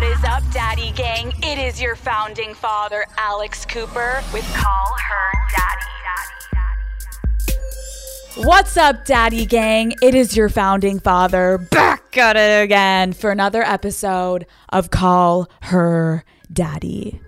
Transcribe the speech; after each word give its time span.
What 0.00 0.16
is 0.16 0.24
up, 0.24 0.42
Daddy 0.50 0.92
Gang? 0.92 1.30
It 1.42 1.58
is 1.58 1.78
your 1.78 1.94
founding 1.94 2.54
father, 2.54 3.04
Alex 3.18 3.66
Cooper, 3.66 4.22
with 4.32 4.50
Call 4.54 4.96
Her 4.96 5.30
Daddy. 8.34 8.46
What's 8.46 8.78
up, 8.78 9.04
Daddy 9.04 9.44
Gang? 9.44 9.92
It 10.00 10.14
is 10.14 10.34
your 10.34 10.48
founding 10.48 11.00
father 11.00 11.58
back 11.58 12.16
at 12.16 12.34
it 12.38 12.64
again 12.64 13.12
for 13.12 13.30
another 13.30 13.62
episode 13.62 14.46
of 14.70 14.88
Call 14.88 15.50
Her 15.64 16.24
Daddy. 16.50 17.20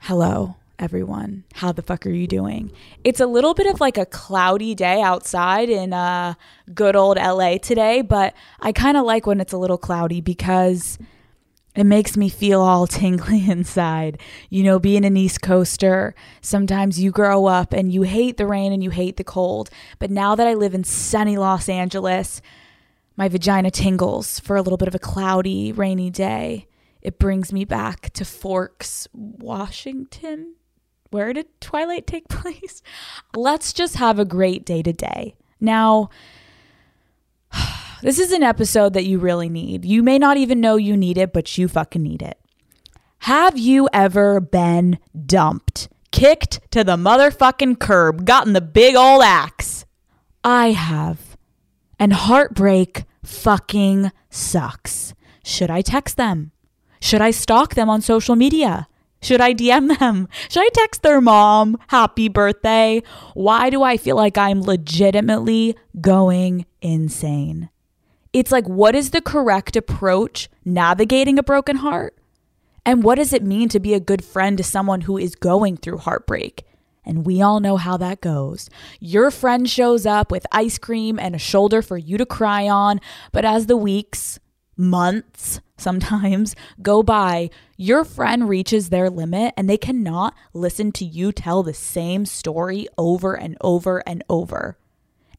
Hello, 0.00 0.56
everyone. 0.76 1.44
How 1.54 1.70
the 1.70 1.82
fuck 1.82 2.04
are 2.04 2.10
you 2.10 2.26
doing? 2.26 2.72
It's 3.04 3.20
a 3.20 3.26
little 3.28 3.54
bit 3.54 3.68
of 3.68 3.80
like 3.80 3.96
a 3.96 4.06
cloudy 4.06 4.74
day 4.74 5.00
outside 5.00 5.70
in 5.70 5.92
uh, 5.92 6.34
good 6.74 6.96
old 6.96 7.16
LA 7.16 7.58
today, 7.58 8.02
but 8.02 8.34
I 8.58 8.72
kind 8.72 8.96
of 8.96 9.06
like 9.06 9.24
when 9.24 9.40
it's 9.40 9.52
a 9.52 9.58
little 9.58 9.78
cloudy 9.78 10.20
because 10.20 10.98
it 11.78 11.84
makes 11.84 12.16
me 12.16 12.28
feel 12.28 12.60
all 12.60 12.86
tingly 12.88 13.48
inside. 13.48 14.20
You 14.50 14.64
know, 14.64 14.78
being 14.78 15.04
an 15.04 15.16
East 15.16 15.42
Coaster, 15.42 16.14
sometimes 16.40 17.00
you 17.00 17.10
grow 17.10 17.46
up 17.46 17.72
and 17.72 17.92
you 17.92 18.02
hate 18.02 18.36
the 18.36 18.46
rain 18.46 18.72
and 18.72 18.82
you 18.82 18.90
hate 18.90 19.16
the 19.16 19.24
cold. 19.24 19.70
But 19.98 20.10
now 20.10 20.34
that 20.34 20.46
I 20.46 20.54
live 20.54 20.74
in 20.74 20.84
sunny 20.84 21.36
Los 21.36 21.68
Angeles, 21.68 22.40
my 23.16 23.28
vagina 23.28 23.70
tingles 23.70 24.38
for 24.38 24.56
a 24.56 24.62
little 24.62 24.76
bit 24.76 24.88
of 24.88 24.94
a 24.94 25.00
cloudy, 25.00 25.72
rainy 25.72 26.08
day. 26.08 26.68
It 27.02 27.18
brings 27.18 27.52
me 27.52 27.64
back 27.64 28.10
to 28.10 28.24
Forks, 28.24 29.08
Washington. 29.12 30.54
Where 31.10 31.32
did 31.32 31.46
Twilight 31.60 32.06
take 32.06 32.28
place? 32.28 32.82
Let's 33.34 33.72
just 33.72 33.96
have 33.96 34.18
a 34.18 34.24
great 34.24 34.64
day 34.64 34.82
today. 34.82 35.34
Now, 35.60 36.10
this 38.02 38.18
is 38.18 38.32
an 38.32 38.42
episode 38.42 38.92
that 38.94 39.04
you 39.04 39.18
really 39.18 39.48
need. 39.48 39.84
You 39.84 40.02
may 40.02 40.18
not 40.18 40.36
even 40.36 40.60
know 40.60 40.76
you 40.76 40.96
need 40.96 41.18
it, 41.18 41.32
but 41.32 41.58
you 41.58 41.68
fucking 41.68 42.02
need 42.02 42.22
it. 42.22 42.38
Have 43.20 43.58
you 43.58 43.88
ever 43.92 44.40
been 44.40 44.98
dumped, 45.26 45.88
kicked 46.12 46.60
to 46.70 46.84
the 46.84 46.96
motherfucking 46.96 47.80
curb, 47.80 48.24
gotten 48.24 48.52
the 48.52 48.60
big 48.60 48.94
old 48.94 49.22
axe? 49.22 49.84
I 50.44 50.70
have. 50.70 51.36
And 51.98 52.12
heartbreak 52.12 53.04
fucking 53.24 54.12
sucks. 54.30 55.14
Should 55.44 55.70
I 55.70 55.80
text 55.80 56.16
them? 56.16 56.52
Should 57.00 57.20
I 57.20 57.32
stalk 57.32 57.74
them 57.74 57.90
on 57.90 58.00
social 58.00 58.36
media? 58.36 58.86
Should 59.20 59.40
I 59.40 59.52
DM 59.52 59.98
them? 59.98 60.28
Should 60.48 60.62
I 60.62 60.68
text 60.72 61.02
their 61.02 61.20
mom, 61.20 61.76
happy 61.88 62.28
birthday? 62.28 63.02
Why 63.34 63.68
do 63.70 63.82
I 63.82 63.96
feel 63.96 64.16
like 64.16 64.38
I'm 64.38 64.62
legitimately 64.62 65.76
going 66.00 66.66
insane? 66.80 67.70
It's 68.32 68.52
like, 68.52 68.68
what 68.68 68.94
is 68.94 69.10
the 69.10 69.22
correct 69.22 69.76
approach 69.76 70.48
navigating 70.64 71.38
a 71.38 71.42
broken 71.42 71.76
heart? 71.76 72.16
And 72.84 73.02
what 73.02 73.16
does 73.16 73.32
it 73.32 73.42
mean 73.42 73.68
to 73.70 73.80
be 73.80 73.94
a 73.94 74.00
good 74.00 74.24
friend 74.24 74.56
to 74.58 74.64
someone 74.64 75.02
who 75.02 75.18
is 75.18 75.34
going 75.34 75.76
through 75.76 75.98
heartbreak? 75.98 76.64
And 77.04 77.24
we 77.24 77.40
all 77.40 77.60
know 77.60 77.78
how 77.78 77.96
that 77.96 78.20
goes. 78.20 78.68
Your 79.00 79.30
friend 79.30 79.68
shows 79.68 80.04
up 80.04 80.30
with 80.30 80.46
ice 80.52 80.76
cream 80.76 81.18
and 81.18 81.34
a 81.34 81.38
shoulder 81.38 81.80
for 81.80 81.96
you 81.96 82.18
to 82.18 82.26
cry 82.26 82.68
on, 82.68 83.00
but 83.32 83.46
as 83.46 83.66
the 83.66 83.76
weeks, 83.78 84.38
months, 84.76 85.60
sometimes 85.78 86.54
go 86.82 87.02
by, 87.02 87.50
your 87.76 88.04
friend 88.04 88.48
reaches 88.48 88.90
their 88.90 89.08
limit 89.08 89.54
and 89.56 89.68
they 89.70 89.78
cannot 89.78 90.34
listen 90.52 90.92
to 90.92 91.04
you 91.04 91.32
tell 91.32 91.62
the 91.62 91.74
same 91.74 92.26
story 92.26 92.88
over 92.98 93.34
and 93.34 93.56
over 93.62 94.06
and 94.06 94.22
over. 94.28 94.76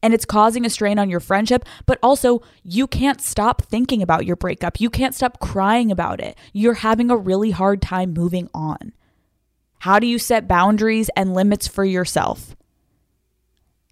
And 0.02 0.14
it's 0.14 0.24
causing 0.24 0.64
a 0.64 0.70
strain 0.70 0.98
on 0.98 1.10
your 1.10 1.20
friendship, 1.20 1.64
but 1.86 1.98
also 2.02 2.42
you 2.62 2.86
can't 2.86 3.20
stop 3.20 3.62
thinking 3.62 4.02
about 4.02 4.24
your 4.24 4.36
breakup. 4.36 4.80
You 4.80 4.88
can't 4.90 5.14
stop 5.14 5.40
crying 5.40 5.90
about 5.90 6.20
it. 6.20 6.38
You're 6.52 6.74
having 6.74 7.10
a 7.10 7.16
really 7.16 7.50
hard 7.50 7.82
time 7.82 8.12
moving 8.12 8.48
on. 8.54 8.92
How 9.80 9.98
do 9.98 10.06
you 10.06 10.18
set 10.18 10.48
boundaries 10.48 11.10
and 11.16 11.34
limits 11.34 11.66
for 11.66 11.84
yourself? 11.84 12.54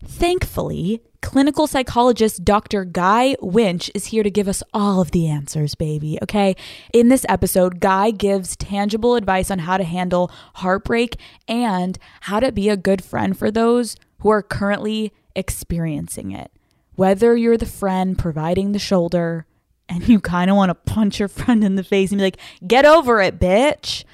Thankfully, 0.05 1.03
clinical 1.23 1.67
psychologist 1.67 2.45
Dr. 2.45 2.85
Guy 2.85 3.37
Winch 3.41 3.91
is 3.95 4.07
here 4.07 4.23
to 4.23 4.31
give 4.31 4.47
us 4.47 4.63
all 4.73 5.01
of 5.01 5.11
the 5.11 5.27
answers, 5.27 5.75
baby. 5.75 6.19
Okay. 6.23 6.55
In 6.93 7.09
this 7.09 7.27
episode, 7.29 7.81
Guy 7.81 8.13
gives 8.13 8.55
tangible 8.55 9.17
advice 9.17 9.51
on 9.51 9.61
how 9.61 9.77
to 9.77 9.85
handle 9.85 10.31
heartbreak 10.55 11.17
and 11.49 11.99
how 12.23 12.39
to 12.39 12.53
be 12.53 12.69
a 12.69 12.77
good 12.77 13.03
friend 13.03 13.37
for 13.37 13.51
those 13.51 13.97
who 14.21 14.29
are 14.29 14.43
currently 14.43 15.13
experiencing 15.39 16.33
it. 16.33 16.51
Whether 16.97 17.37
you're 17.37 17.57
the 17.57 17.67
friend 17.67 18.19
providing 18.19 18.73
the 18.73 18.79
shoulder 18.79 19.47
and 19.89 20.07
you 20.09 20.21
kind 20.21 20.51
of 20.51 20.57
want 20.57 20.71
to 20.71 20.75
punch 20.93 21.19
your 21.19 21.29
friend 21.29 21.63
in 21.65 21.77
the 21.77 21.85
face 21.85 22.11
and 22.11 22.19
be 22.19 22.25
like, 22.25 22.39
get 22.67 22.85
over 22.85 23.21
it, 23.21 23.39
bitch 23.39 24.05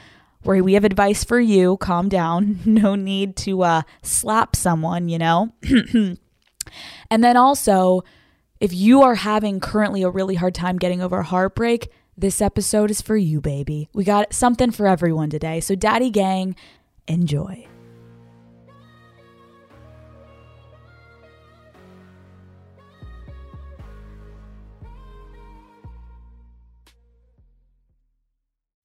where 0.44 0.62
we 0.62 0.74
have 0.74 0.84
advice 0.84 1.24
for 1.24 1.40
you. 1.40 1.76
Calm 1.78 2.08
down. 2.08 2.60
No 2.74 2.96
need 2.96 3.36
to 3.36 3.62
uh, 3.62 3.82
slap 4.02 4.56
someone, 4.56 5.08
you 5.08 5.16
know? 5.16 5.52
and 7.10 7.24
then 7.24 7.36
also, 7.36 8.02
if 8.60 8.72
you 8.72 9.02
are 9.02 9.14
having 9.14 9.60
currently 9.60 10.02
a 10.02 10.10
really 10.10 10.34
hard 10.34 10.54
time 10.54 10.76
getting 10.76 11.00
over 11.00 11.22
heartbreak, 11.22 11.88
this 12.16 12.42
episode 12.42 12.90
is 12.90 13.00
for 13.00 13.16
you, 13.16 13.40
baby. 13.40 13.88
We 13.94 14.04
got 14.04 14.32
something 14.32 14.70
for 14.70 14.86
everyone 14.86 15.30
today. 15.30 15.60
So, 15.60 15.74
Daddy 15.76 16.10
Gang, 16.10 16.56
enjoy. 17.06 17.68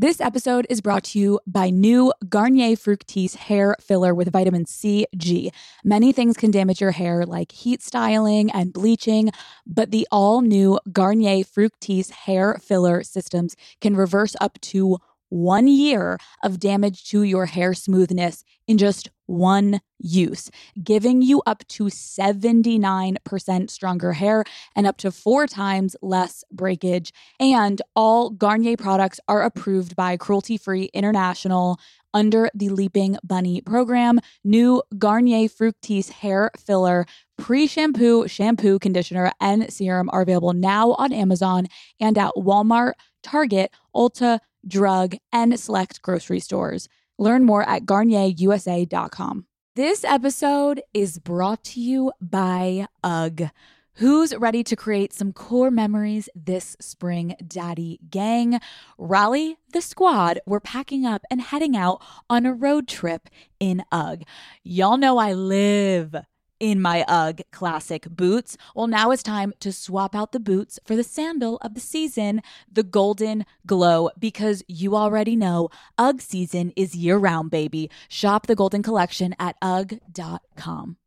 This 0.00 0.18
episode 0.18 0.66
is 0.70 0.80
brought 0.80 1.04
to 1.04 1.18
you 1.18 1.40
by 1.46 1.68
new 1.68 2.10
Garnier 2.26 2.74
Fructis 2.74 3.36
hair 3.36 3.76
filler 3.82 4.14
with 4.14 4.32
vitamin 4.32 4.64
C, 4.64 5.04
G. 5.14 5.52
Many 5.84 6.10
things 6.10 6.38
can 6.38 6.50
damage 6.50 6.80
your 6.80 6.92
hair, 6.92 7.26
like 7.26 7.52
heat 7.52 7.82
styling 7.82 8.50
and 8.52 8.72
bleaching, 8.72 9.30
but 9.66 9.90
the 9.90 10.08
all 10.10 10.40
new 10.40 10.80
Garnier 10.90 11.44
Fructis 11.44 12.10
hair 12.12 12.58
filler 12.62 13.02
systems 13.02 13.56
can 13.82 13.94
reverse 13.94 14.34
up 14.40 14.58
to 14.62 14.96
one 15.28 15.68
year 15.68 16.16
of 16.42 16.58
damage 16.58 17.04
to 17.10 17.22
your 17.22 17.44
hair 17.44 17.74
smoothness 17.74 18.42
in 18.66 18.78
just 18.78 19.10
one 19.30 19.80
use, 19.98 20.50
giving 20.82 21.22
you 21.22 21.40
up 21.46 21.66
to 21.68 21.84
79% 21.84 23.70
stronger 23.70 24.12
hair 24.12 24.44
and 24.74 24.86
up 24.86 24.96
to 24.98 25.12
four 25.12 25.46
times 25.46 25.94
less 26.02 26.44
breakage. 26.50 27.12
And 27.38 27.80
all 27.94 28.30
Garnier 28.30 28.76
products 28.76 29.20
are 29.28 29.42
approved 29.42 29.94
by 29.94 30.16
Cruelty 30.16 30.56
Free 30.56 30.90
International 30.92 31.78
under 32.12 32.50
the 32.54 32.70
Leaping 32.70 33.16
Bunny 33.22 33.60
program. 33.60 34.18
New 34.42 34.82
Garnier 34.98 35.48
Fructis 35.48 36.10
hair 36.10 36.50
filler, 36.58 37.06
pre 37.38 37.68
shampoo, 37.68 38.26
shampoo, 38.26 38.80
conditioner, 38.80 39.30
and 39.40 39.72
serum 39.72 40.10
are 40.12 40.22
available 40.22 40.52
now 40.52 40.92
on 40.92 41.12
Amazon 41.12 41.68
and 42.00 42.18
at 42.18 42.32
Walmart, 42.36 42.94
Target, 43.22 43.70
Ulta, 43.94 44.40
drug, 44.66 45.16
and 45.32 45.58
select 45.58 46.02
grocery 46.02 46.40
stores. 46.40 46.88
Learn 47.20 47.44
more 47.44 47.68
at 47.68 47.84
garnierusa.com. 47.84 49.44
This 49.76 50.04
episode 50.04 50.82
is 50.94 51.18
brought 51.18 51.62
to 51.64 51.80
you 51.80 52.12
by 52.18 52.86
UGG. 53.04 53.50
Who's 53.96 54.34
ready 54.34 54.64
to 54.64 54.74
create 54.74 55.12
some 55.12 55.34
core 55.34 55.70
memories 55.70 56.30
this 56.34 56.78
spring, 56.80 57.36
Daddy 57.46 58.00
Gang? 58.08 58.58
Rally 58.96 59.58
the 59.74 59.82
squad. 59.82 60.40
We're 60.46 60.60
packing 60.60 61.04
up 61.04 61.20
and 61.30 61.42
heading 61.42 61.76
out 61.76 62.02
on 62.30 62.46
a 62.46 62.54
road 62.54 62.88
trip 62.88 63.28
in 63.60 63.84
UGG. 63.92 64.24
Y'all 64.64 64.96
know 64.96 65.18
I 65.18 65.34
live 65.34 66.16
in 66.60 66.80
my 66.80 67.04
UGG 67.08 67.42
classic 67.50 68.08
boots. 68.08 68.56
Well, 68.76 68.86
now 68.86 69.10
it's 69.10 69.22
time 69.22 69.52
to 69.60 69.72
swap 69.72 70.14
out 70.14 70.32
the 70.32 70.38
boots 70.38 70.78
for 70.84 70.94
the 70.94 71.02
sandal 71.02 71.56
of 71.62 71.74
the 71.74 71.80
season, 71.80 72.42
the 72.70 72.82
Golden 72.82 73.44
Glow, 73.66 74.10
because 74.18 74.62
you 74.68 74.94
already 74.94 75.34
know 75.34 75.70
UGG 75.98 76.20
season 76.20 76.72
is 76.76 76.94
year 76.94 77.16
round, 77.16 77.50
baby. 77.50 77.90
Shop 78.08 78.46
the 78.46 78.54
Golden 78.54 78.82
Collection 78.82 79.34
at 79.38 79.56
UGG.com. 79.62 80.99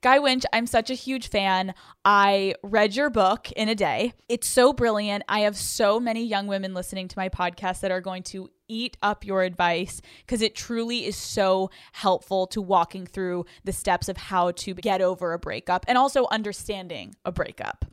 Guy 0.00 0.18
Winch, 0.18 0.44
I'm 0.52 0.66
such 0.66 0.90
a 0.90 0.94
huge 0.94 1.28
fan. 1.28 1.74
I 2.04 2.54
read 2.62 2.94
your 2.94 3.08
book 3.08 3.50
in 3.52 3.68
a 3.68 3.74
day. 3.74 4.12
It's 4.28 4.46
so 4.46 4.72
brilliant. 4.72 5.24
I 5.28 5.40
have 5.40 5.56
so 5.56 5.98
many 5.98 6.24
young 6.24 6.46
women 6.46 6.74
listening 6.74 7.08
to 7.08 7.18
my 7.18 7.28
podcast 7.30 7.80
that 7.80 7.90
are 7.90 8.02
going 8.02 8.22
to 8.24 8.50
eat 8.68 8.96
up 9.02 9.24
your 9.24 9.42
advice 9.42 10.02
because 10.18 10.42
it 10.42 10.54
truly 10.54 11.06
is 11.06 11.16
so 11.16 11.70
helpful 11.92 12.46
to 12.48 12.60
walking 12.60 13.06
through 13.06 13.46
the 13.64 13.72
steps 13.72 14.08
of 14.08 14.16
how 14.16 14.50
to 14.52 14.74
get 14.74 15.00
over 15.00 15.32
a 15.32 15.38
breakup 15.38 15.84
and 15.88 15.96
also 15.96 16.26
understanding 16.30 17.14
a 17.24 17.32
breakup. 17.32 17.86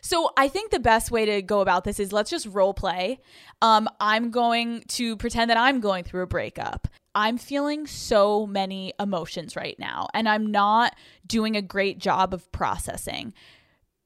So 0.00 0.30
I 0.36 0.48
think 0.48 0.70
the 0.70 0.78
best 0.78 1.10
way 1.10 1.24
to 1.24 1.42
go 1.42 1.60
about 1.60 1.84
this 1.84 1.98
is 1.98 2.12
let's 2.12 2.30
just 2.30 2.46
role 2.46 2.74
play. 2.74 3.18
Um, 3.62 3.88
I'm 4.00 4.30
going 4.30 4.82
to 4.88 5.16
pretend 5.16 5.50
that 5.50 5.56
I'm 5.56 5.80
going 5.80 6.04
through 6.04 6.22
a 6.22 6.26
breakup. 6.26 6.88
I'm 7.14 7.38
feeling 7.38 7.86
so 7.86 8.46
many 8.46 8.92
emotions 9.00 9.56
right 9.56 9.76
now, 9.78 10.08
and 10.12 10.28
I'm 10.28 10.50
not 10.50 10.94
doing 11.26 11.56
a 11.56 11.62
great 11.62 11.98
job 11.98 12.34
of 12.34 12.50
processing. 12.52 13.32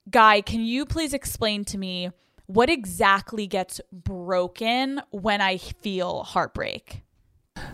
Guy, 0.09 0.41
can 0.41 0.61
you 0.61 0.87
please 0.87 1.12
explain 1.12 1.65
to 1.67 1.79
me 1.79 2.11
what 2.47 2.71
exactly 2.71 3.47
gets 3.47 3.81
broken 3.93 5.03
when 5.11 5.41
I 5.41 5.59
feel 5.59 6.23
heartbreak? 6.23 7.03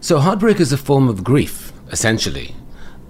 So, 0.01 0.19
heartbreak 0.19 0.59
is 0.59 0.73
a 0.73 0.79
form 0.79 1.09
of 1.09 1.23
grief, 1.23 1.73
essentially. 1.93 2.55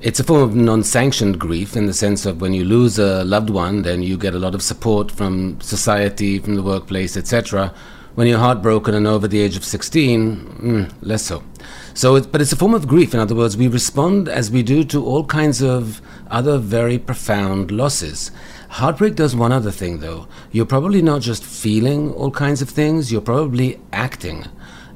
It's 0.07 0.21
a 0.21 0.25
form 0.25 0.41
of 0.41 0.55
non 0.55 0.85
sanctioned 0.85 1.41
grief 1.41 1.77
in 1.77 1.87
the 1.87 1.93
sense 1.93 2.27
of 2.27 2.41
when 2.41 2.55
you 2.55 2.65
lose 2.65 2.97
a 2.97 3.25
loved 3.25 3.51
one, 3.51 3.83
then 3.83 4.05
you 4.05 4.17
get 4.17 4.37
a 4.37 4.39
lot 4.39 4.55
of 4.55 4.63
support 4.63 5.11
from 5.11 5.61
society, 5.61 6.39
from 6.39 6.55
the 6.55 6.63
workplace, 6.63 7.17
etc. 7.17 7.75
When 8.15 8.29
you're 8.29 8.39
heartbroken 8.39 8.95
and 8.95 9.05
over 9.05 9.27
the 9.27 9.41
age 9.41 9.57
of 9.57 9.65
16, 9.65 10.37
mm, 10.37 10.93
less 11.01 11.23
so. 11.25 11.43
So, 11.93 12.15
it, 12.15 12.31
but 12.31 12.41
it's 12.41 12.53
a 12.53 12.57
form 12.57 12.73
of 12.73 12.87
grief. 12.87 13.15
In 13.15 13.19
other 13.19 13.35
words, 13.35 13.57
we 13.57 13.67
respond 13.67 14.29
as 14.29 14.49
we 14.49 14.63
do 14.63 14.85
to 14.85 15.05
all 15.05 15.25
kinds 15.25 15.61
of 15.61 16.01
other 16.31 16.57
very 16.59 17.01
profound 17.01 17.73
losses. 17.73 18.31
Heartbreak 18.69 19.17
does 19.17 19.35
one 19.35 19.51
other 19.51 19.73
thing, 19.73 19.99
though. 19.99 20.29
You're 20.53 20.67
probably 20.67 21.03
not 21.03 21.21
just 21.21 21.43
feeling 21.43 22.13
all 22.13 22.31
kinds 22.31 22.63
of 22.63 22.71
things, 22.71 23.11
you're 23.11 23.21
probably 23.21 23.81
acting 23.93 24.47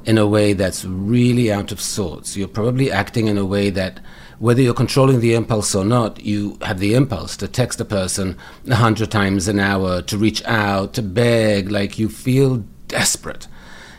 in 0.05 0.17
a 0.17 0.25
way 0.25 0.53
that's 0.53 0.85
really 0.85 1.51
out 1.51 1.73
of 1.73 1.81
sorts. 1.81 2.37
You're 2.37 2.47
probably 2.47 2.89
acting 2.89 3.27
in 3.27 3.37
a 3.37 3.45
way 3.45 3.69
that, 3.71 3.99
whether 4.41 4.59
you're 4.59 4.73
controlling 4.73 5.19
the 5.19 5.35
impulse 5.35 5.75
or 5.75 5.85
not, 5.85 6.19
you 6.19 6.57
have 6.63 6.79
the 6.79 6.95
impulse 6.95 7.37
to 7.37 7.47
text 7.47 7.79
a 7.79 7.85
person 7.85 8.35
a 8.67 8.73
hundred 8.73 9.11
times 9.11 9.47
an 9.47 9.59
hour, 9.59 10.01
to 10.01 10.17
reach 10.17 10.43
out, 10.45 10.95
to 10.95 11.03
beg, 11.03 11.69
like 11.69 11.99
you 11.99 12.09
feel 12.09 12.65
desperate. 12.87 13.47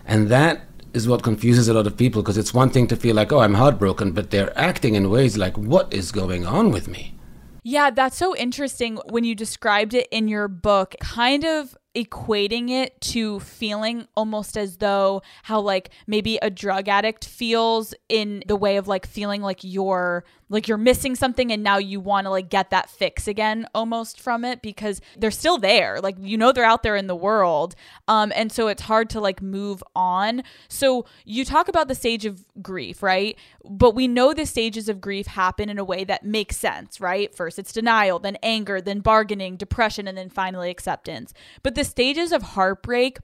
And 0.04 0.28
that 0.30 0.62
is 0.94 1.06
what 1.06 1.22
confuses 1.22 1.68
a 1.68 1.74
lot 1.74 1.86
of 1.86 1.96
people 1.96 2.22
because 2.22 2.36
it's 2.36 2.52
one 2.52 2.70
thing 2.70 2.88
to 2.88 2.96
feel 2.96 3.14
like, 3.14 3.30
oh, 3.30 3.38
I'm 3.38 3.54
heartbroken, 3.54 4.10
but 4.10 4.32
they're 4.32 4.58
acting 4.58 4.96
in 4.96 5.10
ways 5.10 5.36
like, 5.36 5.56
what 5.56 5.94
is 5.94 6.10
going 6.10 6.44
on 6.44 6.72
with 6.72 6.88
me? 6.88 7.14
Yeah, 7.62 7.90
that's 7.90 8.16
so 8.16 8.34
interesting 8.34 8.98
when 9.10 9.22
you 9.22 9.36
described 9.36 9.94
it 9.94 10.08
in 10.10 10.26
your 10.26 10.48
book, 10.48 10.96
kind 11.00 11.44
of 11.44 11.76
equating 11.94 12.70
it 12.70 12.98
to 13.00 13.38
feeling 13.40 14.06
almost 14.16 14.56
as 14.56 14.78
though 14.78 15.22
how 15.42 15.60
like 15.60 15.90
maybe 16.06 16.38
a 16.40 16.48
drug 16.48 16.88
addict 16.88 17.24
feels 17.26 17.94
in 18.08 18.42
the 18.46 18.56
way 18.56 18.76
of 18.78 18.88
like 18.88 19.06
feeling 19.06 19.42
like 19.42 19.60
you're 19.62 20.24
like 20.52 20.68
you're 20.68 20.78
missing 20.78 21.16
something 21.16 21.50
and 21.50 21.62
now 21.62 21.78
you 21.78 21.98
want 21.98 22.26
to 22.26 22.30
like 22.30 22.50
get 22.50 22.70
that 22.70 22.88
fix 22.88 23.26
again 23.26 23.66
almost 23.74 24.20
from 24.20 24.44
it 24.44 24.60
because 24.62 25.00
they're 25.16 25.30
still 25.30 25.58
there. 25.58 26.00
Like 26.00 26.16
you 26.20 26.36
know 26.36 26.52
they're 26.52 26.64
out 26.64 26.82
there 26.82 26.96
in 26.96 27.06
the 27.06 27.16
world. 27.16 27.74
Um 28.06 28.32
and 28.34 28.52
so 28.52 28.68
it's 28.68 28.82
hard 28.82 29.10
to 29.10 29.20
like 29.20 29.42
move 29.42 29.82
on. 29.96 30.42
So 30.68 31.06
you 31.24 31.44
talk 31.44 31.68
about 31.68 31.88
the 31.88 31.94
stage 31.94 32.24
of 32.24 32.44
grief 32.62 33.02
right? 33.02 33.36
But 33.68 33.94
we 33.94 34.08
know 34.08 34.34
the 34.34 34.46
stages 34.46 34.88
of 34.88 35.00
grief 35.00 35.26
happen 35.26 35.68
in 35.68 35.78
a 35.78 35.84
way 35.84 36.04
that 36.04 36.24
makes 36.24 36.56
sense 36.56 37.00
right? 37.00 37.34
First 37.34 37.58
it's 37.58 37.72
denial 37.72 38.18
then 38.18 38.36
anger 38.42 38.80
then 38.80 39.00
bargaining 39.00 39.56
depression 39.56 40.06
and 40.06 40.16
then 40.16 40.28
finally 40.30 40.70
acceptance. 40.70 41.32
But 41.62 41.74
the 41.74 41.81
stages 41.84 42.32
of 42.32 42.42
heartbreak 42.42 43.18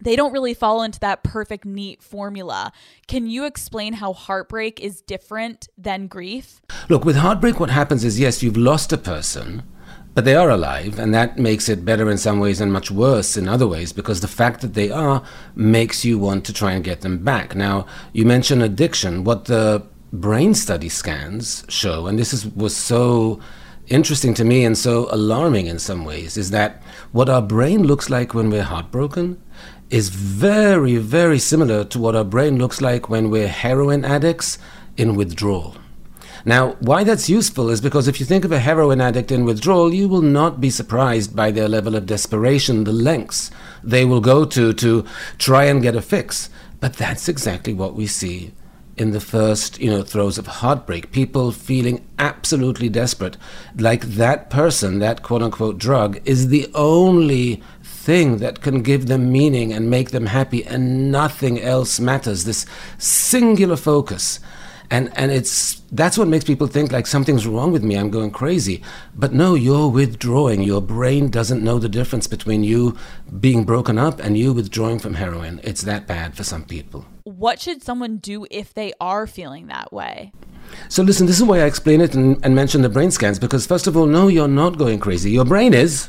they 0.00 0.16
don't 0.16 0.32
really 0.32 0.54
fall 0.54 0.82
into 0.82 0.98
that 1.00 1.22
perfect, 1.22 1.64
neat 1.64 2.02
formula. 2.02 2.72
Can 3.06 3.26
you 3.26 3.44
explain 3.44 3.94
how 3.94 4.12
heartbreak 4.12 4.80
is 4.80 5.00
different 5.00 5.68
than 5.78 6.08
grief? 6.08 6.60
Look, 6.88 7.04
with 7.04 7.16
heartbreak, 7.16 7.60
what 7.60 7.70
happens 7.70 8.04
is 8.04 8.18
yes, 8.18 8.42
you've 8.42 8.56
lost 8.56 8.92
a 8.92 8.98
person, 8.98 9.62
but 10.12 10.24
they 10.24 10.34
are 10.34 10.50
alive, 10.50 10.98
and 10.98 11.14
that 11.14 11.38
makes 11.38 11.68
it 11.68 11.84
better 11.84 12.10
in 12.10 12.18
some 12.18 12.40
ways 12.40 12.60
and 12.60 12.72
much 12.72 12.90
worse 12.90 13.36
in 13.36 13.48
other 13.48 13.66
ways 13.66 13.92
because 13.92 14.20
the 14.20 14.28
fact 14.28 14.60
that 14.62 14.74
they 14.74 14.90
are 14.90 15.22
makes 15.54 16.04
you 16.04 16.18
want 16.18 16.44
to 16.46 16.52
try 16.52 16.72
and 16.72 16.84
get 16.84 17.02
them 17.02 17.18
back. 17.18 17.54
Now, 17.54 17.86
you 18.12 18.24
mentioned 18.24 18.62
addiction. 18.62 19.24
What 19.24 19.46
the 19.46 19.86
brain 20.12 20.54
study 20.54 20.88
scans 20.88 21.64
show, 21.68 22.06
and 22.06 22.18
this 22.18 22.32
is, 22.32 22.46
was 22.46 22.76
so 22.76 23.40
interesting 23.88 24.34
to 24.34 24.44
me 24.44 24.64
and 24.64 24.76
so 24.76 25.08
alarming 25.10 25.66
in 25.66 25.78
some 25.78 26.04
ways, 26.04 26.36
is 26.36 26.50
that 26.50 26.82
what 27.14 27.28
our 27.28 27.40
brain 27.40 27.84
looks 27.84 28.10
like 28.10 28.34
when 28.34 28.50
we're 28.50 28.64
heartbroken 28.64 29.40
is 29.88 30.08
very, 30.08 30.96
very 30.96 31.38
similar 31.38 31.84
to 31.84 31.96
what 31.96 32.16
our 32.16 32.24
brain 32.24 32.58
looks 32.58 32.80
like 32.80 33.08
when 33.08 33.30
we're 33.30 33.46
heroin 33.46 34.04
addicts 34.04 34.58
in 34.96 35.14
withdrawal. 35.14 35.76
Now, 36.44 36.72
why 36.80 37.04
that's 37.04 37.30
useful 37.30 37.70
is 37.70 37.80
because 37.80 38.08
if 38.08 38.18
you 38.18 38.26
think 38.26 38.44
of 38.44 38.50
a 38.50 38.58
heroin 38.58 39.00
addict 39.00 39.30
in 39.30 39.44
withdrawal, 39.44 39.94
you 39.94 40.08
will 40.08 40.22
not 40.22 40.60
be 40.60 40.70
surprised 40.70 41.36
by 41.36 41.52
their 41.52 41.68
level 41.68 41.94
of 41.94 42.06
desperation, 42.06 42.82
the 42.82 42.92
lengths 42.92 43.48
they 43.84 44.04
will 44.04 44.20
go 44.20 44.44
to 44.46 44.72
to 44.72 45.04
try 45.38 45.66
and 45.66 45.82
get 45.82 45.94
a 45.94 46.02
fix. 46.02 46.50
But 46.80 46.94
that's 46.94 47.28
exactly 47.28 47.74
what 47.74 47.94
we 47.94 48.08
see 48.08 48.54
in 48.96 49.10
the 49.10 49.20
first, 49.20 49.80
you 49.80 49.90
know, 49.90 50.02
throes 50.02 50.38
of 50.38 50.46
heartbreak. 50.46 51.10
People 51.12 51.52
feeling 51.52 52.06
absolutely 52.18 52.88
desperate, 52.88 53.36
like 53.76 54.02
that 54.02 54.50
person, 54.50 54.98
that 55.00 55.22
quote 55.22 55.42
unquote 55.42 55.78
drug, 55.78 56.20
is 56.24 56.48
the 56.48 56.70
only 56.74 57.62
thing 57.82 58.38
that 58.38 58.60
can 58.60 58.82
give 58.82 59.06
them 59.06 59.32
meaning 59.32 59.72
and 59.72 59.90
make 59.90 60.10
them 60.10 60.26
happy, 60.26 60.64
and 60.64 61.10
nothing 61.10 61.60
else 61.60 61.98
matters. 61.98 62.44
This 62.44 62.66
singular 62.98 63.76
focus. 63.76 64.40
And, 64.90 65.10
and 65.16 65.32
it's 65.32 65.80
that's 65.90 66.18
what 66.18 66.28
makes 66.28 66.44
people 66.44 66.66
think 66.66 66.92
like 66.92 67.06
something's 67.06 67.46
wrong 67.46 67.72
with 67.72 67.82
me 67.82 67.96
i'm 67.96 68.10
going 68.10 68.30
crazy 68.30 68.82
but 69.14 69.32
no 69.32 69.54
you're 69.54 69.88
withdrawing 69.88 70.62
your 70.62 70.82
brain 70.82 71.30
doesn't 71.30 71.64
know 71.64 71.78
the 71.78 71.88
difference 71.88 72.26
between 72.26 72.62
you 72.62 72.96
being 73.40 73.64
broken 73.64 73.98
up 73.98 74.20
and 74.20 74.36
you 74.36 74.52
withdrawing 74.52 74.98
from 74.98 75.14
heroin 75.14 75.58
it's 75.64 75.82
that 75.82 76.06
bad 76.06 76.36
for 76.36 76.44
some 76.44 76.64
people 76.64 77.06
what 77.38 77.60
should 77.60 77.82
someone 77.82 78.16
do 78.18 78.46
if 78.50 78.72
they 78.74 78.92
are 79.00 79.26
feeling 79.26 79.66
that 79.66 79.92
way 79.92 80.32
so 80.88 81.02
listen 81.02 81.26
this 81.26 81.38
is 81.38 81.44
why 81.44 81.60
i 81.60 81.64
explain 81.64 82.00
it 82.00 82.14
and, 82.14 82.38
and 82.44 82.54
mention 82.54 82.82
the 82.82 82.88
brain 82.88 83.10
scans 83.10 83.38
because 83.38 83.66
first 83.66 83.86
of 83.86 83.96
all 83.96 84.06
no 84.06 84.28
you're 84.28 84.48
not 84.48 84.78
going 84.78 84.98
crazy 84.98 85.30
your 85.30 85.44
brain 85.44 85.74
is 85.74 86.08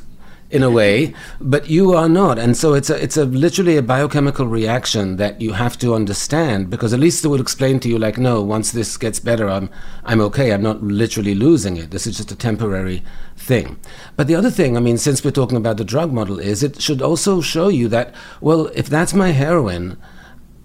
in 0.51 0.61
a 0.61 0.69
way, 0.69 1.13
but 1.41 1.69
you 1.69 1.93
are 1.93 2.07
not. 2.07 2.37
And 2.37 2.55
so 2.55 2.73
it's 2.73 2.89
a, 2.89 3.01
it's 3.01 3.17
a 3.17 3.25
literally 3.25 3.77
a 3.77 3.81
biochemical 3.81 4.47
reaction 4.47 5.17
that 5.17 5.41
you 5.41 5.53
have 5.53 5.77
to 5.79 5.95
understand 5.95 6.69
because 6.69 6.93
at 6.93 6.99
least 6.99 7.25
it 7.25 7.29
will 7.29 7.41
explain 7.41 7.79
to 7.81 7.89
you 7.89 7.97
like, 7.97 8.17
no, 8.17 8.41
once 8.41 8.71
this 8.71 8.95
gets 8.95 9.19
better, 9.19 9.49
I'm, 9.49 9.69
I'm 10.03 10.21
okay. 10.21 10.53
I'm 10.53 10.61
not 10.61 10.83
literally 10.83 11.35
losing 11.35 11.77
it. 11.77 11.91
This 11.91 12.05
is 12.05 12.17
just 12.17 12.31
a 12.31 12.35
temporary 12.35 13.03
thing. 13.35 13.77
But 14.15 14.27
the 14.27 14.35
other 14.35 14.51
thing, 14.51 14.77
I 14.77 14.79
mean, 14.79 14.97
since 14.97 15.23
we're 15.23 15.31
talking 15.31 15.57
about 15.57 15.77
the 15.77 15.83
drug 15.83 16.13
model, 16.13 16.39
is 16.39 16.61
it 16.61 16.81
should 16.81 17.01
also 17.01 17.41
show 17.41 17.67
you 17.67 17.87
that, 17.89 18.13
well, 18.39 18.67
if 18.67 18.87
that's 18.87 19.13
my 19.13 19.31
heroin, 19.31 19.97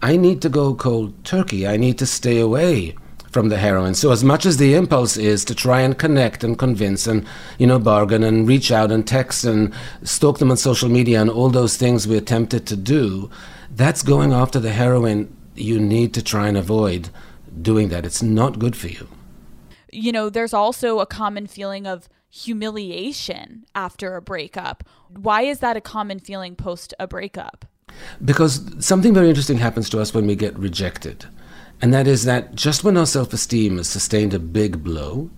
I 0.02 0.16
need 0.16 0.40
to 0.42 0.49
go 0.49 0.75
cold 0.75 1.25
turkey. 1.25 1.66
I 1.66 1.76
need 1.76 1.99
to 1.99 2.07
stay 2.07 2.40
away 2.40 2.95
from 3.30 3.49
the 3.49 3.59
heroin. 3.59 3.95
So 3.95 4.11
as 4.11 4.25
much 4.25 4.45
as 4.45 4.57
the 4.57 4.75
impulse 4.75 5.16
is 5.16 5.45
to 5.45 5.54
try 5.54 5.83
and 5.83 5.97
connect 5.97 6.42
and 6.42 6.59
convince 6.59 7.07
and 7.07 7.26
you 7.59 7.66
know 7.66 7.78
bargain 7.78 8.25
and 8.25 8.49
reach 8.49 8.73
out 8.73 8.90
and 8.90 9.07
text 9.07 9.45
and 9.45 9.73
stalk 10.02 10.38
them 10.38 10.50
on 10.50 10.57
social 10.57 10.88
media 10.88 11.21
and 11.21 11.30
all 11.30 11.49
those 11.49 11.76
things 11.76 12.09
we're 12.09 12.21
tempted 12.21 12.66
to 12.66 12.76
do, 12.76 13.30
that's 13.71 14.02
going 14.02 14.33
after 14.33 14.59
the 14.59 14.73
heroin. 14.73 15.35
You 15.54 15.78
need 15.78 16.14
to 16.14 16.23
try 16.23 16.49
and 16.49 16.57
avoid 16.57 17.11
doing 17.61 17.88
that. 17.90 18.07
It's 18.07 18.23
not 18.23 18.59
good 18.59 18.76
for 18.76 18.88
you. 18.88 19.07
You 19.92 20.12
know, 20.12 20.30
there's 20.30 20.54
also 20.54 21.00
a 21.00 21.07
common 21.07 21.47
feeling 21.47 21.87
of 21.87 22.09
humiliation 22.30 23.64
after 23.75 24.16
a 24.16 24.23
breakup. 24.23 24.85
Why 25.09 25.42
is 25.42 25.59
that 25.59 25.76
a 25.76 25.80
common 25.80 26.21
feeling 26.21 26.54
post 26.54 26.95
a 26.99 27.07
breakup? 27.07 27.66
Because 28.25 28.64
something 28.85 29.14
very 29.14 29.28
interesting 29.28 29.59
happens 29.59 29.88
to 29.90 30.00
us 30.00 30.14
when 30.14 30.26
we 30.26 30.37
get 30.37 30.59
rejected. 30.59 31.26
And 31.82 31.94
that 31.94 32.06
is 32.06 32.25
that 32.25 32.54
just 32.54 32.85
when 32.85 32.97
our 32.97 33.06
self 33.06 33.32
esteem 33.32 33.78
has 33.78 33.88
sustained 33.88 34.35
a 34.35 34.38
big 34.38 34.85
blow, 34.85 35.30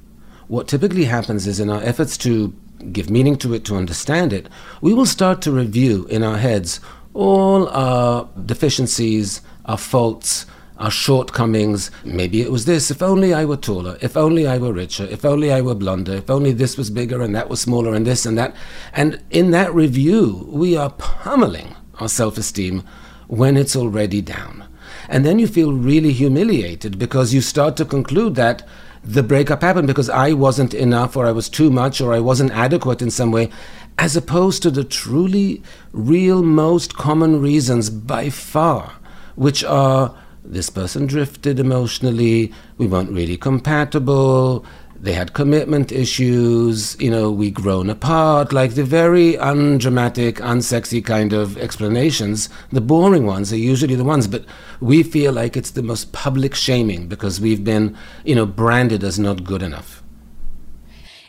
what 0.48 0.68
typically 0.68 1.04
happens 1.04 1.46
is 1.46 1.60
in 1.60 1.70
our 1.70 1.82
efforts 1.82 2.16
to 2.18 2.54
give 2.90 3.10
meaning 3.10 3.36
to 3.36 3.54
it, 3.54 3.64
to 3.64 3.76
understand 3.76 4.32
it, 4.32 4.48
we 4.80 4.92
will 4.92 5.06
start 5.06 5.40
to 5.42 5.52
review 5.52 6.06
in 6.06 6.22
our 6.22 6.38
heads 6.38 6.80
all 7.14 7.68
our 7.68 8.28
deficiencies, 8.44 9.40
our 9.66 9.78
faults, 9.78 10.46
our 10.78 10.90
shortcomings. 10.90 11.90
Maybe 12.04 12.42
it 12.42 12.50
was 12.50 12.64
this, 12.64 12.90
if 12.90 13.02
only 13.02 13.32
I 13.32 13.44
were 13.44 13.56
taller, 13.56 13.96
if 14.00 14.16
only 14.16 14.46
I 14.46 14.58
were 14.58 14.72
richer, 14.72 15.04
if 15.04 15.24
only 15.24 15.52
I 15.52 15.60
were 15.60 15.74
blonder, 15.76 16.14
if 16.14 16.28
only 16.28 16.52
this 16.52 16.76
was 16.76 16.90
bigger 16.90 17.22
and 17.22 17.34
that 17.36 17.48
was 17.48 17.60
smaller 17.60 17.94
and 17.94 18.06
this 18.06 18.26
and 18.26 18.36
that. 18.38 18.54
And 18.92 19.22
in 19.30 19.52
that 19.52 19.72
review, 19.72 20.48
we 20.50 20.76
are 20.76 20.90
pummeling 20.90 21.76
our 22.02 22.08
self 22.08 22.36
esteem 22.36 22.82
when 23.28 23.56
it's 23.56 23.76
already 23.76 24.20
down. 24.20 24.64
And 25.08 25.24
then 25.24 25.38
you 25.38 25.46
feel 25.46 25.72
really 25.72 26.12
humiliated 26.12 26.98
because 26.98 27.32
you 27.32 27.40
start 27.40 27.76
to 27.76 27.84
conclude 27.84 28.34
that 28.34 28.66
the 29.04 29.22
breakup 29.22 29.62
happened 29.62 29.86
because 29.86 30.10
I 30.10 30.32
wasn't 30.32 30.74
enough 30.74 31.16
or 31.16 31.26
I 31.26 31.32
was 31.32 31.48
too 31.48 31.70
much 31.70 32.00
or 32.00 32.12
I 32.12 32.20
wasn't 32.20 32.52
adequate 32.52 33.02
in 33.02 33.10
some 33.10 33.32
way, 33.32 33.50
as 33.98 34.16
opposed 34.16 34.62
to 34.62 34.70
the 34.70 34.84
truly 34.84 35.62
real 35.92 36.42
most 36.42 36.94
common 36.94 37.40
reasons 37.40 37.90
by 37.90 38.30
far, 38.30 38.92
which 39.34 39.64
are 39.64 40.14
this 40.44 40.70
person 40.70 41.06
drifted 41.06 41.58
emotionally, 41.58 42.52
we 42.78 42.86
weren't 42.86 43.10
really 43.10 43.36
compatible, 43.36 44.64
they 45.02 45.12
had 45.14 45.32
commitment 45.32 45.90
issues, 45.90 46.96
you 47.00 47.10
know, 47.10 47.28
we 47.28 47.50
grown 47.50 47.90
apart, 47.90 48.52
like 48.52 48.76
the 48.76 48.84
very 48.84 49.36
undramatic, 49.36 50.36
unsexy 50.36 51.04
kind 51.04 51.32
of 51.32 51.58
explanations. 51.58 52.48
The 52.70 52.80
boring 52.80 53.26
ones 53.26 53.52
are 53.52 53.56
usually 53.56 53.96
the 53.96 54.04
ones, 54.04 54.28
but 54.28 54.44
we 54.80 55.02
feel 55.02 55.32
like 55.32 55.56
it's 55.56 55.72
the 55.72 55.82
most 55.82 56.12
public 56.12 56.54
shaming 56.54 57.08
because 57.08 57.40
we've 57.40 57.64
been, 57.64 57.96
you 58.24 58.36
know, 58.36 58.46
branded 58.46 59.02
as 59.02 59.18
not 59.18 59.42
good 59.42 59.62
enough 59.62 60.01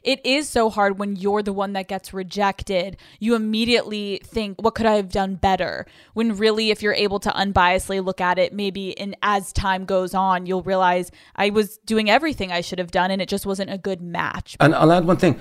it 0.04 0.26
is 0.26 0.50
so 0.50 0.70
hard 0.70 1.00
when 1.00 1.16
you're 1.16 1.42
the 1.42 1.54
one 1.54 1.74
that 1.74 1.88
gets 1.88 2.14
rejected. 2.14 2.98
You 3.20 3.36
immediately 3.36 4.22
think, 4.24 4.62
what 4.62 4.76
could 4.76 4.86
I 4.86 4.96
have 4.96 5.10
done 5.10 5.36
better? 5.36 5.86
When 6.14 6.36
really, 6.36 6.72
if 6.72 6.82
you're 6.82 6.94
able 6.94 7.20
to 7.22 7.30
unbiasedly 7.30 8.04
look 8.04 8.22
at 8.22 8.38
it, 8.38 8.54
maybe 8.54 8.98
and 8.98 9.16
as 9.24 9.54
time 9.54 9.86
goes 9.86 10.14
on, 10.14 10.46
you'll 10.46 10.64
realize 10.64 11.12
I 11.36 11.50
was 11.50 11.78
doing 11.80 12.10
everything 12.10 12.52
I 12.52 12.62
should 12.62 12.80
have 12.80 12.92
done 12.92 13.12
and 13.12 13.22
it 13.22 13.30
just 13.30 13.46
wasn't 13.46 13.72
a 13.72 13.78
good 13.78 14.02
match. 14.02 14.58
And 14.60 14.76
I'll 14.76 14.92
add 14.92 15.06
one 15.06 15.18
thing. 15.18 15.40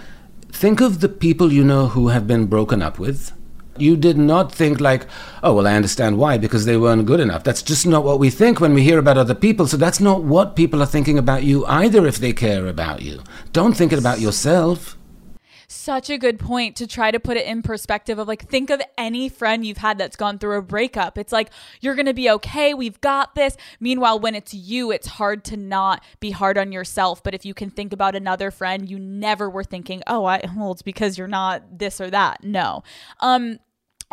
Think 0.50 0.80
of 0.80 1.00
the 1.00 1.08
people 1.08 1.52
you 1.52 1.64
know 1.64 1.88
who 1.88 2.08
have 2.08 2.26
been 2.26 2.46
broken 2.46 2.82
up 2.82 2.98
with 2.98 3.32
you 3.78 3.96
did 3.96 4.18
not 4.18 4.52
think 4.52 4.80
like, 4.80 5.06
oh, 5.42 5.54
well, 5.54 5.66
I 5.66 5.74
understand 5.74 6.18
why, 6.18 6.38
because 6.38 6.64
they 6.64 6.76
weren't 6.76 7.06
good 7.06 7.20
enough. 7.20 7.44
That's 7.44 7.62
just 7.62 7.86
not 7.86 8.04
what 8.04 8.18
we 8.18 8.30
think 8.30 8.60
when 8.60 8.74
we 8.74 8.82
hear 8.82 8.98
about 8.98 9.18
other 9.18 9.34
people. 9.34 9.66
So 9.66 9.76
that's 9.76 10.00
not 10.00 10.22
what 10.22 10.56
people 10.56 10.82
are 10.82 10.86
thinking 10.86 11.18
about 11.18 11.44
you 11.44 11.64
either 11.66 12.06
if 12.06 12.16
they 12.16 12.32
care 12.32 12.66
about 12.66 13.02
you. 13.02 13.22
Don't 13.52 13.76
think 13.76 13.92
it 13.92 13.98
about 13.98 14.20
yourself 14.20 14.96
such 15.72 16.10
a 16.10 16.18
good 16.18 16.38
point 16.38 16.76
to 16.76 16.86
try 16.86 17.10
to 17.10 17.18
put 17.18 17.36
it 17.36 17.46
in 17.46 17.62
perspective 17.62 18.18
of 18.18 18.28
like 18.28 18.48
think 18.48 18.70
of 18.70 18.80
any 18.96 19.28
friend 19.28 19.64
you've 19.64 19.78
had 19.78 19.98
that's 19.98 20.16
gone 20.16 20.38
through 20.38 20.58
a 20.58 20.62
breakup. 20.62 21.18
It's 21.18 21.32
like 21.32 21.50
you're 21.80 21.94
going 21.94 22.06
to 22.06 22.14
be 22.14 22.30
okay, 22.30 22.74
we've 22.74 23.00
got 23.00 23.34
this. 23.34 23.56
Meanwhile, 23.80 24.20
when 24.20 24.34
it's 24.34 24.54
you, 24.54 24.90
it's 24.90 25.06
hard 25.06 25.44
to 25.46 25.56
not 25.56 26.02
be 26.20 26.30
hard 26.30 26.58
on 26.58 26.72
yourself, 26.72 27.22
but 27.22 27.34
if 27.34 27.44
you 27.44 27.54
can 27.54 27.70
think 27.70 27.92
about 27.92 28.14
another 28.14 28.50
friend, 28.50 28.88
you 28.88 28.98
never 28.98 29.48
were 29.48 29.64
thinking, 29.64 30.02
"Oh, 30.06 30.24
I 30.24 30.42
well, 30.56 30.72
it's 30.72 30.82
because 30.82 31.18
you're 31.18 31.28
not 31.28 31.78
this 31.78 32.00
or 32.00 32.10
that." 32.10 32.44
No. 32.44 32.82
Um 33.20 33.58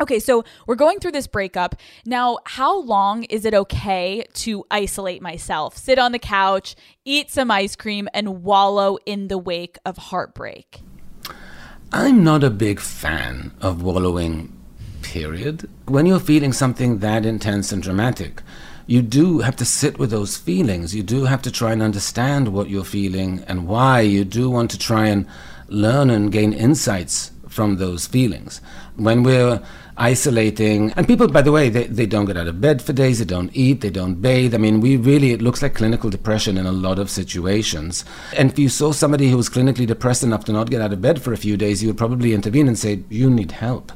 Okay, 0.01 0.19
so 0.19 0.45
we're 0.65 0.75
going 0.75 0.99
through 0.99 1.11
this 1.11 1.27
breakup. 1.27 1.75
Now, 2.05 2.37
how 2.45 2.81
long 2.83 3.23
is 3.25 3.43
it 3.43 3.53
okay 3.53 4.23
to 4.35 4.63
isolate 4.71 5.21
myself, 5.21 5.75
sit 5.75 5.99
on 5.99 6.13
the 6.13 6.19
couch, 6.19 6.77
eat 7.03 7.29
some 7.29 7.51
ice 7.51 7.75
cream, 7.75 8.07
and 8.13 8.41
wallow 8.43 8.97
in 9.05 9.27
the 9.27 9.37
wake 9.37 9.77
of 9.83 9.97
heartbreak? 9.97 10.83
I'm 11.91 12.23
not 12.23 12.43
a 12.43 12.51
big 12.51 12.79
fan 12.79 13.51
of 13.61 13.81
wallowing, 13.81 14.55
period. 15.01 15.67
When 15.87 16.05
you're 16.05 16.19
feeling 16.19 16.53
something 16.53 16.99
that 16.99 17.25
intense 17.25 17.71
and 17.71 17.81
dramatic, 17.81 18.43
you 18.85 19.01
do 19.01 19.39
have 19.39 19.55
to 19.55 19.65
sit 19.65 19.97
with 19.97 20.11
those 20.11 20.37
feelings. 20.37 20.93
You 20.93 21.01
do 21.01 21.25
have 21.25 21.41
to 21.41 21.51
try 21.51 21.71
and 21.71 21.81
understand 21.81 22.49
what 22.49 22.69
you're 22.69 22.83
feeling 22.83 23.43
and 23.47 23.67
why. 23.67 24.01
You 24.01 24.23
do 24.23 24.51
want 24.51 24.69
to 24.69 24.77
try 24.77 25.07
and 25.07 25.25
learn 25.67 26.11
and 26.11 26.31
gain 26.31 26.53
insights 26.53 27.31
from 27.47 27.77
those 27.77 28.05
feelings. 28.05 28.61
When 28.95 29.23
we're 29.23 29.59
isolating. 29.99 30.91
And 30.93 31.07
people, 31.07 31.27
by 31.27 31.41
the 31.41 31.51
way, 31.51 31.69
they, 31.69 31.85
they 31.85 32.05
don't 32.05 32.25
get 32.25 32.37
out 32.37 32.47
of 32.47 32.61
bed 32.61 32.81
for 32.81 32.93
days, 32.93 33.19
they 33.19 33.25
don't 33.25 33.51
eat, 33.53 33.81
they 33.81 33.89
don't 33.89 34.21
bathe. 34.21 34.55
I 34.55 34.57
mean, 34.57 34.79
we 34.79 34.97
really, 34.97 35.31
it 35.31 35.41
looks 35.41 35.61
like 35.61 35.75
clinical 35.75 36.09
depression 36.09 36.57
in 36.57 36.65
a 36.65 36.71
lot 36.71 36.97
of 36.97 37.09
situations. 37.09 38.05
And 38.35 38.49
if 38.49 38.57
you 38.57 38.69
saw 38.69 38.91
somebody 38.91 39.29
who 39.29 39.37
was 39.37 39.49
clinically 39.49 39.85
depressed 39.85 40.23
enough 40.23 40.45
to 40.45 40.53
not 40.53 40.71
get 40.71 40.81
out 40.81 40.93
of 40.93 41.01
bed 41.01 41.21
for 41.21 41.33
a 41.33 41.37
few 41.37 41.57
days, 41.57 41.83
you 41.83 41.89
would 41.89 41.97
probably 41.97 42.33
intervene 42.33 42.67
and 42.67 42.79
say, 42.79 43.03
You 43.09 43.29
need 43.29 43.51
help. 43.51 43.91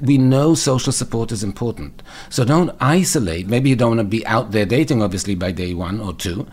We 0.00 0.16
know 0.16 0.54
social 0.54 0.92
support 0.92 1.32
is 1.32 1.42
important. 1.42 2.02
So 2.30 2.44
don't 2.44 2.76
isolate. 2.80 3.48
Maybe 3.48 3.70
you 3.70 3.76
don't 3.76 3.96
want 3.96 4.00
to 4.00 4.04
be 4.04 4.26
out 4.26 4.52
there 4.52 4.66
dating, 4.66 5.02
obviously, 5.02 5.34
by 5.34 5.50
day 5.50 5.74
one 5.74 6.00
or 6.00 6.14
two, 6.14 6.46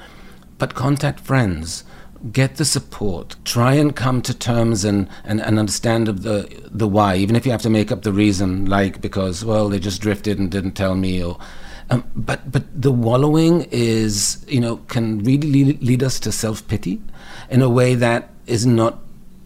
but 0.57 0.73
contact 0.73 1.19
friends 1.19 1.83
get 2.31 2.57
the 2.57 2.65
support. 2.65 3.35
Try 3.45 3.73
and 3.73 3.95
come 3.95 4.21
to 4.23 4.33
terms 4.33 4.83
and, 4.83 5.07
and, 5.23 5.41
and 5.41 5.59
understand 5.59 6.07
the 6.07 6.49
the 6.71 6.87
why, 6.87 7.15
even 7.15 7.35
if 7.35 7.45
you 7.45 7.51
have 7.51 7.61
to 7.61 7.69
make 7.69 7.91
up 7.91 8.03
the 8.03 8.13
reason, 8.13 8.65
like 8.65 9.01
because 9.01 9.45
well 9.45 9.69
they 9.69 9.79
just 9.79 10.01
drifted 10.01 10.39
and 10.39 10.51
didn't 10.51 10.73
tell 10.73 10.95
me, 10.95 11.23
or 11.23 11.37
um, 11.89 12.03
but 12.15 12.51
but 12.51 12.63
the 12.79 12.91
wallowing 12.91 13.67
is 13.71 14.45
you 14.47 14.59
know 14.59 14.77
can 14.87 15.19
really 15.19 15.47
lead, 15.47 15.83
lead 15.83 16.03
us 16.03 16.19
to 16.21 16.31
self 16.31 16.67
pity 16.67 17.01
in 17.49 17.61
a 17.61 17.69
way 17.69 17.95
that 17.95 18.29
is 18.47 18.65
not 18.65 18.99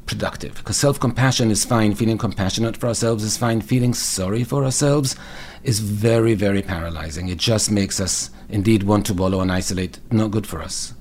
productive. 0.05 0.55
Because 0.55 0.77
self 0.77 1.00
compassion 1.00 1.51
is 1.51 1.65
fine, 1.65 1.95
feeling 1.95 2.17
compassionate 2.17 2.77
for 2.77 2.88
ourselves 2.88 3.24
is 3.24 3.38
fine, 3.38 3.62
feeling 3.62 3.93
sorry 3.93 4.43
for 4.43 4.63
ourselves 4.63 5.15
is 5.63 5.79
very 5.79 6.33
very 6.33 6.62
paralyzing. 6.62 7.27
It 7.27 7.38
just 7.38 7.69
makes 7.69 8.00
us 8.00 8.29
indeed 8.48 8.83
want 8.83 9.05
to 9.07 9.13
wallow 9.13 9.41
and 9.41 9.51
isolate. 9.51 10.00
Not 10.12 10.31
good 10.31 10.48
for 10.48 10.62
us. 10.62 10.93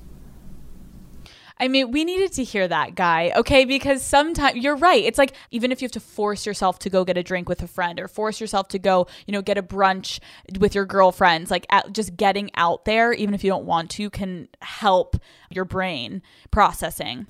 I 1.60 1.68
mean, 1.68 1.90
we 1.90 2.04
needed 2.04 2.32
to 2.32 2.44
hear 2.44 2.68
that 2.68 2.94
guy, 2.94 3.32
okay? 3.36 3.64
Because 3.64 4.02
sometimes 4.02 4.56
you're 4.56 4.76
right. 4.76 5.02
It's 5.02 5.18
like 5.18 5.34
even 5.50 5.72
if 5.72 5.82
you 5.82 5.86
have 5.86 5.92
to 5.92 6.00
force 6.00 6.46
yourself 6.46 6.78
to 6.80 6.90
go 6.90 7.04
get 7.04 7.16
a 7.16 7.22
drink 7.22 7.48
with 7.48 7.62
a 7.62 7.66
friend 7.66 7.98
or 7.98 8.08
force 8.08 8.40
yourself 8.40 8.68
to 8.68 8.78
go, 8.78 9.06
you 9.26 9.32
know, 9.32 9.42
get 9.42 9.58
a 9.58 9.62
brunch 9.62 10.20
with 10.58 10.74
your 10.74 10.86
girlfriends, 10.86 11.50
like 11.50 11.66
at, 11.70 11.92
just 11.92 12.16
getting 12.16 12.50
out 12.54 12.84
there, 12.84 13.12
even 13.12 13.34
if 13.34 13.42
you 13.42 13.50
don't 13.50 13.64
want 13.64 13.90
to, 13.90 14.08
can 14.10 14.48
help 14.62 15.16
your 15.50 15.64
brain 15.64 16.22
processing. 16.50 17.26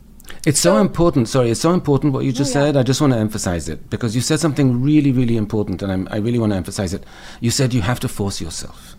It's 0.47 0.61
so, 0.61 0.75
so 0.75 0.81
important. 0.81 1.29
Sorry, 1.29 1.51
it's 1.51 1.61
so 1.61 1.73
important 1.73 2.13
what 2.13 2.25
you 2.25 2.33
just 2.33 2.55
oh, 2.55 2.61
yeah. 2.61 2.67
said. 2.67 2.77
I 2.77 2.83
just 2.83 3.01
want 3.01 3.15
to 3.15 3.19
emphasize 3.19 3.69
it 3.69 3.89
because 3.89 4.15
you 4.15 4.21
said 4.21 4.41
something 4.41 4.83
really, 4.83 5.11
really 5.11 5.37
important, 5.37 5.83
and 5.83 5.91
I'm, 5.91 6.09
I 6.11 6.19
really 6.19 6.39
want 6.39 6.53
to 6.53 6.57
emphasize 6.57 6.93
it. 6.93 7.05
You 7.41 7.51
said 7.51 7.73
you 7.73 7.81
have 7.81 8.01
to 8.01 8.09
force 8.09 8.41
yourself. 8.41 8.95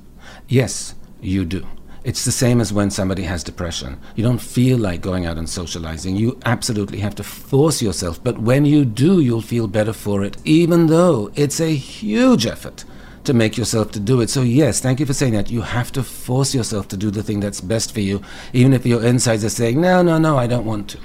Yes, 0.47 0.95
you 1.21 1.45
do. 1.45 1.67
It's 2.03 2.23
the 2.23 2.31
same 2.31 2.61
as 2.61 2.71
when 2.71 2.91
somebody 2.91 3.23
has 3.23 3.43
depression. 3.43 3.99
You 4.15 4.23
don't 4.23 4.41
feel 4.41 4.77
like 4.77 5.01
going 5.01 5.25
out 5.25 5.37
and 5.37 5.49
socializing. 5.49 6.15
You 6.15 6.39
absolutely 6.45 6.99
have 6.99 7.13
to 7.15 7.23
force 7.23 7.81
yourself. 7.81 8.23
But 8.23 8.39
when 8.39 8.63
you 8.63 8.85
do, 8.85 9.19
you'll 9.19 9.41
feel 9.41 9.67
better 9.67 9.91
for 9.91 10.23
it, 10.23 10.37
even 10.45 10.87
though 10.87 11.29
it's 11.35 11.59
a 11.59 11.75
huge 11.75 12.45
effort 12.45 12.85
to 13.25 13.33
make 13.33 13.57
yourself 13.57 13.91
to 13.91 13.99
do 13.99 14.21
it. 14.21 14.29
So 14.29 14.43
yes, 14.43 14.79
thank 14.79 15.01
you 15.01 15.05
for 15.05 15.13
saying 15.13 15.33
that. 15.33 15.51
You 15.51 15.61
have 15.61 15.91
to 15.91 16.03
force 16.03 16.55
yourself 16.55 16.87
to 16.87 16.97
do 16.97 17.11
the 17.11 17.21
thing 17.21 17.41
that's 17.41 17.59
best 17.59 17.93
for 17.93 17.99
you, 17.99 18.21
even 18.53 18.73
if 18.73 18.85
your 18.85 19.03
insides 19.03 19.43
are 19.43 19.49
saying, 19.49 19.81
no, 19.81 20.01
no, 20.01 20.17
no, 20.17 20.37
I 20.37 20.47
don't 20.47 20.65
want 20.65 20.89
to. 20.91 20.99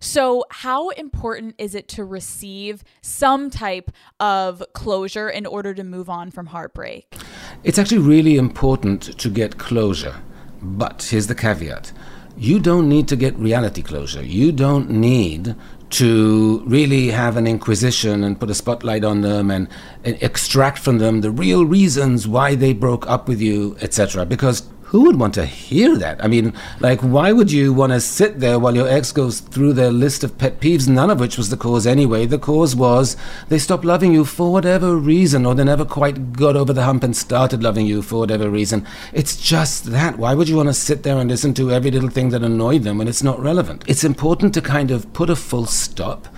So, 0.00 0.44
how 0.50 0.90
important 0.90 1.54
is 1.58 1.74
it 1.74 1.88
to 1.88 2.04
receive 2.04 2.84
some 3.02 3.50
type 3.50 3.90
of 4.20 4.62
closure 4.72 5.28
in 5.28 5.46
order 5.46 5.74
to 5.74 5.84
move 5.84 6.08
on 6.08 6.30
from 6.30 6.46
heartbreak? 6.46 7.14
It's 7.64 7.78
actually 7.78 7.98
really 7.98 8.36
important 8.36 9.18
to 9.18 9.28
get 9.28 9.58
closure. 9.58 10.16
But 10.60 11.02
here's 11.10 11.26
the 11.26 11.34
caveat 11.34 11.92
you 12.36 12.60
don't 12.60 12.88
need 12.88 13.08
to 13.08 13.16
get 13.16 13.36
reality 13.36 13.82
closure. 13.82 14.22
You 14.22 14.52
don't 14.52 14.88
need 14.90 15.56
to 15.90 16.62
really 16.66 17.08
have 17.08 17.36
an 17.36 17.48
inquisition 17.48 18.22
and 18.22 18.38
put 18.38 18.48
a 18.48 18.54
spotlight 18.54 19.02
on 19.02 19.22
them 19.22 19.50
and, 19.50 19.66
and 20.04 20.16
extract 20.22 20.78
from 20.78 20.98
them 20.98 21.20
the 21.20 21.32
real 21.32 21.64
reasons 21.64 22.28
why 22.28 22.54
they 22.54 22.72
broke 22.72 23.08
up 23.08 23.26
with 23.26 23.40
you, 23.40 23.76
etc. 23.80 24.24
Because 24.24 24.68
who 24.88 25.02
would 25.04 25.20
want 25.20 25.34
to 25.34 25.44
hear 25.44 25.98
that? 25.98 26.24
I 26.24 26.28
mean, 26.28 26.54
like, 26.80 27.00
why 27.00 27.30
would 27.30 27.52
you 27.52 27.74
want 27.74 27.92
to 27.92 28.00
sit 28.00 28.40
there 28.40 28.58
while 28.58 28.74
your 28.74 28.88
ex 28.88 29.12
goes 29.12 29.40
through 29.40 29.74
their 29.74 29.92
list 29.92 30.24
of 30.24 30.38
pet 30.38 30.60
peeves, 30.60 30.88
none 30.88 31.10
of 31.10 31.20
which 31.20 31.36
was 31.36 31.50
the 31.50 31.58
cause 31.58 31.86
anyway? 31.86 32.24
The 32.24 32.38
cause 32.38 32.74
was 32.74 33.14
they 33.50 33.58
stopped 33.58 33.84
loving 33.84 34.14
you 34.14 34.24
for 34.24 34.50
whatever 34.50 34.96
reason, 34.96 35.44
or 35.44 35.54
they 35.54 35.64
never 35.64 35.84
quite 35.84 36.32
got 36.32 36.56
over 36.56 36.72
the 36.72 36.84
hump 36.84 37.02
and 37.02 37.14
started 37.14 37.62
loving 37.62 37.84
you 37.84 38.00
for 38.00 38.20
whatever 38.20 38.48
reason. 38.48 38.86
It's 39.12 39.36
just 39.36 39.84
that. 39.92 40.16
Why 40.16 40.32
would 40.32 40.48
you 40.48 40.56
want 40.56 40.70
to 40.70 40.74
sit 40.74 41.02
there 41.02 41.18
and 41.18 41.28
listen 41.28 41.52
to 41.54 41.70
every 41.70 41.90
little 41.90 42.08
thing 42.08 42.30
that 42.30 42.42
annoyed 42.42 42.84
them 42.84 42.96
when 42.96 43.08
it's 43.08 43.22
not 43.22 43.38
relevant? 43.40 43.84
It's 43.86 44.04
important 44.04 44.54
to 44.54 44.62
kind 44.62 44.90
of 44.90 45.12
put 45.12 45.28
a 45.28 45.36
full 45.36 45.66
stop 45.66 46.28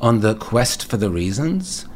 on 0.00 0.18
the 0.18 0.34
quest 0.34 0.84
for 0.84 0.96
the 0.96 1.10
reasons 1.10 1.86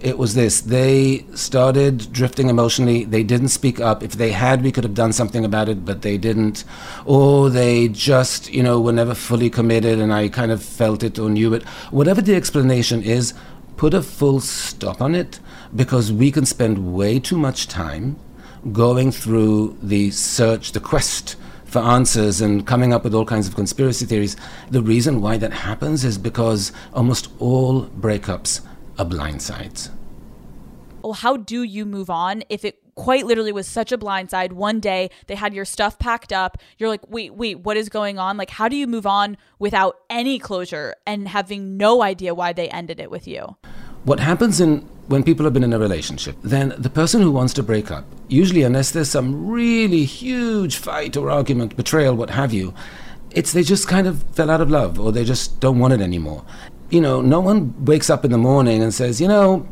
it 0.00 0.16
was 0.16 0.34
this. 0.34 0.60
They 0.60 1.24
started 1.34 2.12
drifting 2.12 2.48
emotionally. 2.48 3.04
They 3.04 3.24
didn't 3.24 3.48
speak 3.48 3.80
up. 3.80 4.02
If 4.02 4.12
they 4.12 4.30
had 4.30 4.62
we 4.62 4.70
could 4.70 4.84
have 4.84 4.94
done 4.94 5.12
something 5.12 5.44
about 5.44 5.68
it 5.68 5.84
but 5.84 6.02
they 6.02 6.16
didn't. 6.16 6.64
Or 7.04 7.50
they 7.50 7.88
just 7.88 8.52
you 8.52 8.62
know 8.62 8.80
were 8.80 8.92
never 8.92 9.14
fully 9.14 9.50
committed 9.50 9.98
and 9.98 10.12
i 10.12 10.28
kind 10.28 10.52
of 10.52 10.62
felt 10.62 11.02
it 11.02 11.18
or 11.18 11.28
knew 11.28 11.52
it. 11.54 11.62
Whatever 11.90 12.22
the 12.22 12.36
explanation 12.36 13.02
is 13.02 13.34
put 13.76 13.94
a 13.94 14.02
full 14.02 14.40
stop 14.40 15.00
on 15.00 15.14
it 15.14 15.40
because 15.74 16.12
we 16.12 16.30
can 16.30 16.46
spend 16.46 16.94
way 16.94 17.18
too 17.18 17.38
much 17.38 17.68
time 17.68 18.18
going 18.72 19.12
through 19.12 19.76
the 19.82 20.10
search 20.10 20.72
the 20.72 20.80
quest 20.80 21.36
for 21.64 21.80
answers 21.80 22.40
and 22.40 22.66
coming 22.66 22.92
up 22.92 23.04
with 23.04 23.14
all 23.14 23.26
kinds 23.26 23.46
of 23.46 23.54
conspiracy 23.54 24.06
theories. 24.06 24.36
The 24.70 24.82
reason 24.82 25.20
why 25.20 25.36
that 25.38 25.52
happens 25.52 26.04
is 26.04 26.18
because 26.18 26.72
almost 26.94 27.28
all 27.38 27.84
breakups 27.86 28.62
a 28.98 29.04
blind 29.04 29.40
side. 29.42 29.80
Well, 31.02 31.12
how 31.12 31.36
do 31.36 31.62
you 31.62 31.86
move 31.86 32.10
on 32.10 32.42
if 32.48 32.64
it 32.64 32.82
quite 32.98 33.24
literally 33.24 33.52
was 33.52 33.68
such 33.68 33.92
a 33.92 33.96
blindside. 33.96 34.52
One 34.52 34.80
day 34.80 35.10
they 35.28 35.36
had 35.36 35.54
your 35.54 35.64
stuff 35.64 35.98
packed 36.00 36.32
up. 36.32 36.58
You're 36.78 36.88
like, 36.88 37.08
wait, 37.08 37.32
wait, 37.32 37.60
what 37.60 37.76
is 37.76 37.88
going 37.88 38.18
on? 38.18 38.36
Like, 38.36 38.50
how 38.50 38.68
do 38.68 38.76
you 38.76 38.88
move 38.88 39.06
on 39.06 39.36
without 39.60 40.00
any 40.10 40.40
closure 40.40 40.96
and 41.06 41.28
having 41.28 41.76
no 41.76 42.02
idea 42.02 42.34
why 42.34 42.52
they 42.52 42.68
ended 42.68 42.98
it 42.98 43.08
with 43.08 43.28
you? 43.28 43.56
What 44.02 44.18
happens 44.18 44.60
in 44.60 44.80
when 45.06 45.22
people 45.22 45.44
have 45.44 45.54
been 45.54 45.64
in 45.64 45.72
a 45.72 45.78
relationship, 45.78 46.36
then 46.42 46.74
the 46.76 46.90
person 46.90 47.22
who 47.22 47.30
wants 47.30 47.54
to 47.54 47.62
break 47.62 47.90
up, 47.90 48.04
usually 48.28 48.62
unless 48.62 48.90
there's 48.90 49.08
some 49.08 49.48
really 49.48 50.04
huge 50.04 50.76
fight 50.76 51.16
or 51.16 51.30
argument, 51.30 51.76
betrayal, 51.76 52.14
what 52.14 52.30
have 52.30 52.52
you, 52.52 52.74
it's 53.30 53.52
they 53.52 53.62
just 53.62 53.88
kind 53.88 54.06
of 54.06 54.22
fell 54.34 54.50
out 54.50 54.60
of 54.60 54.70
love 54.70 54.98
or 54.98 55.12
they 55.12 55.24
just 55.24 55.60
don't 55.60 55.78
want 55.78 55.94
it 55.94 56.00
anymore. 56.00 56.44
You 56.90 57.00
know, 57.00 57.20
no 57.20 57.40
one 57.40 57.84
wakes 57.84 58.08
up 58.08 58.24
in 58.24 58.30
the 58.30 58.38
morning 58.38 58.82
and 58.82 58.94
says, 58.94 59.20
you 59.20 59.28
know, 59.28 59.66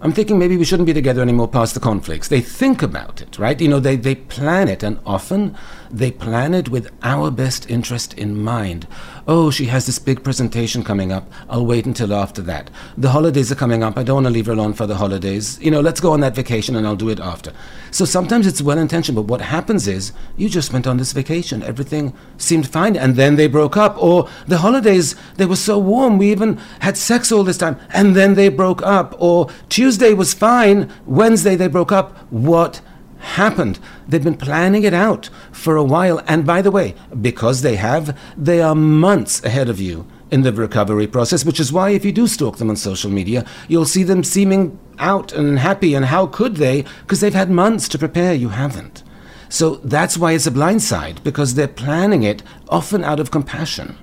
I'm 0.00 0.12
thinking 0.12 0.38
maybe 0.38 0.56
we 0.56 0.64
shouldn't 0.64 0.86
be 0.86 0.92
together 0.92 1.22
anymore 1.22 1.48
past 1.48 1.74
the 1.74 1.80
conflicts. 1.80 2.28
They 2.28 2.40
think 2.40 2.82
about 2.82 3.20
it, 3.20 3.38
right? 3.38 3.60
You 3.60 3.68
know, 3.68 3.80
they, 3.80 3.96
they 3.96 4.14
plan 4.14 4.68
it, 4.68 4.82
and 4.82 4.98
often 5.06 5.56
they 5.90 6.10
plan 6.10 6.54
it 6.54 6.68
with 6.68 6.90
our 7.02 7.30
best 7.30 7.70
interest 7.70 8.14
in 8.14 8.42
mind. 8.42 8.86
Oh, 9.28 9.50
she 9.50 9.66
has 9.66 9.86
this 9.86 9.98
big 9.98 10.22
presentation 10.22 10.84
coming 10.84 11.10
up. 11.10 11.30
I'll 11.48 11.66
wait 11.66 11.84
until 11.84 12.14
after 12.14 12.42
that. 12.42 12.70
The 12.96 13.10
holidays 13.10 13.50
are 13.50 13.56
coming 13.56 13.82
up. 13.82 13.98
I 13.98 14.04
don't 14.04 14.16
want 14.16 14.26
to 14.26 14.30
leave 14.30 14.46
her 14.46 14.52
alone 14.52 14.72
for 14.72 14.86
the 14.86 14.96
holidays. 14.96 15.58
You 15.60 15.70
know, 15.70 15.80
let's 15.80 16.00
go 16.00 16.12
on 16.12 16.20
that 16.20 16.36
vacation 16.36 16.76
and 16.76 16.86
I'll 16.86 16.94
do 16.94 17.08
it 17.08 17.18
after. 17.18 17.52
So 17.90 18.04
sometimes 18.04 18.46
it's 18.46 18.62
well 18.62 18.78
intentioned, 18.78 19.16
but 19.16 19.22
what 19.22 19.40
happens 19.40 19.88
is 19.88 20.12
you 20.36 20.48
just 20.48 20.72
went 20.72 20.86
on 20.86 20.96
this 20.96 21.12
vacation. 21.12 21.62
Everything 21.62 22.14
seemed 22.36 22.68
fine, 22.68 22.96
and 22.96 23.16
then 23.16 23.36
they 23.36 23.48
broke 23.48 23.76
up. 23.76 24.00
Or 24.00 24.28
the 24.46 24.58
holidays, 24.58 25.16
they 25.36 25.46
were 25.46 25.56
so 25.56 25.78
warm. 25.78 26.18
We 26.18 26.30
even 26.30 26.58
had 26.80 26.96
sex 26.96 27.32
all 27.32 27.42
this 27.42 27.58
time, 27.58 27.80
and 27.90 28.14
then 28.14 28.34
they 28.34 28.48
broke 28.48 28.82
up. 28.82 29.14
Or 29.18 29.48
Tuesday 29.68 30.12
was 30.12 30.34
fine. 30.34 30.92
Wednesday 31.06 31.56
they 31.56 31.68
broke 31.68 31.90
up. 31.90 32.16
What 32.30 32.80
happened. 33.26 33.78
They've 34.08 34.22
been 34.22 34.36
planning 34.36 34.84
it 34.84 34.94
out 34.94 35.28
for 35.52 35.76
a 35.76 35.84
while. 35.84 36.22
And 36.26 36.46
by 36.46 36.62
the 36.62 36.70
way, 36.70 36.94
because 37.20 37.62
they 37.62 37.76
have, 37.76 38.18
they 38.36 38.60
are 38.62 38.74
months 38.74 39.44
ahead 39.44 39.68
of 39.68 39.80
you 39.80 40.06
in 40.30 40.42
the 40.42 40.52
recovery 40.52 41.06
process, 41.06 41.44
which 41.44 41.60
is 41.60 41.72
why 41.72 41.90
if 41.90 42.04
you 42.04 42.12
do 42.12 42.26
stalk 42.26 42.56
them 42.56 42.70
on 42.70 42.76
social 42.76 43.10
media, 43.10 43.44
you'll 43.68 43.84
see 43.84 44.02
them 44.02 44.24
seeming 44.24 44.78
out 44.98 45.32
and 45.32 45.58
happy. 45.58 45.94
And 45.94 46.06
how 46.06 46.26
could 46.26 46.56
they? 46.56 46.84
Because 47.02 47.20
they've 47.20 47.34
had 47.34 47.50
months 47.50 47.88
to 47.90 47.98
prepare. 47.98 48.34
You 48.34 48.48
haven't. 48.48 49.02
So 49.48 49.76
that's 49.76 50.18
why 50.18 50.32
it's 50.32 50.46
a 50.46 50.50
blind 50.50 50.82
side, 50.82 51.22
because 51.22 51.54
they're 51.54 51.68
planning 51.68 52.24
it 52.24 52.42
often 52.68 53.04
out 53.04 53.20
of 53.20 53.30
compassion. 53.30 53.96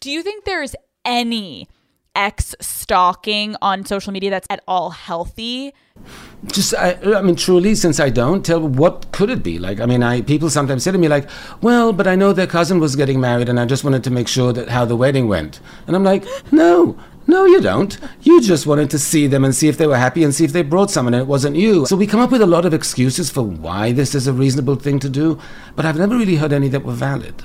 Do 0.00 0.10
you 0.10 0.22
think 0.22 0.44
there's 0.44 0.74
any 1.04 1.68
ex 2.16 2.54
stalking 2.60 3.54
on 3.62 3.84
social 3.84 4.12
media 4.12 4.30
that's 4.30 4.46
at 4.50 4.62
all 4.66 4.90
healthy? 4.90 5.72
Just, 6.46 6.74
I, 6.74 6.98
I, 7.16 7.22
mean, 7.22 7.36
truly, 7.36 7.74
since 7.74 8.00
I 8.00 8.10
don't 8.10 8.44
tell, 8.44 8.60
what 8.60 9.10
could 9.12 9.30
it 9.30 9.42
be? 9.42 9.58
Like, 9.58 9.80
I 9.80 9.86
mean, 9.86 10.02
I 10.02 10.22
people 10.22 10.50
sometimes 10.50 10.84
say 10.84 10.92
to 10.92 10.98
me, 10.98 11.08
like, 11.08 11.28
well, 11.60 11.92
but 11.92 12.06
I 12.06 12.16
know 12.16 12.32
their 12.32 12.46
cousin 12.46 12.80
was 12.80 12.96
getting 12.96 13.20
married, 13.20 13.48
and 13.48 13.58
I 13.58 13.64
just 13.64 13.84
wanted 13.84 14.04
to 14.04 14.10
make 14.10 14.28
sure 14.28 14.52
that 14.52 14.68
how 14.68 14.84
the 14.84 14.96
wedding 14.96 15.28
went. 15.28 15.60
And 15.86 15.96
I'm 15.96 16.04
like, 16.04 16.24
no, 16.52 16.98
no, 17.26 17.44
you 17.44 17.60
don't. 17.60 17.98
You 18.22 18.40
just 18.40 18.66
wanted 18.66 18.90
to 18.90 18.98
see 18.98 19.26
them 19.26 19.44
and 19.44 19.54
see 19.54 19.68
if 19.68 19.78
they 19.78 19.86
were 19.86 19.96
happy 19.96 20.22
and 20.22 20.34
see 20.34 20.44
if 20.44 20.52
they 20.52 20.62
brought 20.62 20.90
someone 20.90 21.14
and 21.14 21.22
it 21.22 21.26
wasn't 21.26 21.56
you. 21.56 21.86
So 21.86 21.96
we 21.96 22.06
come 22.06 22.20
up 22.20 22.30
with 22.30 22.42
a 22.42 22.46
lot 22.46 22.64
of 22.64 22.72
excuses 22.72 23.30
for 23.30 23.42
why 23.42 23.90
this 23.90 24.14
is 24.14 24.28
a 24.28 24.32
reasonable 24.32 24.76
thing 24.76 25.00
to 25.00 25.08
do, 25.08 25.40
but 25.74 25.84
I've 25.84 25.98
never 25.98 26.16
really 26.16 26.36
heard 26.36 26.52
any 26.52 26.68
that 26.68 26.84
were 26.84 26.92
valid 26.92 27.42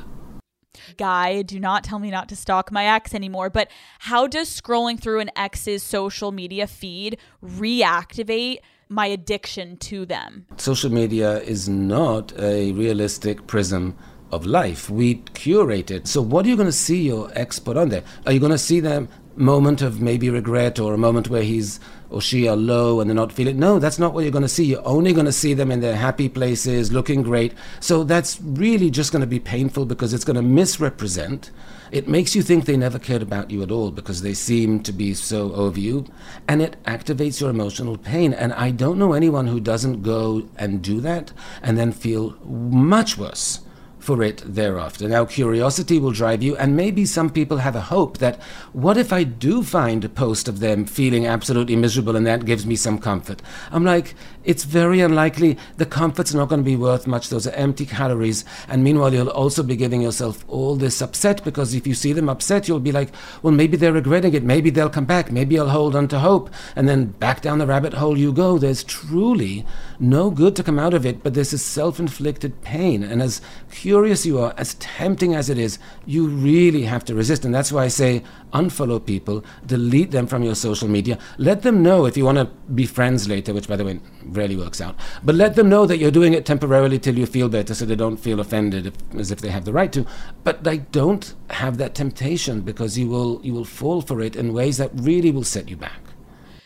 guy, 0.97 1.41
do 1.41 1.59
not 1.59 1.83
tell 1.83 1.99
me 1.99 2.11
not 2.11 2.29
to 2.29 2.35
stalk 2.35 2.71
my 2.71 2.85
ex 2.85 3.13
anymore. 3.13 3.49
But 3.49 3.69
how 3.99 4.27
does 4.27 4.49
scrolling 4.49 4.99
through 4.99 5.19
an 5.19 5.31
ex's 5.35 5.83
social 5.83 6.31
media 6.31 6.67
feed 6.67 7.17
reactivate 7.43 8.57
my 8.89 9.05
addiction 9.05 9.77
to 9.77 10.05
them? 10.05 10.45
Social 10.57 10.91
media 10.91 11.39
is 11.39 11.69
not 11.69 12.37
a 12.39 12.71
realistic 12.73 13.47
prism 13.47 13.97
of 14.31 14.45
life. 14.45 14.89
We 14.89 15.15
curate 15.33 15.91
it. 15.91 16.07
So, 16.07 16.21
what 16.21 16.45
are 16.45 16.49
you 16.49 16.55
going 16.55 16.67
to 16.67 16.73
see 16.73 17.03
your 17.03 17.31
ex 17.33 17.59
put 17.59 17.77
on 17.77 17.89
there? 17.89 18.03
Are 18.25 18.31
you 18.31 18.39
going 18.39 18.51
to 18.51 18.57
see 18.57 18.79
them 18.79 19.09
moment 19.35 19.81
of 19.81 20.01
maybe 20.01 20.29
regret 20.29 20.79
or 20.79 20.93
a 20.93 20.97
moment 20.97 21.29
where 21.29 21.43
he's 21.43 21.79
or 22.11 22.21
she 22.21 22.47
are 22.47 22.55
low 22.55 22.99
and 22.99 23.09
they're 23.09 23.15
not 23.15 23.31
feeling 23.31 23.57
no 23.57 23.79
that's 23.79 23.97
not 23.97 24.13
what 24.13 24.21
you're 24.21 24.31
going 24.31 24.41
to 24.41 24.49
see. 24.49 24.65
You're 24.65 24.87
only 24.87 25.13
going 25.13 25.25
to 25.25 25.31
see 25.31 25.53
them 25.53 25.71
in 25.71 25.81
their 25.81 25.95
happy 25.95 26.29
places 26.29 26.91
looking 26.91 27.23
great. 27.23 27.53
So 27.79 28.03
that's 28.03 28.39
really 28.41 28.89
just 28.89 29.11
going 29.11 29.21
to 29.21 29.27
be 29.27 29.39
painful 29.39 29.85
because 29.85 30.13
it's 30.13 30.25
going 30.25 30.35
to 30.35 30.41
misrepresent. 30.41 31.51
It 31.91 32.07
makes 32.07 32.35
you 32.35 32.41
think 32.41 32.65
they 32.65 32.77
never 32.77 32.99
cared 32.99 33.21
about 33.21 33.51
you 33.51 33.63
at 33.63 33.71
all 33.71 33.91
because 33.91 34.21
they 34.21 34.33
seem 34.33 34.81
to 34.83 34.93
be 34.93 35.13
so 35.13 35.53
over 35.53 35.79
you. 35.79 36.05
And 36.47 36.61
it 36.61 36.77
activates 36.85 37.41
your 37.41 37.49
emotional 37.49 37.97
pain. 37.97 38.33
And 38.33 38.53
i 38.53 38.71
don't 38.71 38.99
know 38.99 39.13
anyone 39.13 39.47
who 39.47 39.59
doesn't 39.59 40.01
go 40.01 40.47
and 40.57 40.81
do 40.81 41.01
that 41.01 41.31
and 41.61 41.77
then 41.77 41.91
feel 41.91 42.37
much 42.45 43.17
worse 43.17 43.59
for 44.01 44.23
it 44.23 44.41
thereafter. 44.45 45.07
Now, 45.07 45.25
curiosity 45.25 45.99
will 45.99 46.11
drive 46.11 46.41
you, 46.41 46.57
and 46.57 46.75
maybe 46.75 47.05
some 47.05 47.29
people 47.29 47.57
have 47.57 47.75
a 47.75 47.81
hope 47.81 48.17
that 48.17 48.41
what 48.73 48.97
if 48.97 49.13
I 49.13 49.23
do 49.23 49.63
find 49.63 50.03
a 50.03 50.09
post 50.09 50.47
of 50.47 50.59
them 50.59 50.85
feeling 50.85 51.27
absolutely 51.27 51.75
miserable 51.75 52.15
and 52.15 52.25
that 52.25 52.45
gives 52.45 52.65
me 52.65 52.75
some 52.75 52.97
comfort? 52.97 53.41
I'm 53.71 53.85
like, 53.85 54.15
it's 54.43 54.63
very 54.63 55.01
unlikely 55.01 55.57
the 55.77 55.85
comfort's 55.85 56.33
not 56.33 56.49
going 56.49 56.61
to 56.61 56.65
be 56.65 56.75
worth 56.75 57.07
much. 57.07 57.29
Those 57.29 57.47
are 57.47 57.51
empty 57.51 57.85
calories. 57.85 58.43
And 58.67 58.83
meanwhile, 58.83 59.13
you'll 59.13 59.29
also 59.29 59.63
be 59.63 59.75
giving 59.75 60.01
yourself 60.01 60.45
all 60.47 60.75
this 60.75 61.01
upset 61.01 61.43
because 61.43 61.73
if 61.73 61.85
you 61.85 61.93
see 61.93 62.13
them 62.13 62.29
upset, 62.29 62.67
you'll 62.67 62.79
be 62.79 62.91
like, 62.91 63.09
well, 63.41 63.53
maybe 63.53 63.77
they're 63.77 63.93
regretting 63.93 64.33
it. 64.33 64.43
Maybe 64.43 64.69
they'll 64.69 64.89
come 64.89 65.05
back. 65.05 65.31
Maybe 65.31 65.59
I'll 65.59 65.69
hold 65.69 65.95
on 65.95 66.07
to 66.09 66.19
hope. 66.19 66.49
And 66.75 66.87
then 66.87 67.07
back 67.07 67.41
down 67.41 67.59
the 67.59 67.67
rabbit 67.67 67.93
hole 67.93 68.17
you 68.17 68.33
go. 68.33 68.57
There's 68.57 68.83
truly 68.83 69.65
no 69.99 70.31
good 70.31 70.55
to 70.55 70.63
come 70.63 70.79
out 70.79 70.93
of 70.93 71.05
it, 71.05 71.23
but 71.23 71.33
this 71.33 71.53
is 71.53 71.63
self 71.63 71.99
inflicted 71.99 72.61
pain. 72.61 73.03
And 73.03 73.21
as 73.21 73.41
curious 73.71 74.25
you 74.25 74.39
are, 74.39 74.53
as 74.57 74.73
tempting 74.75 75.35
as 75.35 75.49
it 75.49 75.57
is, 75.57 75.77
you 76.05 76.27
really 76.27 76.83
have 76.83 77.05
to 77.05 77.15
resist. 77.15 77.45
And 77.45 77.53
that's 77.53 77.71
why 77.71 77.85
I 77.85 77.89
say 77.89 78.23
unfollow 78.53 79.03
people, 79.05 79.43
delete 79.65 80.11
them 80.11 80.27
from 80.27 80.43
your 80.43 80.55
social 80.55 80.87
media. 80.87 81.17
Let 81.37 81.61
them 81.61 81.81
know 81.83 82.05
if 82.05 82.17
you 82.17 82.25
want 82.25 82.37
to 82.37 82.45
be 82.73 82.85
friends 82.85 83.27
later, 83.27 83.53
which, 83.53 83.67
by 83.67 83.75
the 83.75 83.85
way, 83.85 83.99
rarely 84.31 84.55
works 84.55 84.81
out. 84.81 84.95
But 85.23 85.35
let 85.35 85.55
them 85.55 85.69
know 85.69 85.85
that 85.85 85.97
you're 85.97 86.11
doing 86.11 86.33
it 86.33 86.45
temporarily 86.45 86.99
till 86.99 87.17
you 87.17 87.25
feel 87.25 87.49
better 87.49 87.73
so 87.73 87.85
they 87.85 87.95
don't 87.95 88.17
feel 88.17 88.39
offended 88.39 88.87
if, 88.87 88.93
as 89.17 89.31
if 89.31 89.41
they 89.41 89.49
have 89.49 89.65
the 89.65 89.73
right 89.73 89.91
to. 89.93 90.05
But 90.43 90.63
they 90.63 90.79
don't 90.79 91.33
have 91.49 91.77
that 91.77 91.95
temptation 91.95 92.61
because 92.61 92.97
you 92.97 93.07
will, 93.07 93.41
you 93.43 93.53
will 93.53 93.65
fall 93.65 94.01
for 94.01 94.21
it 94.21 94.35
in 94.35 94.53
ways 94.53 94.77
that 94.77 94.91
really 94.93 95.31
will 95.31 95.43
set 95.43 95.69
you 95.69 95.77
back. 95.77 95.99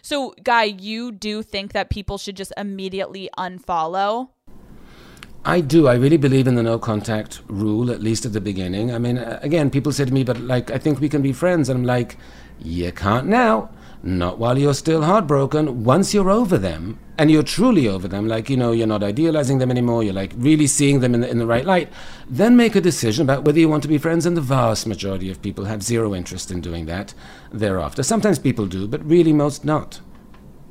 So, 0.01 0.35
Guy, 0.43 0.65
you 0.65 1.11
do 1.11 1.41
think 1.41 1.73
that 1.73 1.89
people 1.89 2.19
should 2.19 2.37
just 2.37 2.53
immediately 2.57 3.29
unfollow? 3.37 4.29
I 5.43 5.61
do. 5.61 5.87
I 5.87 5.93
really 5.93 6.17
believe 6.17 6.47
in 6.47 6.55
the 6.55 6.63
no 6.63 6.79
contact 6.79 7.41
rule, 7.47 7.91
at 7.91 8.01
least 8.01 8.25
at 8.25 8.33
the 8.33 8.41
beginning. 8.41 8.91
I 8.91 8.97
mean, 8.97 9.19
uh, 9.19 9.39
again, 9.43 9.69
people 9.69 9.91
say 9.91 10.05
to 10.05 10.13
me, 10.13 10.23
but 10.23 10.39
like, 10.39 10.71
I 10.71 10.79
think 10.79 10.99
we 10.99 11.09
can 11.09 11.21
be 11.21 11.33
friends. 11.33 11.69
And 11.69 11.79
I'm 11.79 11.85
like, 11.85 12.17
you 12.59 12.91
can't 12.91 13.27
now. 13.27 13.69
Not 14.01 14.37
while 14.37 14.57
you're 14.57 14.73
still 14.73 15.03
heartbroken. 15.03 15.83
Once 15.83 16.13
you're 16.13 16.29
over 16.29 16.57
them, 16.57 16.99
and 17.17 17.31
you're 17.31 17.43
truly 17.43 17.87
over 17.87 18.07
them, 18.07 18.27
like, 18.27 18.49
you 18.49 18.57
know, 18.57 18.71
you're 18.71 18.87
not 18.87 19.03
idealizing 19.03 19.57
them 19.57 19.71
anymore, 19.71 20.03
you're 20.03 20.13
like 20.13 20.33
really 20.35 20.67
seeing 20.67 20.99
them 20.99 21.13
in 21.13 21.21
the, 21.21 21.29
in 21.29 21.37
the 21.37 21.47
right 21.47 21.65
light, 21.65 21.91
then 22.29 22.55
make 22.57 22.75
a 22.75 22.81
decision 22.81 23.23
about 23.23 23.43
whether 23.45 23.59
you 23.59 23.69
want 23.69 23.83
to 23.83 23.89
be 23.89 23.97
friends. 23.97 24.25
And 24.25 24.35
the 24.35 24.41
vast 24.41 24.87
majority 24.87 25.31
of 25.31 25.41
people 25.41 25.65
have 25.65 25.81
zero 25.83 26.13
interest 26.13 26.51
in 26.51 26.61
doing 26.61 26.85
that 26.85 27.13
thereafter. 27.51 28.03
Sometimes 28.03 28.39
people 28.39 28.65
do, 28.65 28.87
but 28.87 29.03
really 29.05 29.33
most 29.33 29.63
not. 29.63 29.99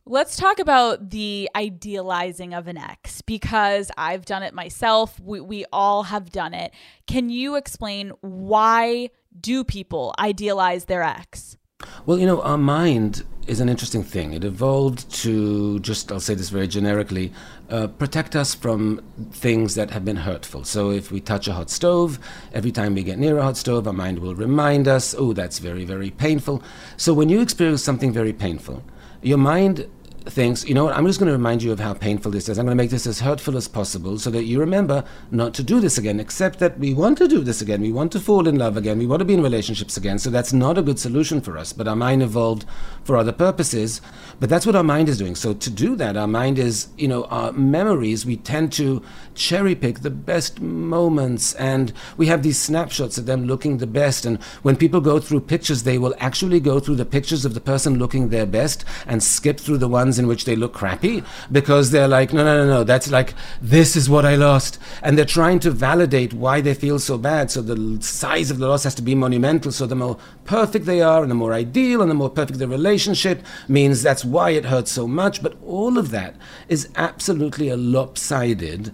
Let's 0.07 0.37
talk 0.37 0.59
about 0.59 1.09
the 1.09 1.49
idealizing 1.57 2.53
of 2.53 2.69
an 2.69 2.77
ex 2.77 3.23
because 3.23 3.91
I've 3.97 4.27
done 4.27 4.43
it 4.43 4.53
myself. 4.53 5.19
We, 5.19 5.41
we 5.41 5.65
all 5.73 6.03
have 6.03 6.31
done 6.31 6.53
it. 6.53 6.75
Can 7.07 7.31
you 7.31 7.57
explain 7.57 8.13
why 8.21 9.09
do 9.41 9.65
people 9.65 10.15
idealize 10.19 10.85
their 10.85 11.03
ex? 11.03 11.57
Well, 12.07 12.19
you 12.19 12.27
know, 12.27 12.41
our 12.43 12.59
mind 12.59 13.25
is 13.47 13.61
an 13.61 13.69
interesting 13.69 14.03
thing. 14.03 14.33
It 14.33 14.45
evolved 14.45 15.11
to 15.23 15.79
just, 15.81 16.11
I'll 16.11 16.21
say 16.21 16.35
this 16.35 16.49
very 16.49 16.67
generically, 16.67 17.33
uh, 17.69 17.89
protect 17.89 18.35
us 18.35 18.55
from 18.55 19.03
things 19.33 19.75
that 19.75 19.91
have 19.91 20.05
been 20.05 20.17
hurtful. 20.17 20.65
So 20.65 20.91
if 20.91 21.13
we 21.13 21.21
touch 21.21 21.47
a 21.49 21.53
hot 21.53 21.71
stove, 21.71 22.19
every 22.53 22.73
time 22.73 22.95
we 22.95 23.03
get 23.03 23.19
near 23.19 23.39
a 23.39 23.43
hot 23.43 23.57
stove, 23.57 23.87
our 23.87 23.93
mind 23.93 24.21
will 24.21 24.35
remind 24.35 24.89
us, 24.89 25.15
oh, 25.17 25.33
that's 25.33 25.59
very, 25.59 25.85
very 25.85 26.11
painful. 26.11 26.63
So 26.97 27.13
when 27.13 27.29
you 27.29 27.41
experience 27.41 27.83
something 27.83 28.13
very 28.13 28.33
painful, 28.33 28.83
your 29.23 29.39
mind 29.39 29.89
thinks, 30.27 30.65
you 30.65 30.75
know 30.75 30.85
what, 30.85 30.97
I'm 30.97 31.07
just 31.07 31.19
going 31.19 31.27
to 31.27 31.37
remind 31.37 31.63
you 31.63 31.71
of 31.71 31.81
how 31.81 31.93
painful 31.93 32.31
this 32.31 32.49
is. 32.49 32.59
I'm 32.59 32.65
going 32.65 32.77
to 32.77 32.83
make 32.83 32.91
this 32.91 33.07
as 33.07 33.21
hurtful 33.21 33.57
as 33.57 33.69
possible 33.69 34.19
so 34.19 34.31
that 34.31 34.45
you 34.45 34.59
remember 34.59 35.05
not 35.31 35.53
to 35.55 35.63
do 35.63 35.81
this 35.81 35.99
again, 35.99 36.19
except 36.19 36.59
that 36.61 36.79
we 36.79 36.95
want 36.95 37.19
to 37.19 37.29
do 37.29 37.41
this 37.41 37.61
again. 37.61 37.83
We 37.83 37.93
want 37.93 38.11
to 38.13 38.21
fall 38.21 38.49
in 38.49 38.57
love 38.57 38.77
again. 38.77 38.99
We 38.99 39.07
want 39.07 39.21
to 39.21 39.27
be 39.27 39.35
in 39.35 39.43
relationships 39.43 39.97
again. 39.97 40.19
So 40.19 40.31
that's 40.31 40.53
not 40.53 40.79
a 40.79 40.83
good 40.83 40.99
solution 40.99 41.41
for 41.41 41.59
us. 41.59 41.73
But 41.73 41.89
our 41.89 41.97
mind 41.97 42.23
evolved 42.23 42.65
for 43.05 43.17
other 43.17 43.33
purposes. 43.33 44.01
But 44.41 44.49
that's 44.49 44.65
what 44.65 44.77
our 44.77 44.83
mind 44.83 45.09
is 45.09 45.19
doing. 45.19 45.35
So 45.35 45.53
to 45.53 45.71
do 45.71 45.95
that, 45.97 46.17
our 46.17 46.27
mind 46.27 46.59
is, 46.59 46.89
you 46.97 47.09
know, 47.09 47.25
our 47.25 47.53
memories, 47.53 48.25
we 48.25 48.37
tend 48.37 48.73
to 48.75 49.03
cherry 49.35 49.75
pick 49.75 50.01
the 50.01 50.11
best 50.11 50.61
moments 50.61 51.55
and 51.55 51.93
we 52.17 52.27
have 52.27 52.43
these 52.43 52.59
snapshots 52.59 53.19
of 53.19 53.27
them 53.27 53.45
looking 53.45 53.79
the 53.79 53.87
best. 53.87 54.25
And 54.25 54.43
when 54.63 54.77
people 54.77 55.01
go 55.01 55.19
through 55.21 55.41
pictures, 55.41 55.83
they 55.83 55.99
will 55.99 56.15
actually 56.19 56.61
go 56.61 56.81
through 56.81 56.97
the 56.97 57.05
pictures 57.05 57.45
of 57.45 57.53
the 57.53 57.61
person 57.61 57.99
looking 57.99 58.29
their 58.29 58.47
best 58.47 58.85
and 59.07 59.23
skip 59.23 59.61
through 59.61 59.79
the 59.79 59.89
ones 59.89 60.14
ones 60.15 60.19
in 60.19 60.27
which 60.29 60.45
they 60.45 60.57
look 60.57 60.73
crappy 60.73 61.23
because 61.51 61.91
they're 61.91 62.09
like, 62.09 62.33
no, 62.33 62.45
no, 62.45 62.65
no, 62.65 62.67
no, 62.67 62.85
that's 62.85 63.11
like, 63.11 63.35
this 63.61 63.97
is 63.97 64.09
what 64.09 64.25
I 64.25 64.37
lost. 64.37 64.79
And 65.03 65.19
they're 65.19 65.25
trying 65.25 65.61
to 65.61 65.71
validate 65.71 66.33
why 66.33 66.61
they 66.61 66.75
feel 66.75 66.99
so 66.99 67.19
bad. 67.19 67.51
So 67.51 67.63
the 67.63 68.03
size 68.03 68.51
of 68.51 68.59
the 68.59 68.69
loss 68.69 68.85
has 68.85 68.95
to 68.97 69.03
be 69.03 69.15
monumental. 69.15 69.73
So 69.73 69.87
the 69.87 69.97
more 69.97 70.17
perfect 70.45 70.87
they 70.87 71.03
are 71.03 71.23
and 71.23 71.31
the 71.31 71.35
more 71.35 71.53
ideal 71.53 72.01
and 72.01 72.11
the 72.11 72.15
more 72.15 72.31
perfect 72.31 72.59
the 72.59 72.69
relationship 72.69 73.43
means 73.69 74.03
that's 74.03 74.25
why 74.25 74.51
it 74.51 74.67
hurts 74.67 74.93
so 74.93 75.07
much. 75.09 75.43
But 75.43 75.57
all 75.67 75.99
of 75.99 76.11
that 76.11 76.37
is 76.69 76.89
absolutely 76.97 77.69
a 77.69 77.77
lopsided 77.77 78.93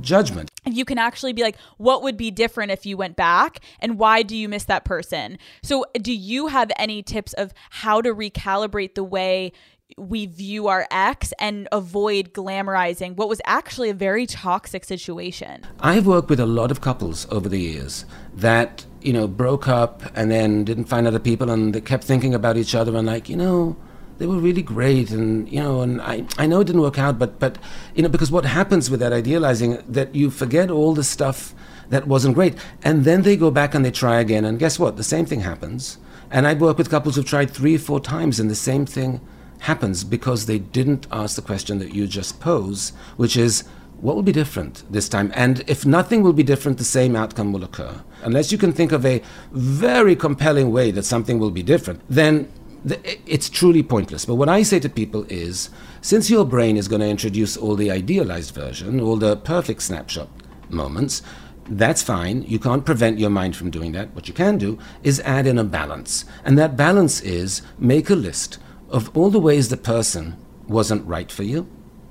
judgment. 0.00 0.50
You 0.64 0.84
can 0.84 0.98
actually 0.98 1.32
be 1.32 1.42
like, 1.42 1.56
what 1.76 2.02
would 2.02 2.16
be 2.16 2.30
different 2.30 2.72
if 2.72 2.86
you 2.86 2.96
went 2.96 3.16
back? 3.16 3.60
And 3.80 3.98
why 3.98 4.22
do 4.22 4.36
you 4.36 4.48
miss 4.48 4.64
that 4.64 4.84
person? 4.84 5.38
So, 5.62 5.84
do 6.00 6.12
you 6.12 6.46
have 6.46 6.70
any 6.78 7.02
tips 7.02 7.32
of 7.34 7.52
how 7.70 8.00
to 8.00 8.14
recalibrate 8.14 8.94
the 8.94 9.04
way 9.04 9.52
we 9.96 10.26
view 10.26 10.68
our 10.68 10.86
ex 10.90 11.32
and 11.38 11.68
avoid 11.72 12.32
glamorizing 12.32 13.16
what 13.16 13.28
was 13.28 13.40
actually 13.46 13.90
a 13.90 13.94
very 13.94 14.26
toxic 14.26 14.84
situation? 14.84 15.62
I've 15.80 16.06
worked 16.06 16.28
with 16.28 16.40
a 16.40 16.46
lot 16.46 16.70
of 16.70 16.80
couples 16.80 17.26
over 17.30 17.48
the 17.48 17.60
years 17.60 18.04
that, 18.34 18.84
you 19.00 19.12
know, 19.12 19.26
broke 19.26 19.68
up 19.68 20.02
and 20.14 20.30
then 20.30 20.64
didn't 20.64 20.84
find 20.84 21.06
other 21.06 21.18
people 21.18 21.50
and 21.50 21.74
they 21.74 21.80
kept 21.80 22.04
thinking 22.04 22.34
about 22.34 22.56
each 22.56 22.74
other 22.74 22.96
and, 22.96 23.06
like, 23.06 23.28
you 23.28 23.36
know, 23.36 23.76
they 24.18 24.26
were 24.26 24.38
really 24.38 24.62
great 24.62 25.10
and 25.10 25.50
you 25.50 25.58
know 25.58 25.80
and 25.80 26.00
I, 26.00 26.24
I 26.38 26.46
know 26.46 26.60
it 26.60 26.66
didn't 26.66 26.82
work 26.82 26.98
out 26.98 27.18
but 27.18 27.40
but 27.40 27.58
you 27.96 28.04
know 28.04 28.08
because 28.08 28.30
what 28.30 28.44
happens 28.44 28.88
with 28.88 29.00
that 29.00 29.12
idealizing 29.12 29.82
that 29.88 30.14
you 30.14 30.30
forget 30.30 30.70
all 30.70 30.94
the 30.94 31.02
stuff 31.02 31.54
that 31.88 32.06
wasn't 32.06 32.36
great 32.36 32.54
and 32.84 33.04
then 33.04 33.22
they 33.22 33.36
go 33.36 33.50
back 33.50 33.74
and 33.74 33.84
they 33.84 33.90
try 33.90 34.20
again 34.20 34.44
and 34.44 34.60
guess 34.60 34.78
what 34.78 34.96
the 34.96 35.02
same 35.02 35.26
thing 35.26 35.40
happens 35.40 35.98
and 36.30 36.46
I'd 36.46 36.60
work 36.60 36.78
with 36.78 36.88
couples 36.88 37.16
who've 37.16 37.24
tried 37.24 37.50
three 37.50 37.76
four 37.76 37.98
times 37.98 38.38
and 38.38 38.48
the 38.48 38.54
same 38.54 38.86
thing 38.86 39.20
happens 39.62 40.04
because 40.04 40.46
they 40.46 40.58
didn't 40.58 41.06
ask 41.10 41.36
the 41.36 41.42
question 41.42 41.78
that 41.78 41.94
you 41.94 42.06
just 42.06 42.40
posed 42.40 42.94
which 43.16 43.36
is 43.36 43.64
what 44.00 44.16
will 44.16 44.22
be 44.22 44.32
different 44.32 44.82
this 44.90 45.08
time 45.08 45.30
and 45.34 45.62
if 45.66 45.86
nothing 45.86 46.22
will 46.22 46.32
be 46.32 46.42
different 46.42 46.78
the 46.78 46.84
same 46.84 47.14
outcome 47.14 47.52
will 47.52 47.62
occur 47.62 48.02
unless 48.22 48.50
you 48.50 48.58
can 48.58 48.72
think 48.72 48.92
of 48.92 49.06
a 49.06 49.22
very 49.52 50.16
compelling 50.16 50.72
way 50.72 50.90
that 50.90 51.04
something 51.04 51.38
will 51.38 51.50
be 51.50 51.62
different 51.62 52.00
then 52.08 52.48
it's 52.84 53.48
truly 53.48 53.82
pointless. 53.82 54.24
But 54.24 54.34
what 54.34 54.48
I 54.48 54.62
say 54.62 54.80
to 54.80 54.88
people 54.88 55.24
is 55.28 55.70
since 56.00 56.30
your 56.30 56.44
brain 56.44 56.76
is 56.76 56.88
going 56.88 57.00
to 57.00 57.08
introduce 57.08 57.56
all 57.56 57.76
the 57.76 57.90
idealized 57.90 58.54
version, 58.54 59.00
all 59.00 59.16
the 59.16 59.36
perfect 59.36 59.82
snapshot 59.82 60.28
moments, 60.68 61.22
that's 61.68 62.02
fine. 62.02 62.42
You 62.42 62.58
can't 62.58 62.84
prevent 62.84 63.18
your 63.18 63.30
mind 63.30 63.54
from 63.54 63.70
doing 63.70 63.92
that. 63.92 64.12
What 64.14 64.26
you 64.26 64.34
can 64.34 64.58
do 64.58 64.78
is 65.02 65.20
add 65.20 65.46
in 65.46 65.58
a 65.58 65.64
balance. 65.64 66.24
And 66.44 66.58
that 66.58 66.76
balance 66.76 67.20
is 67.20 67.62
make 67.78 68.10
a 68.10 68.16
list 68.16 68.58
of 68.92 69.14
all 69.16 69.30
the 69.30 69.40
ways 69.40 69.68
the 69.68 69.76
person 69.76 70.36
wasn't 70.68 71.06
right 71.06 71.32
for 71.32 71.42
you, 71.42 71.66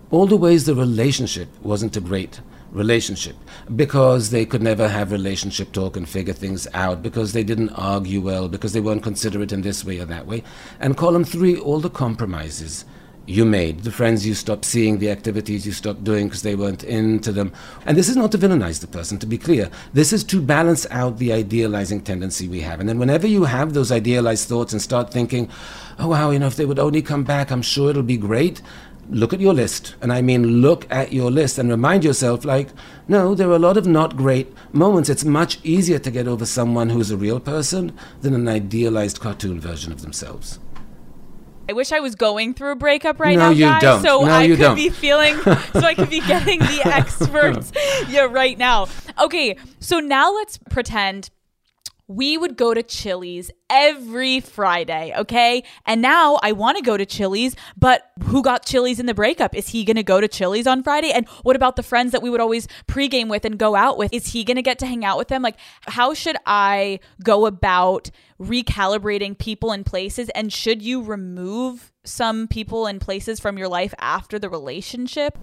all 0.10 0.26
the 0.26 0.36
ways 0.36 0.66
the 0.66 0.76
relationship 0.76 1.48
wasn't 1.62 1.96
a 1.96 2.02
great 2.02 2.42
relationship 2.72 3.36
because 3.76 4.30
they 4.30 4.46
could 4.46 4.64
never 4.64 4.88
have 4.88 5.12
relationship 5.12 5.72
talk 5.72 5.96
and 5.96 6.10
figure 6.10 6.34
things 6.34 6.68
out 6.74 7.04
because 7.04 7.34
they 7.34 7.44
didn't 7.44 7.70
argue 7.70 8.22
well 8.22 8.48
because 8.48 8.74
they 8.74 8.80
weren't 8.80 9.04
considerate 9.04 9.52
in 9.52 9.62
this 9.62 9.86
way 9.86 10.00
or 10.00 10.06
that 10.06 10.26
way. 10.26 10.44
And 10.80 10.98
column 10.98 11.24
3 11.24 11.58
all 11.58 11.80
the 11.80 11.90
compromises 11.90 12.86
you 13.28 13.46
made 13.46 13.82
the 13.82 13.92
friends 13.92 14.26
you 14.26 14.34
stopped 14.34 14.66
seeing 14.66 14.98
the 14.98 15.12
activities 15.12 15.66
you 15.66 15.72
stopped 15.72 16.04
doing 16.04 16.28
because 16.28 16.42
they 16.42 16.56
weren't 16.56 16.84
into 16.84 17.32
them. 17.32 17.54
And 17.86 17.96
this 17.96 18.10
is 18.10 18.18
not 18.18 18.32
to 18.32 18.38
villainize 18.38 18.82
the 18.82 18.88
person 18.88 19.20
to 19.20 19.28
be 19.28 19.38
clear. 19.38 19.70
This 19.94 20.12
is 20.12 20.24
to 20.26 20.42
balance 20.42 20.88
out 20.90 21.18
the 21.18 21.32
idealizing 21.32 22.02
tendency 22.02 22.48
we 22.48 22.62
have. 22.62 22.80
And 22.80 22.90
then 22.90 23.00
whenever 23.00 23.28
you 23.28 23.44
have 23.44 23.74
those 23.74 23.92
idealized 23.92 24.50
thoughts 24.50 24.74
and 24.74 24.82
start 24.82 25.14
thinking 25.14 25.50
oh 26.02 26.10
wow 26.10 26.32
you 26.32 26.40
know 26.40 26.48
if 26.48 26.56
they 26.56 26.66
would 26.66 26.80
only 26.80 27.02
come 27.02 27.24
back 27.24 27.52
i'm 27.52 27.62
sure 27.62 27.90
it'll 27.90 28.04
be 28.04 28.18
great 28.18 28.62
look 29.12 29.34
at 29.34 29.40
your 29.40 29.54
list. 29.54 29.96
And 30.02 30.12
I 30.12 30.22
mean, 30.22 30.62
look 30.62 30.88
at 30.90 31.12
your 31.12 31.30
list 31.30 31.58
and 31.58 31.70
remind 31.70 32.04
yourself, 32.04 32.46
like, 32.46 32.70
no, 33.08 33.36
there 33.36 33.50
are 33.50 33.56
a 33.56 33.60
lot 33.60 33.78
of 33.78 33.86
not 33.86 34.16
great 34.16 34.52
moments. 34.74 35.10
It's 35.10 35.26
much 35.26 35.60
easier 35.64 36.00
to 36.00 36.10
get 36.10 36.28
over 36.28 36.46
someone 36.46 36.90
who's 36.90 37.12
a 37.12 37.18
real 37.18 37.40
person 37.40 37.98
than 38.22 38.34
an 38.34 38.48
idealized 38.48 39.20
cartoon 39.20 39.60
version 39.60 39.92
of 39.92 40.02
themselves. 40.02 40.60
I 41.70 41.74
wish 41.74 41.92
I 41.92 42.00
was 42.00 42.16
going 42.16 42.54
through 42.54 42.72
a 42.72 42.76
breakup 42.76 43.20
right 43.20 43.38
no, 43.38 43.46
now, 43.46 43.50
you 43.52 43.66
guys. 43.66 43.82
Don't. 43.82 44.02
So 44.02 44.26
no, 44.26 44.32
I 44.32 44.48
could 44.48 44.60
don't. 44.60 44.76
be 44.76 44.90
feeling, 44.90 45.38
so 45.74 45.80
I 45.80 45.94
could 45.94 46.10
be 46.10 46.20
getting 46.22 46.60
the 46.60 46.82
experts, 46.86 47.72
yeah, 48.10 48.22
right 48.22 48.58
now. 48.58 48.88
Okay, 49.20 49.56
so 49.80 50.00
now 50.00 50.34
let's 50.34 50.58
pretend 50.58 51.30
we 52.16 52.38
would 52.38 52.58
go 52.58 52.74
to 52.74 52.84
Chili's 52.84 53.52
every 53.70 54.42
Friday, 54.42 55.14
okay? 55.18 55.64
And 55.86 56.02
now 56.02 56.40
I 56.44 56.52
want 56.52 56.78
to 56.78 56.84
go 56.84 56.98
to 56.98 57.06
Chili's, 57.06 57.56
but 57.78 58.12
who 58.24 58.42
got 58.42 58.66
Chili's 58.66 59.00
in 59.00 59.06
the 59.06 59.14
breakup? 59.14 59.56
Is 59.56 59.70
he 59.70 59.86
going 59.86 59.96
to 59.96 60.04
go 60.04 60.20
to 60.20 60.28
Chili's 60.28 60.68
on 60.68 60.84
Friday? 60.84 61.12
And 61.12 61.28
what 61.44 61.56
about 61.56 61.78
the 61.78 61.84
friends 61.84 62.12
that 62.12 62.22
we 62.22 62.30
would 62.30 62.42
always 62.42 62.68
pregame 62.88 63.30
with 63.30 63.46
and 63.46 63.58
go 63.58 63.76
out 63.76 63.98
with? 63.98 64.14
Is 64.14 64.28
he 64.28 64.44
going 64.44 64.58
to 64.58 64.62
get 64.62 64.80
to 64.80 64.86
hang 64.86 65.06
out 65.06 65.18
with 65.18 65.30
them? 65.30 65.42
Like, 65.42 65.56
how 65.84 66.14
should 66.14 66.36
I 66.46 67.00
go 67.24 67.46
about 67.46 68.12
recalibrating 68.40 69.38
people 69.38 69.72
and 69.72 69.86
places? 69.86 70.30
And 70.30 70.52
should 70.52 70.82
you 70.82 71.02
remove 71.02 71.91
some 72.04 72.48
people 72.48 72.88
and 72.88 73.00
places 73.00 73.40
from 73.40 73.58
your 73.58 73.68
life 73.68 73.94
after 74.00 74.40
the 74.40 74.50
relationship? 74.50 75.38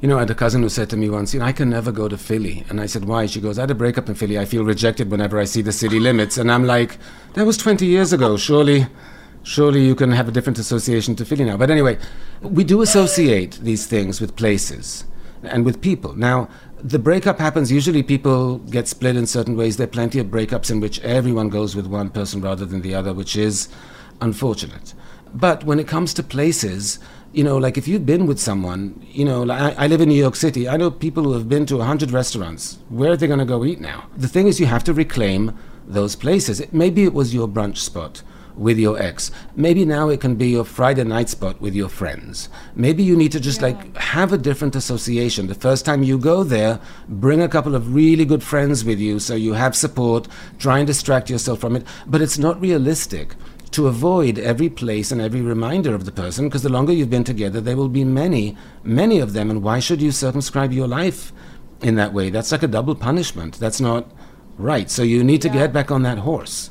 You 0.00 0.08
know, 0.08 0.16
I 0.16 0.20
had 0.20 0.30
a 0.30 0.34
cousin 0.34 0.62
who 0.62 0.68
said 0.68 0.90
to 0.90 0.96
me 0.96 1.08
once, 1.08 1.32
you 1.32 1.40
know, 1.40 1.46
I 1.46 1.52
can 1.52 1.70
never 1.70 1.92
go 1.92 2.08
to 2.08 2.18
Philly. 2.18 2.64
And 2.68 2.80
I 2.80 2.86
said, 2.86 3.04
why? 3.04 3.26
She 3.26 3.40
goes, 3.40 3.58
I 3.58 3.62
had 3.62 3.70
a 3.70 3.76
breakup 3.76 4.08
in 4.08 4.16
Philly. 4.16 4.38
I 4.38 4.44
feel 4.44 4.64
rejected 4.64 5.10
whenever 5.10 5.38
I 5.38 5.44
see 5.44 5.62
the 5.62 5.72
city 5.72 6.00
limits. 6.00 6.36
And 6.36 6.50
I'm 6.50 6.64
like, 6.66 6.98
that 7.34 7.46
was 7.46 7.56
20 7.56 7.86
years 7.86 8.12
ago. 8.12 8.36
Surely, 8.36 8.86
surely 9.44 9.86
you 9.86 9.94
can 9.94 10.10
have 10.10 10.26
a 10.26 10.32
different 10.32 10.58
association 10.58 11.14
to 11.16 11.24
Philly 11.24 11.44
now. 11.44 11.56
But 11.56 11.70
anyway, 11.70 11.96
we 12.42 12.64
do 12.64 12.82
associate 12.82 13.60
these 13.62 13.86
things 13.86 14.20
with 14.20 14.34
places 14.34 15.04
and 15.44 15.64
with 15.64 15.80
people. 15.80 16.14
Now, 16.16 16.48
the 16.82 16.98
breakup 16.98 17.38
happens. 17.38 17.70
Usually, 17.70 18.02
people 18.02 18.58
get 18.58 18.88
split 18.88 19.14
in 19.14 19.26
certain 19.26 19.56
ways. 19.56 19.76
There 19.76 19.84
are 19.84 19.88
plenty 19.88 20.18
of 20.18 20.26
breakups 20.26 20.72
in 20.72 20.80
which 20.80 20.98
everyone 21.00 21.50
goes 21.50 21.76
with 21.76 21.86
one 21.86 22.10
person 22.10 22.40
rather 22.40 22.64
than 22.64 22.80
the 22.80 22.94
other, 22.94 23.14
which 23.14 23.36
is 23.36 23.68
unfortunate. 24.20 24.94
But 25.34 25.64
when 25.64 25.78
it 25.78 25.86
comes 25.86 26.12
to 26.14 26.22
places, 26.22 26.98
you 27.32 27.44
know, 27.44 27.56
like 27.56 27.78
if 27.78 27.86
you've 27.86 28.06
been 28.06 28.26
with 28.26 28.40
someone, 28.40 29.06
you 29.10 29.24
know, 29.24 29.42
like 29.42 29.78
I, 29.78 29.84
I 29.84 29.86
live 29.86 30.00
in 30.00 30.08
New 30.08 30.18
York 30.18 30.36
City. 30.36 30.68
I 30.68 30.76
know 30.76 30.90
people 30.90 31.22
who 31.22 31.32
have 31.32 31.48
been 31.48 31.66
to 31.66 31.76
100 31.76 32.10
restaurants. 32.10 32.78
Where 32.88 33.12
are 33.12 33.16
they 33.16 33.26
going 33.26 33.38
to 33.38 33.44
go 33.44 33.64
eat 33.64 33.80
now? 33.80 34.06
The 34.16 34.28
thing 34.28 34.48
is, 34.48 34.58
you 34.58 34.66
have 34.66 34.84
to 34.84 34.92
reclaim 34.92 35.56
those 35.86 36.16
places. 36.16 36.60
It, 36.60 36.72
maybe 36.72 37.04
it 37.04 37.14
was 37.14 37.34
your 37.34 37.48
brunch 37.48 37.78
spot 37.78 38.22
with 38.56 38.78
your 38.78 39.00
ex. 39.00 39.30
Maybe 39.56 39.84
now 39.84 40.08
it 40.08 40.20
can 40.20 40.34
be 40.34 40.48
your 40.48 40.64
Friday 40.64 41.04
night 41.04 41.28
spot 41.28 41.60
with 41.60 41.74
your 41.74 41.88
friends. 41.88 42.48
Maybe 42.74 43.02
you 43.02 43.16
need 43.16 43.32
to 43.32 43.40
just 43.40 43.60
yeah. 43.60 43.68
like 43.68 43.96
have 43.96 44.32
a 44.32 44.38
different 44.38 44.76
association. 44.76 45.46
The 45.46 45.54
first 45.54 45.84
time 45.84 46.02
you 46.02 46.18
go 46.18 46.42
there, 46.44 46.80
bring 47.08 47.40
a 47.40 47.48
couple 47.48 47.74
of 47.74 47.94
really 47.94 48.24
good 48.24 48.42
friends 48.42 48.84
with 48.84 48.98
you 48.98 49.18
so 49.18 49.34
you 49.34 49.54
have 49.54 49.76
support, 49.76 50.28
try 50.58 50.78
and 50.78 50.86
distract 50.86 51.30
yourself 51.30 51.60
from 51.60 51.76
it. 51.76 51.86
But 52.06 52.22
it's 52.22 52.38
not 52.38 52.60
realistic 52.60 53.34
to 53.72 53.86
avoid 53.86 54.38
every 54.38 54.68
place 54.68 55.12
and 55.12 55.20
every 55.20 55.40
reminder 55.40 55.94
of 55.94 56.04
the 56.04 56.12
person 56.12 56.48
because 56.48 56.62
the 56.62 56.68
longer 56.68 56.92
you've 56.92 57.10
been 57.10 57.24
together, 57.24 57.60
there 57.60 57.76
will 57.76 57.88
be 57.88 58.04
many, 58.04 58.56
many 58.82 59.20
of 59.20 59.32
them. 59.32 59.50
And 59.50 59.62
why 59.62 59.78
should 59.78 60.02
you 60.02 60.10
circumscribe 60.10 60.72
your 60.72 60.88
life 60.88 61.32
in 61.80 61.94
that 61.94 62.12
way? 62.12 62.30
That's 62.30 62.52
like 62.52 62.62
a 62.62 62.68
double 62.68 62.94
punishment. 62.94 63.58
That's 63.58 63.80
not 63.80 64.10
right. 64.58 64.90
So 64.90 65.02
you 65.02 65.22
need 65.22 65.42
to 65.42 65.48
yeah. 65.48 65.54
get 65.54 65.72
back 65.72 65.90
on 65.90 66.02
that 66.02 66.18
horse. 66.18 66.70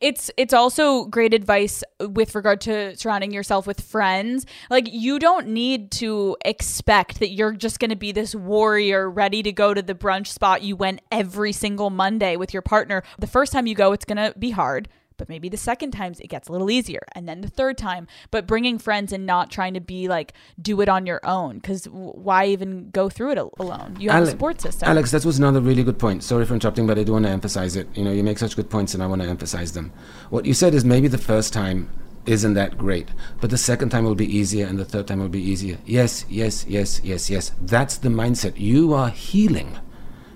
It's 0.00 0.30
it's 0.36 0.52
also 0.52 1.04
great 1.04 1.32
advice 1.32 1.82
with 2.00 2.34
regard 2.34 2.60
to 2.62 2.96
surrounding 2.96 3.30
yourself 3.32 3.66
with 3.66 3.80
friends. 3.80 4.44
Like 4.68 4.88
you 4.90 5.18
don't 5.18 5.48
need 5.48 5.90
to 5.92 6.36
expect 6.44 7.20
that 7.20 7.30
you're 7.30 7.52
just 7.52 7.78
going 7.78 7.90
to 7.90 7.96
be 7.96 8.12
this 8.12 8.34
warrior 8.34 9.08
ready 9.08 9.42
to 9.42 9.52
go 9.52 9.72
to 9.72 9.80
the 9.80 9.94
brunch 9.94 10.26
spot 10.26 10.62
you 10.62 10.76
went 10.76 11.00
every 11.10 11.52
single 11.52 11.88
Monday 11.88 12.36
with 12.36 12.52
your 12.52 12.62
partner. 12.62 13.02
The 13.18 13.26
first 13.26 13.52
time 13.52 13.66
you 13.66 13.74
go 13.74 13.92
it's 13.92 14.04
going 14.04 14.18
to 14.18 14.38
be 14.38 14.50
hard 14.50 14.88
but 15.16 15.28
maybe 15.28 15.48
the 15.48 15.56
second 15.56 15.90
times 15.90 16.20
it 16.20 16.28
gets 16.28 16.48
a 16.48 16.52
little 16.52 16.70
easier 16.70 17.00
and 17.12 17.28
then 17.28 17.40
the 17.40 17.48
third 17.48 17.76
time 17.78 18.06
but 18.30 18.46
bringing 18.46 18.78
friends 18.78 19.12
and 19.12 19.26
not 19.26 19.50
trying 19.50 19.74
to 19.74 19.80
be 19.80 20.08
like 20.08 20.32
do 20.60 20.80
it 20.80 20.88
on 20.88 21.06
your 21.06 21.20
own 21.24 21.56
because 21.56 21.86
why 21.86 22.46
even 22.46 22.90
go 22.90 23.08
through 23.08 23.32
it 23.32 23.38
alone? 23.58 23.96
You 23.98 24.10
have 24.10 24.22
Ale- 24.22 24.28
a 24.28 24.30
support 24.30 24.60
system. 24.60 24.88
Alex 24.88 25.10
that 25.10 25.24
was 25.24 25.38
another 25.38 25.60
really 25.60 25.82
good 25.82 25.98
point. 25.98 26.22
Sorry 26.22 26.44
for 26.44 26.54
interrupting 26.54 26.86
but 26.86 26.98
i 26.98 27.04
do 27.04 27.12
want 27.12 27.24
to 27.24 27.30
emphasize 27.30 27.76
it. 27.76 27.88
You 27.94 28.04
know 28.04 28.12
you 28.12 28.22
make 28.22 28.38
such 28.38 28.56
good 28.56 28.70
points 28.70 28.94
and 28.94 29.02
i 29.02 29.06
want 29.06 29.22
to 29.22 29.28
emphasize 29.28 29.72
them. 29.72 29.92
What 30.30 30.44
you 30.46 30.54
said 30.54 30.74
is 30.74 30.84
maybe 30.84 31.08
the 31.08 31.18
first 31.18 31.52
time 31.52 31.88
isn't 32.26 32.54
that 32.54 32.76
great 32.76 33.08
but 33.40 33.50
the 33.50 33.58
second 33.58 33.90
time 33.90 34.04
will 34.04 34.16
be 34.16 34.36
easier 34.36 34.66
and 34.66 34.78
the 34.78 34.84
third 34.84 35.06
time 35.06 35.20
will 35.20 35.28
be 35.28 35.42
easier. 35.42 35.78
Yes 35.84 36.24
yes 36.28 36.64
yes 36.68 37.00
yes 37.04 37.30
yes. 37.30 37.52
That's 37.60 37.98
the 37.98 38.08
mindset. 38.08 38.54
You 38.58 38.92
are 38.94 39.10
healing 39.10 39.78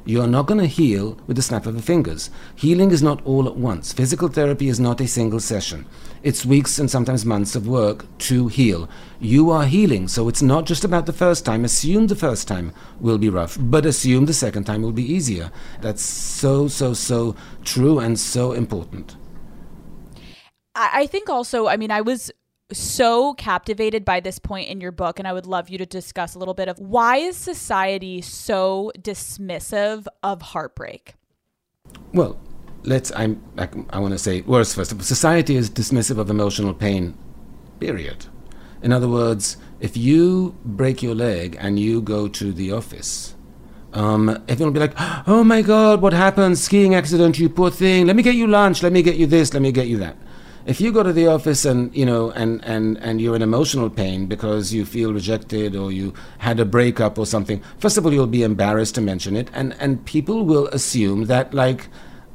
you 0.04 0.20
are 0.20 0.26
not 0.26 0.46
going 0.46 0.60
to 0.60 0.66
heal 0.66 1.18
with 1.26 1.36
the 1.36 1.42
snap 1.42 1.66
of 1.66 1.74
the 1.74 1.82
fingers. 1.82 2.30
Healing 2.56 2.90
is 2.90 3.02
not 3.02 3.24
all 3.24 3.46
at 3.46 3.56
once. 3.56 3.92
Physical 3.92 4.28
therapy 4.28 4.68
is 4.68 4.80
not 4.80 5.00
a 5.00 5.06
single 5.06 5.40
session. 5.40 5.86
It's 6.22 6.44
weeks 6.44 6.78
and 6.78 6.90
sometimes 6.90 7.24
months 7.24 7.54
of 7.54 7.66
work 7.66 8.04
to 8.18 8.48
heal. 8.48 8.88
You 9.20 9.50
are 9.50 9.64
healing, 9.64 10.08
so 10.08 10.28
it's 10.28 10.42
not 10.42 10.66
just 10.66 10.84
about 10.84 11.06
the 11.06 11.12
first 11.12 11.44
time. 11.44 11.64
Assume 11.64 12.06
the 12.06 12.16
first 12.16 12.48
time 12.48 12.72
will 13.00 13.18
be 13.18 13.28
rough, 13.28 13.56
but 13.60 13.86
assume 13.86 14.26
the 14.26 14.34
second 14.34 14.64
time 14.64 14.82
will 14.82 14.92
be 14.92 15.12
easier. 15.12 15.50
That's 15.80 16.02
so, 16.02 16.68
so, 16.68 16.94
so 16.94 17.36
true 17.64 17.98
and 17.98 18.18
so 18.18 18.52
important. 18.52 19.16
I 20.74 21.06
think 21.06 21.28
also, 21.28 21.66
I 21.66 21.76
mean, 21.76 21.90
I 21.90 22.00
was 22.00 22.30
so 22.72 23.34
captivated 23.34 24.04
by 24.04 24.20
this 24.20 24.38
point 24.38 24.68
in 24.68 24.80
your 24.80 24.92
book, 24.92 25.18
and 25.18 25.26
I 25.26 25.32
would 25.32 25.46
love 25.46 25.68
you 25.68 25.78
to 25.78 25.86
discuss 25.86 26.34
a 26.34 26.38
little 26.38 26.54
bit 26.54 26.68
of 26.68 26.78
why 26.78 27.16
is 27.16 27.36
society 27.36 28.20
so 28.20 28.92
dismissive 28.98 30.06
of 30.22 30.42
heartbreak? 30.42 31.14
Well, 32.12 32.38
let's. 32.84 33.12
I'm. 33.14 33.42
I, 33.58 33.68
I 33.90 33.98
want 33.98 34.12
to 34.12 34.18
say 34.18 34.42
worse 34.42 34.74
first. 34.74 35.00
Society 35.02 35.56
is 35.56 35.70
dismissive 35.70 36.18
of 36.18 36.30
emotional 36.30 36.74
pain. 36.74 37.16
Period. 37.78 38.26
In 38.82 38.92
other 38.92 39.08
words, 39.08 39.56
if 39.80 39.96
you 39.96 40.56
break 40.64 41.02
your 41.02 41.14
leg 41.14 41.56
and 41.60 41.78
you 41.78 42.00
go 42.00 42.28
to 42.28 42.52
the 42.52 42.72
office, 42.72 43.34
um, 43.92 44.28
everyone 44.48 44.72
will 44.72 44.80
be 44.80 44.86
like, 44.86 44.94
"Oh 45.26 45.44
my 45.44 45.62
God, 45.62 46.00
what 46.00 46.12
happened? 46.12 46.58
Skiing 46.58 46.94
accident, 46.94 47.38
you 47.38 47.48
poor 47.48 47.70
thing. 47.70 48.06
Let 48.06 48.16
me 48.16 48.22
get 48.22 48.34
you 48.34 48.46
lunch. 48.46 48.82
Let 48.82 48.92
me 48.92 49.02
get 49.02 49.16
you 49.16 49.26
this. 49.26 49.52
Let 49.52 49.62
me 49.62 49.72
get 49.72 49.86
you 49.88 49.98
that." 49.98 50.16
If 50.66 50.80
you 50.80 50.92
go 50.92 51.02
to 51.02 51.12
the 51.12 51.26
office 51.26 51.64
and 51.64 51.94
you 51.94 52.04
know 52.04 52.30
and, 52.32 52.64
and, 52.64 52.98
and 52.98 53.20
you're 53.20 53.36
in 53.36 53.42
emotional 53.42 53.88
pain 53.88 54.26
because 54.26 54.72
you 54.72 54.84
feel 54.84 55.12
rejected 55.12 55.74
or 55.74 55.90
you 55.90 56.12
had 56.38 56.60
a 56.60 56.64
breakup 56.64 57.18
or 57.18 57.26
something 57.26 57.62
first 57.78 57.96
of 57.96 58.04
all 58.04 58.12
you'll 58.12 58.26
be 58.26 58.42
embarrassed 58.42 58.94
to 58.96 59.00
mention 59.00 59.36
it. 59.36 59.50
And, 59.52 59.74
and 59.80 60.04
people 60.04 60.44
will 60.44 60.68
assume 60.68 61.24
that 61.26 61.54
like 61.54 61.88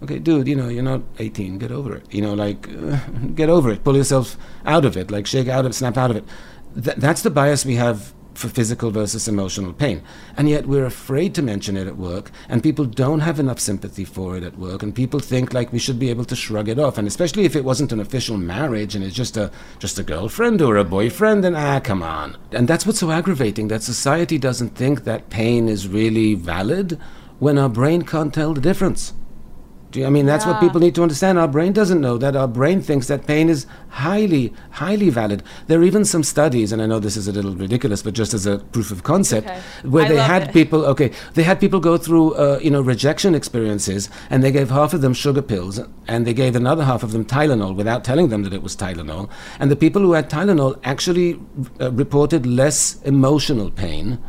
okay 0.03 0.19
dude 0.19 0.47
you 0.47 0.55
know 0.55 0.69
you're 0.69 0.83
not 0.83 1.01
18 1.19 1.57
get 1.59 1.71
over 1.71 1.95
it. 1.95 2.13
You 2.13 2.21
know 2.21 2.33
like 2.33 2.67
uh, 2.69 2.97
get 3.35 3.49
over 3.49 3.71
it. 3.71 3.83
Pull 3.83 3.95
yourself 3.95 4.37
out 4.65 4.85
of 4.85 4.97
it. 4.97 5.11
Like 5.11 5.27
shake 5.27 5.47
out 5.47 5.65
of 5.65 5.71
it 5.71 5.75
snap 5.75 5.97
out 5.97 6.11
of 6.11 6.17
it. 6.17 6.25
Th- 6.81 6.97
that's 6.97 7.21
the 7.21 7.29
bias 7.29 7.65
we 7.65 7.75
have 7.75 8.14
for 8.37 8.49
physical 8.49 8.91
versus 8.91 9.27
emotional 9.27 9.73
pain. 9.73 10.01
And 10.37 10.49
yet 10.49 10.67
we're 10.67 10.85
afraid 10.85 11.33
to 11.35 11.41
mention 11.41 11.77
it 11.77 11.87
at 11.87 11.97
work, 11.97 12.31
and 12.49 12.61
people 12.61 12.85
don't 12.85 13.21
have 13.21 13.39
enough 13.39 13.59
sympathy 13.59 14.05
for 14.05 14.37
it 14.37 14.43
at 14.43 14.57
work, 14.57 14.83
and 14.83 14.93
people 14.93 15.19
think 15.19 15.53
like 15.53 15.71
we 15.71 15.79
should 15.79 15.99
be 15.99 16.09
able 16.09 16.25
to 16.25 16.35
shrug 16.35 16.69
it 16.69 16.79
off. 16.79 16.97
And 16.97 17.07
especially 17.07 17.45
if 17.45 17.55
it 17.55 17.65
wasn't 17.65 17.91
an 17.91 17.99
official 17.99 18.37
marriage 18.37 18.95
and 18.95 19.03
it's 19.03 19.15
just 19.15 19.37
a 19.37 19.51
just 19.79 19.99
a 19.99 20.03
girlfriend 20.03 20.61
or 20.61 20.77
a 20.77 20.83
boyfriend, 20.83 21.43
then 21.43 21.55
ah, 21.55 21.79
come 21.79 22.03
on. 22.03 22.37
And 22.51 22.67
that's 22.67 22.85
what's 22.85 22.99
so 22.99 23.11
aggravating 23.11 23.67
that 23.69 23.83
society 23.83 24.37
doesn't 24.37 24.75
think 24.75 25.03
that 25.03 25.29
pain 25.29 25.67
is 25.67 25.87
really 25.87 26.33
valid 26.33 26.99
when 27.39 27.57
our 27.57 27.69
brain 27.69 28.03
can't 28.03 28.33
tell 28.33 28.53
the 28.53 28.61
difference. 28.61 29.13
I 30.03 30.09
mean, 30.09 30.25
that's 30.25 30.45
yeah. 30.45 30.51
what 30.51 30.61
people 30.61 30.81
need 30.81 30.95
to 30.95 31.03
understand. 31.03 31.37
Our 31.37 31.47
brain 31.47 31.71
doesn't 31.71 32.01
know 32.01 32.17
that. 32.17 32.35
Our 32.35 32.47
brain 32.47 32.81
thinks 32.81 33.07
that 33.07 33.27
pain 33.27 33.49
is 33.49 33.67
highly, 33.89 34.53
highly 34.71 35.09
valid. 35.09 35.43
There 35.67 35.79
are 35.79 35.83
even 35.83 36.03
some 36.03 36.23
studies, 36.23 36.71
and 36.71 36.81
I 36.81 36.85
know 36.87 36.99
this 36.99 37.15
is 37.15 37.27
a 37.27 37.31
little 37.31 37.55
ridiculous, 37.55 38.01
but 38.01 38.13
just 38.13 38.33
as 38.33 38.45
a 38.45 38.59
proof 38.59 38.91
of 38.91 39.03
concept, 39.03 39.47
okay. 39.47 39.61
where 39.83 40.05
I 40.05 40.09
they 40.09 40.17
had 40.17 40.43
it. 40.43 40.53
people, 40.53 40.85
okay, 40.85 41.11
they 41.35 41.43
had 41.43 41.59
people 41.59 41.79
go 41.79 41.97
through, 41.97 42.33
uh, 42.33 42.59
you 42.61 42.71
know, 42.71 42.81
rejection 42.81 43.35
experiences, 43.35 44.09
and 44.29 44.43
they 44.43 44.51
gave 44.51 44.69
half 44.69 44.93
of 44.93 45.01
them 45.01 45.13
sugar 45.13 45.41
pills, 45.41 45.79
and 46.07 46.25
they 46.25 46.33
gave 46.33 46.55
another 46.55 46.83
half 46.83 47.03
of 47.03 47.11
them 47.11 47.23
Tylenol 47.23 47.75
without 47.75 48.03
telling 48.03 48.29
them 48.29 48.43
that 48.43 48.53
it 48.53 48.63
was 48.63 48.75
Tylenol. 48.75 49.29
And 49.59 49.69
the 49.69 49.75
people 49.75 50.01
who 50.01 50.13
had 50.13 50.29
Tylenol 50.29 50.79
actually 50.83 51.39
uh, 51.79 51.91
reported 51.91 52.45
less 52.45 53.01
emotional 53.03 53.69
pain 53.69 54.19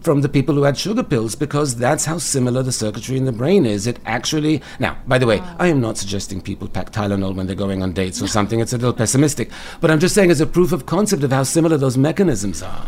from 0.00 0.22
the 0.22 0.28
people 0.28 0.54
who 0.54 0.62
had 0.62 0.76
sugar 0.76 1.02
pills 1.02 1.34
because 1.34 1.76
that's 1.76 2.04
how 2.04 2.18
similar 2.18 2.62
the 2.62 2.72
circuitry 2.72 3.16
in 3.16 3.24
the 3.24 3.32
brain 3.32 3.66
is. 3.66 3.86
It 3.86 3.98
actually. 4.06 4.62
Now, 4.78 4.96
by 5.06 5.18
the 5.18 5.26
way, 5.26 5.40
I 5.58 5.68
am 5.68 5.80
not 5.80 5.98
suggesting 5.98 6.40
people 6.40 6.68
pack 6.68 6.92
Tylenol 6.92 7.34
when 7.34 7.46
they're 7.46 7.56
going 7.56 7.82
on 7.82 7.92
dates 7.92 8.22
or 8.22 8.26
something. 8.26 8.60
It's 8.60 8.72
a 8.72 8.78
little 8.78 8.92
pessimistic. 8.92 9.50
But 9.80 9.90
I'm 9.90 10.00
just 10.00 10.14
saying 10.14 10.30
as 10.30 10.40
a 10.40 10.46
proof 10.46 10.72
of 10.72 10.86
concept 10.86 11.22
of 11.22 11.32
how 11.32 11.42
similar 11.42 11.76
those 11.76 11.98
mechanisms 11.98 12.62
are. 12.62 12.86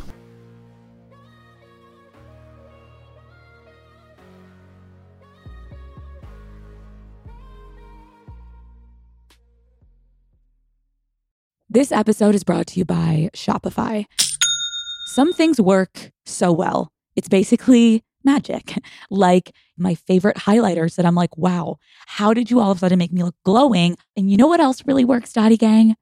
This 11.73 11.91
episode 11.91 12.35
is 12.35 12.45
brought 12.45 12.67
to 12.67 12.81
you 12.81 12.85
by 12.85 13.31
Shopify. 13.33 14.05
Some 15.13 15.35
things 15.35 15.61
work 15.61 16.11
so 16.25 16.51
well. 16.53 16.91
It's 17.17 17.29
basically 17.29 18.03
magic. 18.25 18.79
Like 19.11 19.55
my 19.77 19.95
favorite 19.95 20.39
highlighters 20.39 20.97
that 20.97 21.05
I'm 21.05 21.15
like, 21.15 21.37
wow, 21.37 21.77
how 22.07 22.33
did 22.33 22.51
you 22.51 22.61
all 22.61 22.71
of 22.71 22.79
a 22.79 22.81
sudden 22.81 22.99
make 22.99 23.13
me 23.13 23.23
look 23.23 23.35
glowing? 23.45 23.99
And 24.17 24.31
you 24.31 24.39
know 24.39 24.47
what 24.47 24.59
else 24.59 24.83
really 24.87 25.05
works, 25.05 25.35
Daddy 25.35 25.59
Gang? 25.59 25.97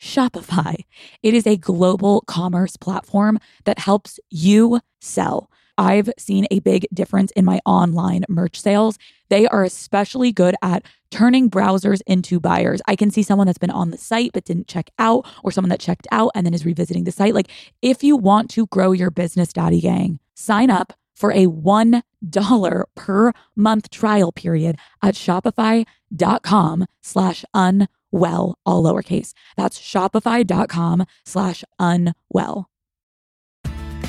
Shopify. 0.00 0.84
It 1.24 1.34
is 1.34 1.44
a 1.44 1.56
global 1.56 2.20
commerce 2.28 2.76
platform 2.76 3.40
that 3.64 3.80
helps 3.80 4.20
you 4.30 4.78
sell. 5.00 5.50
I've 5.76 6.10
seen 6.16 6.46
a 6.52 6.60
big 6.60 6.86
difference 6.94 7.32
in 7.32 7.44
my 7.44 7.60
online 7.66 8.24
merch 8.28 8.60
sales. 8.60 8.96
They 9.28 9.48
are 9.48 9.64
especially 9.64 10.30
good 10.30 10.54
at 10.62 10.84
turning 11.12 11.48
browsers 11.48 12.00
into 12.08 12.40
buyers. 12.40 12.82
I 12.88 12.96
can 12.96 13.10
see 13.10 13.22
someone 13.22 13.46
that's 13.46 13.58
been 13.58 13.70
on 13.70 13.90
the 13.90 13.98
site 13.98 14.32
but 14.32 14.44
didn't 14.44 14.66
check 14.66 14.90
out, 14.98 15.26
or 15.44 15.52
someone 15.52 15.68
that 15.68 15.78
checked 15.78 16.08
out 16.10 16.32
and 16.34 16.44
then 16.44 16.54
is 16.54 16.66
revisiting 16.66 17.04
the 17.04 17.12
site. 17.12 17.34
Like, 17.34 17.50
if 17.82 18.02
you 18.02 18.16
want 18.16 18.50
to 18.50 18.66
grow 18.66 18.90
your 18.90 19.10
business, 19.10 19.52
Daddy 19.52 19.80
Gang, 19.80 20.18
sign 20.34 20.70
up 20.70 20.94
for 21.14 21.30
a 21.30 21.46
$1 21.46 22.84
per 22.96 23.32
month 23.54 23.90
trial 23.90 24.32
period 24.32 24.76
at 25.02 25.14
shopify.com 25.14 26.86
slash 27.02 27.44
unwell, 27.54 28.58
all 28.66 28.82
lowercase. 28.82 29.32
That's 29.56 29.78
shopify.com 29.78 31.06
slash 31.24 31.64
unwell. 31.78 32.68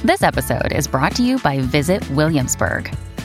This 0.03 0.23
episode 0.23 0.73
is 0.73 0.87
brought 0.87 1.15
to 1.15 1.23
you 1.23 1.39
by 1.39 1.59
Visit 1.59 2.09
Williamsburg. 2.09 2.93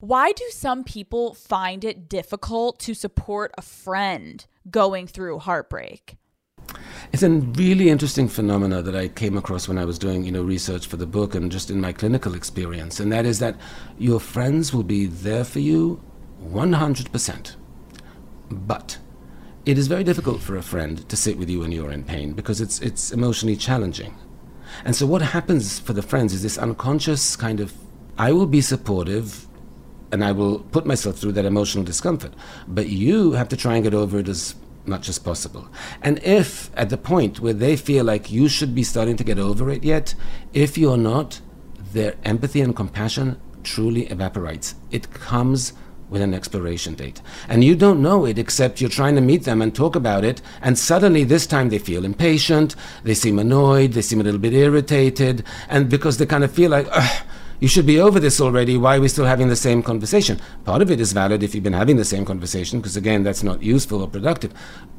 Why 0.00 0.32
do 0.32 0.44
some 0.50 0.84
people 0.84 1.32
find 1.32 1.82
it 1.82 2.06
difficult 2.06 2.78
to 2.80 2.92
support 2.92 3.52
a 3.56 3.62
friend 3.62 4.44
going 4.70 5.06
through 5.06 5.38
heartbreak? 5.38 6.18
It's 7.14 7.22
a 7.22 7.30
really 7.30 7.88
interesting 7.88 8.28
phenomena 8.28 8.82
that 8.82 8.94
I 8.94 9.08
came 9.08 9.38
across 9.38 9.68
when 9.68 9.78
I 9.78 9.86
was 9.86 9.98
doing, 9.98 10.24
you 10.24 10.32
know, 10.32 10.42
research 10.42 10.86
for 10.86 10.98
the 10.98 11.06
book 11.06 11.34
and 11.34 11.50
just 11.50 11.70
in 11.70 11.80
my 11.80 11.94
clinical 11.94 12.34
experience, 12.34 13.00
and 13.00 13.10
that 13.10 13.24
is 13.24 13.38
that 13.38 13.56
your 13.96 14.20
friends 14.20 14.74
will 14.74 14.82
be 14.82 15.06
there 15.06 15.44
for 15.44 15.60
you 15.60 16.02
100%. 16.44 17.56
But 18.50 18.98
it 19.64 19.78
is 19.78 19.88
very 19.88 20.04
difficult 20.04 20.42
for 20.42 20.56
a 20.56 20.62
friend 20.62 21.08
to 21.08 21.16
sit 21.16 21.38
with 21.38 21.48
you 21.48 21.60
when 21.60 21.72
you're 21.72 21.90
in 21.90 22.04
pain 22.04 22.34
because 22.34 22.60
it's 22.60 22.80
it's 22.80 23.12
emotionally 23.12 23.56
challenging. 23.56 24.14
And 24.84 24.94
so 24.94 25.06
what 25.06 25.22
happens 25.22 25.78
for 25.78 25.94
the 25.94 26.02
friends 26.02 26.34
is 26.34 26.42
this 26.42 26.58
unconscious 26.58 27.34
kind 27.34 27.60
of 27.60 27.72
I 28.18 28.32
will 28.32 28.46
be 28.46 28.60
supportive 28.60 29.45
and 30.16 30.24
I 30.24 30.32
will 30.32 30.60
put 30.60 30.86
myself 30.86 31.18
through 31.18 31.32
that 31.32 31.44
emotional 31.44 31.84
discomfort. 31.84 32.32
But 32.66 32.88
you 32.88 33.32
have 33.32 33.50
to 33.50 33.56
try 33.56 33.74
and 33.74 33.84
get 33.84 33.92
over 33.92 34.18
it 34.18 34.28
as 34.28 34.54
much 34.86 35.10
as 35.10 35.18
possible. 35.18 35.68
And 36.00 36.18
if 36.22 36.70
at 36.74 36.88
the 36.88 36.96
point 36.96 37.38
where 37.38 37.52
they 37.52 37.76
feel 37.76 38.02
like 38.06 38.32
you 38.32 38.48
should 38.48 38.74
be 38.74 38.82
starting 38.82 39.18
to 39.18 39.24
get 39.24 39.38
over 39.38 39.68
it 39.68 39.84
yet, 39.84 40.14
if 40.54 40.78
you're 40.78 40.96
not, 40.96 41.42
their 41.92 42.14
empathy 42.24 42.62
and 42.62 42.74
compassion 42.74 43.38
truly 43.62 44.06
evaporates. 44.10 44.74
It 44.90 45.12
comes 45.12 45.74
with 46.08 46.22
an 46.22 46.32
expiration 46.32 46.94
date. 46.94 47.20
And 47.46 47.62
you 47.62 47.76
don't 47.76 48.00
know 48.00 48.24
it 48.24 48.38
except 48.38 48.80
you're 48.80 48.88
trying 48.88 49.16
to 49.16 49.20
meet 49.20 49.44
them 49.44 49.60
and 49.60 49.74
talk 49.74 49.94
about 49.96 50.24
it, 50.24 50.40
and 50.62 50.78
suddenly 50.78 51.24
this 51.24 51.46
time 51.46 51.68
they 51.68 51.78
feel 51.78 52.06
impatient, 52.06 52.74
they 53.02 53.12
seem 53.12 53.38
annoyed, 53.38 53.92
they 53.92 54.02
seem 54.02 54.20
a 54.20 54.24
little 54.24 54.40
bit 54.40 54.54
irritated, 54.54 55.44
and 55.68 55.90
because 55.90 56.16
they 56.16 56.24
kind 56.24 56.44
of 56.44 56.52
feel 56.52 56.70
like, 56.70 56.86
you 57.60 57.68
should 57.68 57.86
be 57.86 57.98
over 58.00 58.20
this 58.20 58.40
already. 58.40 58.76
Why 58.76 58.96
are 58.96 59.00
we 59.00 59.08
still 59.08 59.24
having 59.24 59.48
the 59.48 59.56
same 59.56 59.82
conversation? 59.82 60.40
Part 60.64 60.82
of 60.82 60.90
it 60.90 61.00
is 61.00 61.12
valid 61.12 61.42
if 61.42 61.54
you've 61.54 61.64
been 61.64 61.72
having 61.72 61.96
the 61.96 62.04
same 62.04 62.24
conversation, 62.24 62.80
because 62.80 62.96
again, 62.96 63.22
that's 63.22 63.42
not 63.42 63.62
useful 63.62 64.02
or 64.02 64.08
productive. 64.08 64.52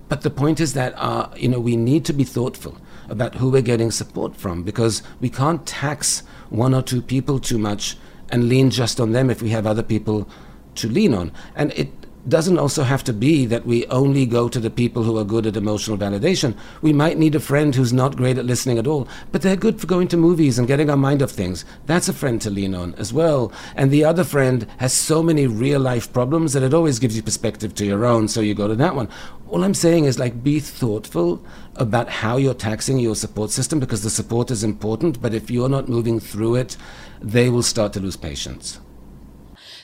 But 0.10 0.22
the 0.22 0.30
point 0.30 0.60
is 0.60 0.74
that 0.74 0.93
uh, 0.96 1.30
you 1.36 1.50
know 1.50 1.60
we 1.60 1.76
need 1.76 2.06
to 2.06 2.13
be 2.13 2.24
thoughtful 2.24 2.78
about 3.10 3.36
who 3.36 3.50
we're 3.50 3.62
getting 3.62 3.91
support 3.91 4.36
from, 4.36 4.63
because 4.63 5.04
we 5.20 5.30
can't 5.30 5.65
tax 5.65 6.24
one 6.50 6.74
or 6.74 6.82
two 6.82 7.02
people 7.02 7.39
too 7.39 7.58
much 7.58 7.98
and 8.30 8.50
lean 8.50 8.70
just 8.70 9.00
on 9.00 9.12
them 9.12 9.30
if 9.30 9.41
we 9.41 9.50
have 9.50 9.65
other 9.65 9.84
people 9.84 10.28
to 10.76 10.89
lean 10.89 11.13
on. 11.13 11.32
And 11.56 11.72
it 11.74 11.89
doesn't 12.28 12.58
also 12.58 12.84
have 12.84 13.04
to 13.06 13.13
be 13.13 13.46
that 13.46 13.66
we 13.66 13.86
only 13.88 14.26
go 14.26 14.50
to 14.50 14.60
the 14.60 14.70
people 14.70 15.04
who 15.04 15.18
are 15.18 15.24
good 15.24 15.46
at 15.46 15.56
emotional 15.56 15.98
validation. 15.98 16.56
We 16.82 16.94
might 16.94 17.18
need 17.18 17.36
a 17.36 17.40
friend 17.40 17.74
who's 17.74 17.94
not 17.94 18.18
great 18.18 18.38
at 18.38 18.46
listening 18.46 18.78
at 18.78 18.88
all, 18.88 19.08
but 19.32 19.42
they're 19.42 19.56
good 19.56 19.80
for 19.80 19.88
going 19.88 20.08
to 20.10 20.18
movies 20.18 20.60
and 20.60 20.68
getting 20.68 20.90
our 20.90 20.98
mind 20.98 21.24
off 21.24 21.32
things. 21.32 21.66
That's 21.86 22.10
a 22.10 22.13
friend 22.13 22.42
to 22.42 22.50
lean 22.50 22.76
on 22.76 22.96
as 22.96 23.13
well. 23.13 23.52
And 23.76 23.92
the 23.92 24.04
other 24.04 24.24
friend 24.24 24.68
has 24.78 24.94
so 24.94 25.24
many 25.24 25.48
real 25.48 25.80
life 25.80 26.12
problems 26.12 26.54
that 26.54 26.63
it 26.63 26.74
always 26.74 27.00
gives 27.00 27.16
you 27.16 27.24
perspective 27.24 27.74
to 27.76 27.86
your 27.86 28.06
own, 28.06 28.28
so 28.28 28.42
you 28.42 28.54
go 28.54 28.68
to 28.68 28.76
that 28.76 28.96
one. 28.96 29.10
All 29.48 29.63
I'm 29.63 29.74
saying 29.74 30.06
is 30.06 30.20
like 30.20 30.44
be 30.44 30.60
thoughtful 30.60 31.44
about 31.76 32.10
how 32.10 32.38
you're 32.38 32.54
taxing 32.54 33.00
your 33.00 33.16
support 33.16 33.52
system 33.52 33.80
because 33.80 34.04
the 34.04 34.10
support 34.10 34.52
is 34.52 34.63
important, 34.63 35.22
but 35.22 35.34
if 35.34 35.50
you're 35.50 35.70
not 35.70 35.88
moving 35.88 36.20
through 36.20 36.56
it, 36.56 36.76
they 37.22 37.50
will 37.50 37.63
start 37.63 37.94
to 37.94 38.00
lose 38.00 38.18
patience. 38.18 38.80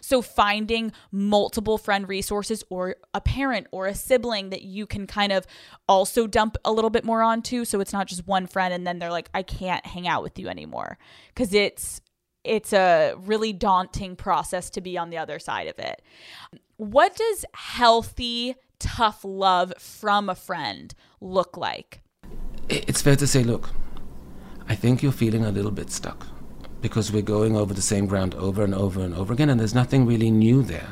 So 0.03 0.21
finding 0.21 0.91
multiple 1.13 1.77
friend 1.77 2.09
resources 2.09 2.61
or 2.69 2.97
a 3.13 3.21
parent 3.21 3.67
or 3.71 3.87
a 3.87 3.95
sibling 3.95 4.49
that 4.49 4.63
you 4.63 4.85
can 4.85 5.07
kind 5.07 5.31
of 5.31 5.47
also 5.87 6.27
dump 6.27 6.57
a 6.65 6.73
little 6.73 6.89
bit 6.89 7.05
more 7.05 7.21
onto 7.21 7.63
so 7.63 7.79
it's 7.79 7.93
not 7.93 8.07
just 8.07 8.27
one 8.27 8.45
friend 8.45 8.73
and 8.73 8.85
then 8.85 8.99
they're 8.99 9.11
like 9.11 9.29
I 9.33 9.43
can't 9.43 9.85
hang 9.85 10.05
out 10.05 10.21
with 10.21 10.37
you 10.37 10.49
anymore 10.49 10.97
cuz 11.35 11.53
it's 11.53 12.01
it's 12.43 12.73
a 12.73 13.15
really 13.17 13.53
daunting 13.53 14.17
process 14.17 14.69
to 14.71 14.81
be 14.81 14.97
on 14.97 15.09
the 15.09 15.17
other 15.17 15.39
side 15.39 15.67
of 15.67 15.79
it. 15.79 16.01
What 16.75 17.15
does 17.15 17.45
healthy 17.53 18.55
tough 18.79 19.23
love 19.23 19.73
from 19.79 20.27
a 20.27 20.35
friend 20.35 20.93
look 21.21 21.55
like? 21.55 22.01
It's 22.67 23.01
fair 23.01 23.15
to 23.15 23.25
say, 23.25 23.41
look, 23.45 23.69
I 24.67 24.75
think 24.75 25.01
you're 25.01 25.13
feeling 25.13 25.45
a 25.45 25.51
little 25.51 25.71
bit 25.71 25.91
stuck 25.91 26.27
because 26.83 27.13
we're 27.13 27.21
going 27.21 27.55
over 27.55 27.73
the 27.73 27.81
same 27.81 28.05
ground 28.05 28.35
over 28.35 28.61
and 28.61 28.75
over 28.75 29.01
and 29.01 29.15
over 29.15 29.31
again, 29.31 29.49
and 29.49 29.57
there's 29.57 29.73
nothing 29.73 30.05
really 30.05 30.29
new 30.29 30.61
there. 30.61 30.89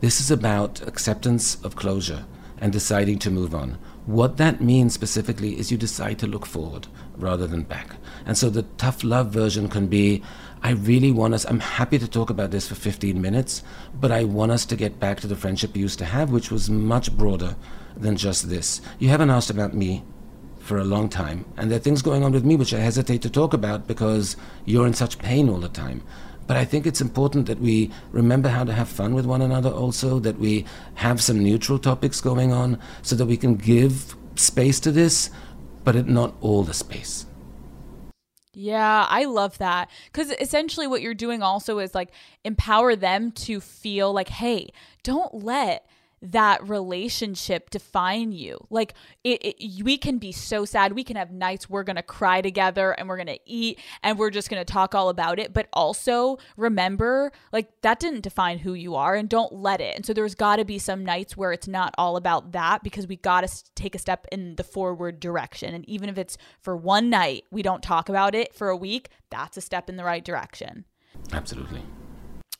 This 0.00 0.18
is 0.18 0.30
about 0.30 0.80
acceptance 0.88 1.62
of 1.62 1.76
closure 1.76 2.24
and 2.56 2.72
deciding 2.72 3.18
to 3.18 3.30
move 3.30 3.54
on. 3.54 3.76
What 4.06 4.38
that 4.38 4.62
means 4.62 4.94
specifically 4.94 5.58
is 5.58 5.70
you 5.70 5.76
decide 5.76 6.18
to 6.20 6.26
look 6.26 6.46
forward 6.46 6.86
rather 7.18 7.46
than 7.46 7.64
back. 7.64 7.96
And 8.24 8.38
so 8.38 8.48
the 8.48 8.62
tough 8.78 9.04
love 9.04 9.28
version 9.28 9.68
can 9.68 9.88
be 9.88 10.22
I 10.62 10.70
really 10.70 11.12
want 11.12 11.34
us, 11.34 11.44
I'm 11.44 11.60
happy 11.60 11.98
to 11.98 12.08
talk 12.08 12.30
about 12.30 12.50
this 12.50 12.66
for 12.66 12.74
15 12.74 13.20
minutes, 13.20 13.62
but 14.00 14.10
I 14.10 14.24
want 14.24 14.52
us 14.52 14.64
to 14.66 14.74
get 14.74 14.98
back 14.98 15.20
to 15.20 15.26
the 15.26 15.36
friendship 15.36 15.74
we 15.74 15.82
used 15.82 15.98
to 15.98 16.06
have, 16.06 16.30
which 16.30 16.50
was 16.50 16.70
much 16.70 17.14
broader 17.14 17.56
than 17.94 18.16
just 18.16 18.48
this. 18.48 18.80
You 18.98 19.10
haven't 19.10 19.30
asked 19.30 19.50
about 19.50 19.74
me 19.74 20.02
for 20.66 20.78
a 20.78 20.84
long 20.84 21.08
time. 21.08 21.44
And 21.56 21.70
there 21.70 21.76
are 21.76 21.82
things 21.82 22.02
going 22.02 22.22
on 22.24 22.32
with 22.32 22.44
me 22.44 22.56
which 22.56 22.74
I 22.74 22.80
hesitate 22.80 23.22
to 23.22 23.30
talk 23.30 23.54
about 23.54 23.86
because 23.86 24.36
you're 24.64 24.86
in 24.86 24.94
such 24.94 25.18
pain 25.18 25.48
all 25.48 25.58
the 25.60 25.68
time. 25.68 26.02
But 26.46 26.56
I 26.56 26.64
think 26.64 26.86
it's 26.86 27.00
important 27.00 27.46
that 27.46 27.60
we 27.60 27.90
remember 28.12 28.48
how 28.48 28.64
to 28.64 28.72
have 28.72 28.88
fun 28.88 29.14
with 29.14 29.26
one 29.26 29.42
another 29.42 29.70
also, 29.70 30.18
that 30.20 30.38
we 30.38 30.64
have 30.94 31.20
some 31.20 31.42
neutral 31.42 31.78
topics 31.78 32.20
going 32.20 32.52
on 32.52 32.78
so 33.02 33.16
that 33.16 33.26
we 33.26 33.36
can 33.36 33.56
give 33.56 34.14
space 34.36 34.78
to 34.80 34.92
this, 34.92 35.30
but 35.82 36.06
not 36.06 36.34
all 36.40 36.62
the 36.62 36.74
space. 36.74 37.26
Yeah, 38.52 39.06
I 39.08 39.24
love 39.24 39.58
that. 39.58 39.90
Because 40.06 40.30
essentially, 40.30 40.86
what 40.86 41.02
you're 41.02 41.14
doing 41.14 41.42
also 41.42 41.78
is 41.78 41.94
like 41.94 42.10
empower 42.44 42.96
them 42.96 43.32
to 43.32 43.60
feel 43.60 44.12
like, 44.12 44.28
hey, 44.28 44.70
don't 45.02 45.44
let 45.44 45.86
that 46.22 46.66
relationship 46.66 47.70
define 47.70 48.32
you. 48.32 48.58
Like 48.70 48.94
it, 49.22 49.44
it, 49.44 49.84
we 49.84 49.98
can 49.98 50.18
be 50.18 50.32
so 50.32 50.64
sad. 50.64 50.92
We 50.92 51.04
can 51.04 51.16
have 51.16 51.30
nights 51.30 51.68
we're 51.68 51.84
going 51.84 51.96
to 51.96 52.02
cry 52.02 52.40
together 52.40 52.92
and 52.92 53.08
we're 53.08 53.16
going 53.16 53.26
to 53.26 53.38
eat 53.44 53.80
and 54.02 54.18
we're 54.18 54.30
just 54.30 54.48
going 54.48 54.60
to 54.64 54.72
talk 54.72 54.94
all 54.94 55.08
about 55.08 55.38
it, 55.38 55.52
but 55.52 55.68
also 55.72 56.38
remember 56.56 57.32
like 57.52 57.70
that 57.82 58.00
didn't 58.00 58.22
define 58.22 58.58
who 58.58 58.74
you 58.74 58.94
are 58.94 59.14
and 59.14 59.28
don't 59.28 59.52
let 59.52 59.80
it. 59.80 59.94
And 59.94 60.06
so 60.06 60.12
there's 60.12 60.34
got 60.34 60.56
to 60.56 60.64
be 60.64 60.78
some 60.78 61.04
nights 61.04 61.36
where 61.36 61.52
it's 61.52 61.68
not 61.68 61.94
all 61.98 62.16
about 62.16 62.52
that 62.52 62.82
because 62.82 63.06
we 63.06 63.16
got 63.16 63.46
to 63.46 63.64
take 63.74 63.94
a 63.94 63.98
step 63.98 64.26
in 64.32 64.56
the 64.56 64.64
forward 64.64 65.20
direction. 65.20 65.74
And 65.74 65.88
even 65.88 66.08
if 66.08 66.18
it's 66.18 66.38
for 66.60 66.76
one 66.76 67.10
night, 67.10 67.44
we 67.50 67.62
don't 67.62 67.82
talk 67.82 68.08
about 68.08 68.34
it 68.34 68.54
for 68.54 68.68
a 68.68 68.76
week, 68.76 69.10
that's 69.30 69.56
a 69.56 69.60
step 69.60 69.88
in 69.88 69.96
the 69.96 70.04
right 70.04 70.24
direction. 70.24 70.84
Absolutely. 71.32 71.82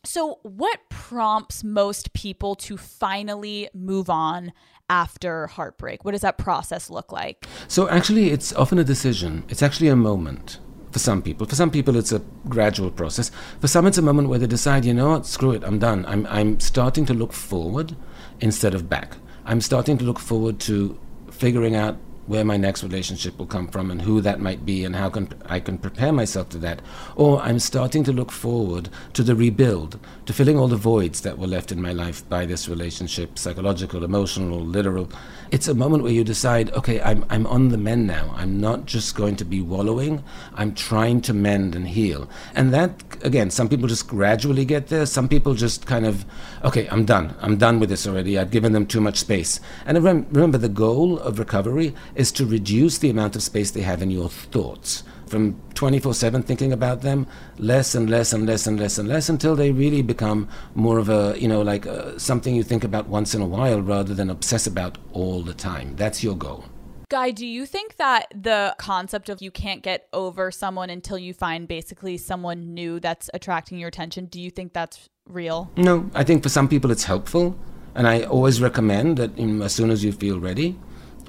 So, 0.07 0.39
what 0.43 0.79
prompts 0.89 1.65
most 1.65 2.13
people 2.13 2.55
to 2.57 2.77
finally 2.77 3.69
move 3.75 4.09
on 4.09 4.53
after 4.89 5.49
heartbreak? 5.49 6.05
What 6.05 6.13
does 6.13 6.21
that 6.21 6.39
process 6.39 6.89
look 6.89 7.11
like? 7.11 7.45
So, 7.67 7.89
actually, 7.89 8.31
it's 8.31 8.53
often 8.53 8.79
a 8.79 8.85
decision, 8.85 9.43
it's 9.49 9.65
actually 9.65 9.89
a 9.89 9.97
moment 9.97 10.61
for 10.93 11.01
some 11.01 11.23
people. 11.23 11.45
For 11.45 11.57
some 11.57 11.73
people, 11.73 11.97
it's 11.97 12.13
a 12.13 12.21
gradual 12.49 12.93
process. 12.93 13.33
For 13.61 13.67
some, 13.67 13.85
it's 13.85 13.99
a 13.99 14.03
moment 14.03 14.29
where 14.29 14.39
they 14.39 14.47
decide, 14.47 14.85
you 14.85 14.95
know 14.95 15.11
what, 15.11 15.27
screw 15.27 15.51
it, 15.51 15.65
I'm 15.65 15.81
done. 15.81 16.07
I'm, 16.07 16.25
I'm 16.27 16.61
starting 16.61 17.05
to 17.07 17.13
look 17.13 17.33
forward 17.33 17.97
instead 18.41 18.75
of 18.75 18.89
back. 18.89 19.17
I'm 19.45 19.61
starting 19.61 19.99
to 19.99 20.05
look 20.05 20.21
forward 20.21 20.61
to 20.61 20.99
figuring 21.33 21.75
out 21.75 21.99
where 22.27 22.45
my 22.45 22.57
next 22.57 22.83
relationship 22.83 23.39
will 23.39 23.47
come 23.47 23.69
from 23.69 23.91
and 23.91 24.03
who 24.03 24.21
that 24.21 24.41
might 24.41 24.65
be 24.65 24.85
and 24.85 24.97
how 24.97 25.09
can 25.09 25.29
I 25.47 25.61
can 25.61 25.79
prepare 25.79 26.13
myself 26.13 26.49
to 26.51 26.59
that. 26.59 26.81
Or 27.15 27.41
I'm 27.41 27.59
starting 27.59 28.05
to 28.05 28.13
look 28.13 28.33
forward 28.33 28.89
to 29.15 29.23
the 29.23 29.35
rebuild, 29.35 29.99
to 30.27 30.33
filling 30.33 30.59
all 30.59 30.69
the 30.69 30.77
voids 30.77 31.21
that 31.23 31.39
were 31.39 31.47
left 31.47 31.73
in 31.73 31.81
my 31.81 31.93
life 31.93 32.29
by 32.29 32.47
this 32.47 32.69
relationship, 32.69 33.39
psychological, 33.39 34.05
emotional, 34.05 34.61
literal. 34.61 35.09
It's 35.51 35.69
a 35.69 35.75
moment 35.75 36.03
where 36.03 36.13
you 36.13 36.25
decide, 36.25 36.73
okay, 36.73 37.01
I'm 37.01 37.25
I'm 37.31 37.47
on 37.47 37.69
the 37.69 37.79
mend 37.79 38.07
now. 38.07 38.35
I'm 38.37 38.61
not 38.61 38.87
just 38.87 39.15
going 39.15 39.37
to 39.37 39.45
be 39.45 39.61
wallowing. 39.61 40.23
I'm 40.55 40.75
trying 40.75 41.21
to 41.23 41.35
mend 41.35 41.75
and 41.77 41.87
heal. 41.89 42.29
And 42.55 42.75
that 42.75 42.91
again, 43.23 43.51
some 43.51 43.69
people 43.69 43.89
just 43.89 44.09
gradually 44.09 44.65
get 44.65 44.89
there. 44.89 45.07
Some 45.07 45.29
people 45.29 45.55
just 45.55 45.87
kind 45.87 46.05
of, 46.05 46.25
okay, 46.65 46.89
I'm 46.89 47.05
done. 47.05 47.35
I'm 47.41 47.57
done 47.57 47.79
with 47.81 47.91
this 47.91 48.07
already. 48.07 48.39
I've 48.39 48.51
given 48.51 48.73
them 48.73 48.87
too 48.87 49.01
much 49.01 49.19
space. 49.19 49.61
And 49.85 49.97
remember 50.03 50.59
the 50.59 50.69
goal 50.69 51.19
of 51.19 51.39
recovery 51.39 51.95
is 52.17 52.33
to 52.33 52.47
reduce 52.47 52.99
the 52.99 53.11
amount 53.11 53.37
of 53.37 53.43
space 53.43 53.71
they 53.71 53.83
have 53.83 54.03
in 54.03 54.11
your 54.11 54.29
thoughts 54.29 55.03
from 55.27 55.61
24 55.75 56.15
7 56.15 56.43
thinking 56.43 56.73
about 56.73 57.03
them 57.03 57.27
less 57.59 57.95
and 57.95 58.09
less 58.09 58.33
and 58.33 58.47
less 58.47 58.67
and 58.67 58.79
less 58.79 58.99
and 58.99 59.09
less 59.09 59.29
until 59.29 59.57
they 59.57 59.73
really 59.73 60.03
become 60.03 60.49
more 60.75 60.99
of 60.99 61.09
a 61.09 61.35
you 61.39 61.49
know 61.49 61.63
like 61.63 61.87
uh, 61.87 62.17
something 62.19 62.55
you 62.55 62.63
think 62.63 62.85
about 62.85 63.09
once 63.09 63.35
in 63.35 63.43
a 63.43 63.47
while 63.47 63.81
rather 63.81 64.15
than 64.15 64.31
obsess 64.31 64.67
about 64.67 64.99
all 65.13 65.43
the 65.43 65.55
time 65.55 65.95
that's 65.97 66.23
your 66.23 66.37
goal 66.37 66.65
Guy, 67.09 67.31
do 67.31 67.47
you 67.47 67.67
think 67.67 67.99
that 67.99 68.27
the 68.35 68.75
concept 68.79 69.29
of 69.29 69.41
you 69.41 69.53
can't 69.53 69.81
get 69.81 70.09
over 70.13 70.51
someone 70.51 70.91
until 70.91 71.17
you 71.17 71.33
find 71.33 71.69
basically 71.69 72.17
someone 72.17 72.75
new 72.75 72.99
that's 72.99 73.31
attracting 73.33 73.79
your 73.79 73.87
attention, 73.87 74.25
do 74.25 74.41
you 74.41 74.51
think 74.51 74.73
that's 74.73 75.09
real? 75.29 75.71
No, 75.77 76.11
I 76.15 76.25
think 76.25 76.43
for 76.43 76.49
some 76.49 76.67
people 76.67 76.91
it's 76.91 77.05
helpful. 77.05 77.57
And 77.95 78.09
I 78.09 78.23
always 78.23 78.61
recommend 78.61 79.19
that 79.19 79.39
as 79.39 79.73
soon 79.73 79.91
as 79.91 80.03
you 80.03 80.11
feel 80.11 80.41
ready, 80.41 80.77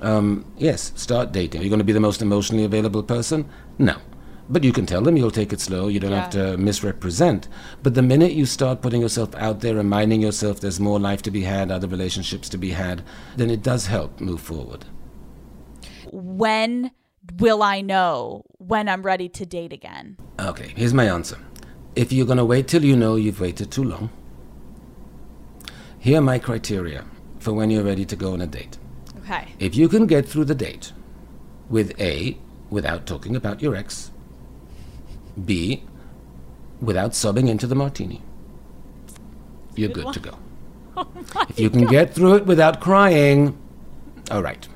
um, 0.01 0.45
yes, 0.57 0.91
start 0.95 1.31
dating. 1.31 1.61
Are 1.61 1.63
you 1.63 1.69
going 1.69 1.79
to 1.79 1.85
be 1.85 1.93
the 1.93 1.99
most 1.99 2.21
emotionally 2.21 2.63
available 2.63 3.03
person? 3.03 3.47
No. 3.77 3.97
But 4.49 4.63
you 4.63 4.71
can 4.71 4.85
tell 4.85 5.01
them 5.01 5.17
you'll 5.17 5.31
take 5.31 5.51
it 5.51 5.59
slow. 5.59 5.89
You 5.89 5.99
don't 5.99 6.11
yeah. 6.11 6.21
have 6.21 6.29
to 6.31 6.57
misrepresent. 6.57 7.49
But 7.83 7.95
the 7.95 8.01
minute 8.01 8.31
you 8.31 8.45
start 8.45 8.81
putting 8.81 9.01
yourself 9.01 9.35
out 9.35 9.59
there, 9.59 9.75
reminding 9.75 10.21
yourself 10.21 10.61
there's 10.61 10.79
more 10.79 10.99
life 10.99 11.21
to 11.23 11.31
be 11.31 11.41
had, 11.41 11.69
other 11.69 11.87
relationships 11.87 12.47
to 12.49 12.57
be 12.57 12.71
had, 12.71 13.03
then 13.35 13.49
it 13.49 13.61
does 13.61 13.87
help 13.87 14.21
move 14.21 14.39
forward. 14.39 14.85
When 16.11 16.91
will 17.39 17.61
I 17.61 17.81
know 17.81 18.43
when 18.57 18.87
I'm 18.87 19.01
ready 19.01 19.27
to 19.29 19.45
date 19.45 19.73
again? 19.73 20.17
Okay, 20.39 20.73
here's 20.77 20.93
my 20.93 21.09
answer. 21.09 21.37
If 21.95 22.13
you're 22.13 22.25
going 22.25 22.37
to 22.37 22.45
wait 22.45 22.67
till 22.69 22.85
you 22.85 22.95
know 22.95 23.15
you've 23.15 23.41
waited 23.41 23.71
too 23.71 23.83
long, 23.83 24.09
here 25.99 26.19
are 26.19 26.21
my 26.21 26.39
criteria 26.39 27.03
for 27.39 27.51
when 27.51 27.69
you're 27.69 27.83
ready 27.83 28.05
to 28.05 28.15
go 28.15 28.33
on 28.33 28.41
a 28.41 28.47
date. 28.47 28.77
Okay. 29.27 29.47
If 29.59 29.75
you 29.75 29.89
can 29.89 30.07
get 30.07 30.25
through 30.27 30.45
the 30.45 30.55
date 30.55 30.93
with 31.69 31.99
A, 31.99 32.37
without 32.69 33.05
talking 33.05 33.35
about 33.35 33.61
your 33.61 33.75
ex, 33.75 34.11
B, 35.43 35.83
without 36.79 37.13
sobbing 37.13 37.49
into 37.49 37.67
the 37.67 37.75
martini, 37.75 38.21
you're 39.75 39.89
good, 39.89 40.05
good 40.05 40.13
to 40.13 40.19
go. 40.19 40.37
Oh 40.99 41.45
if 41.49 41.59
you 41.59 41.69
can 41.69 41.83
God. 41.83 41.91
get 41.91 42.13
through 42.15 42.37
it 42.37 42.45
without 42.47 42.79
crying, 42.81 43.55
all 44.31 44.41
right. 44.41 44.67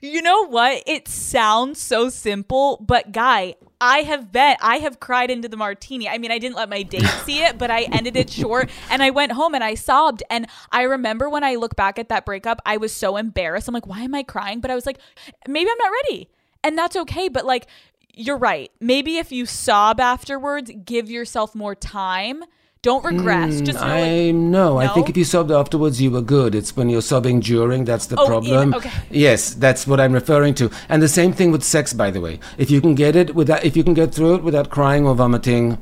You 0.00 0.22
know 0.22 0.46
what? 0.46 0.82
It 0.86 1.06
sounds 1.06 1.80
so 1.82 2.08
simple, 2.08 2.78
but 2.86 3.12
guy, 3.12 3.56
I 3.84 3.98
have 3.98 4.32
bet 4.32 4.56
I 4.62 4.78
have 4.78 4.98
cried 4.98 5.30
into 5.30 5.46
the 5.46 5.58
martini. 5.58 6.08
I 6.08 6.16
mean, 6.16 6.32
I 6.32 6.38
didn't 6.38 6.56
let 6.56 6.70
my 6.70 6.82
date 6.82 7.02
see 7.24 7.42
it, 7.42 7.58
but 7.58 7.70
I 7.70 7.82
ended 7.82 8.16
it 8.16 8.30
short 8.30 8.70
and 8.88 9.02
I 9.02 9.10
went 9.10 9.32
home 9.32 9.54
and 9.54 9.62
I 9.62 9.74
sobbed. 9.74 10.22
And 10.30 10.46
I 10.72 10.84
remember 10.84 11.28
when 11.28 11.44
I 11.44 11.56
look 11.56 11.76
back 11.76 11.98
at 11.98 12.08
that 12.08 12.24
breakup, 12.24 12.62
I 12.64 12.78
was 12.78 12.94
so 12.94 13.18
embarrassed. 13.18 13.68
I'm 13.68 13.74
like, 13.74 13.86
why 13.86 14.00
am 14.00 14.14
I 14.14 14.22
crying? 14.22 14.60
But 14.60 14.70
I 14.70 14.74
was 14.74 14.86
like, 14.86 14.98
maybe 15.46 15.68
I'm 15.70 15.76
not 15.76 15.92
ready. 16.06 16.30
And 16.62 16.78
that's 16.78 16.96
okay. 16.96 17.28
But 17.28 17.44
like, 17.44 17.66
you're 18.14 18.38
right. 18.38 18.72
Maybe 18.80 19.18
if 19.18 19.30
you 19.30 19.44
sob 19.44 20.00
afterwards, 20.00 20.70
give 20.86 21.10
yourself 21.10 21.54
more 21.54 21.74
time 21.74 22.42
don't 22.84 23.02
regress. 23.02 23.54
Mm, 23.54 23.64
just 23.64 23.80
I 23.80 24.30
no, 24.30 24.74
no, 24.74 24.78
I 24.78 24.88
think 24.88 25.08
if 25.08 25.16
you 25.16 25.24
sobbed 25.24 25.50
afterwards, 25.50 26.02
you 26.02 26.10
were 26.10 26.20
good. 26.20 26.54
It's 26.54 26.76
when 26.76 26.90
you're 26.90 27.00
sobbing 27.02 27.40
during 27.40 27.86
that's 27.86 28.06
the 28.06 28.16
oh, 28.20 28.26
problem. 28.26 28.74
okay. 28.74 28.90
Yes, 29.10 29.54
that's 29.54 29.86
what 29.86 29.98
I'm 30.00 30.12
referring 30.12 30.54
to. 30.56 30.70
And 30.90 31.02
the 31.02 31.08
same 31.08 31.32
thing 31.32 31.50
with 31.50 31.64
sex, 31.64 31.94
by 31.94 32.10
the 32.10 32.20
way. 32.20 32.38
If 32.58 32.70
you 32.70 32.82
can 32.82 32.94
get 32.94 33.16
it 33.16 33.34
without, 33.34 33.64
if 33.64 33.74
you 33.74 33.82
can 33.82 33.94
get 33.94 34.14
through 34.14 34.34
it 34.34 34.42
without 34.42 34.68
crying 34.68 35.06
or 35.06 35.14
vomiting, 35.14 35.78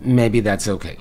maybe 0.00 0.40
that's 0.40 0.66
okay. 0.66 0.96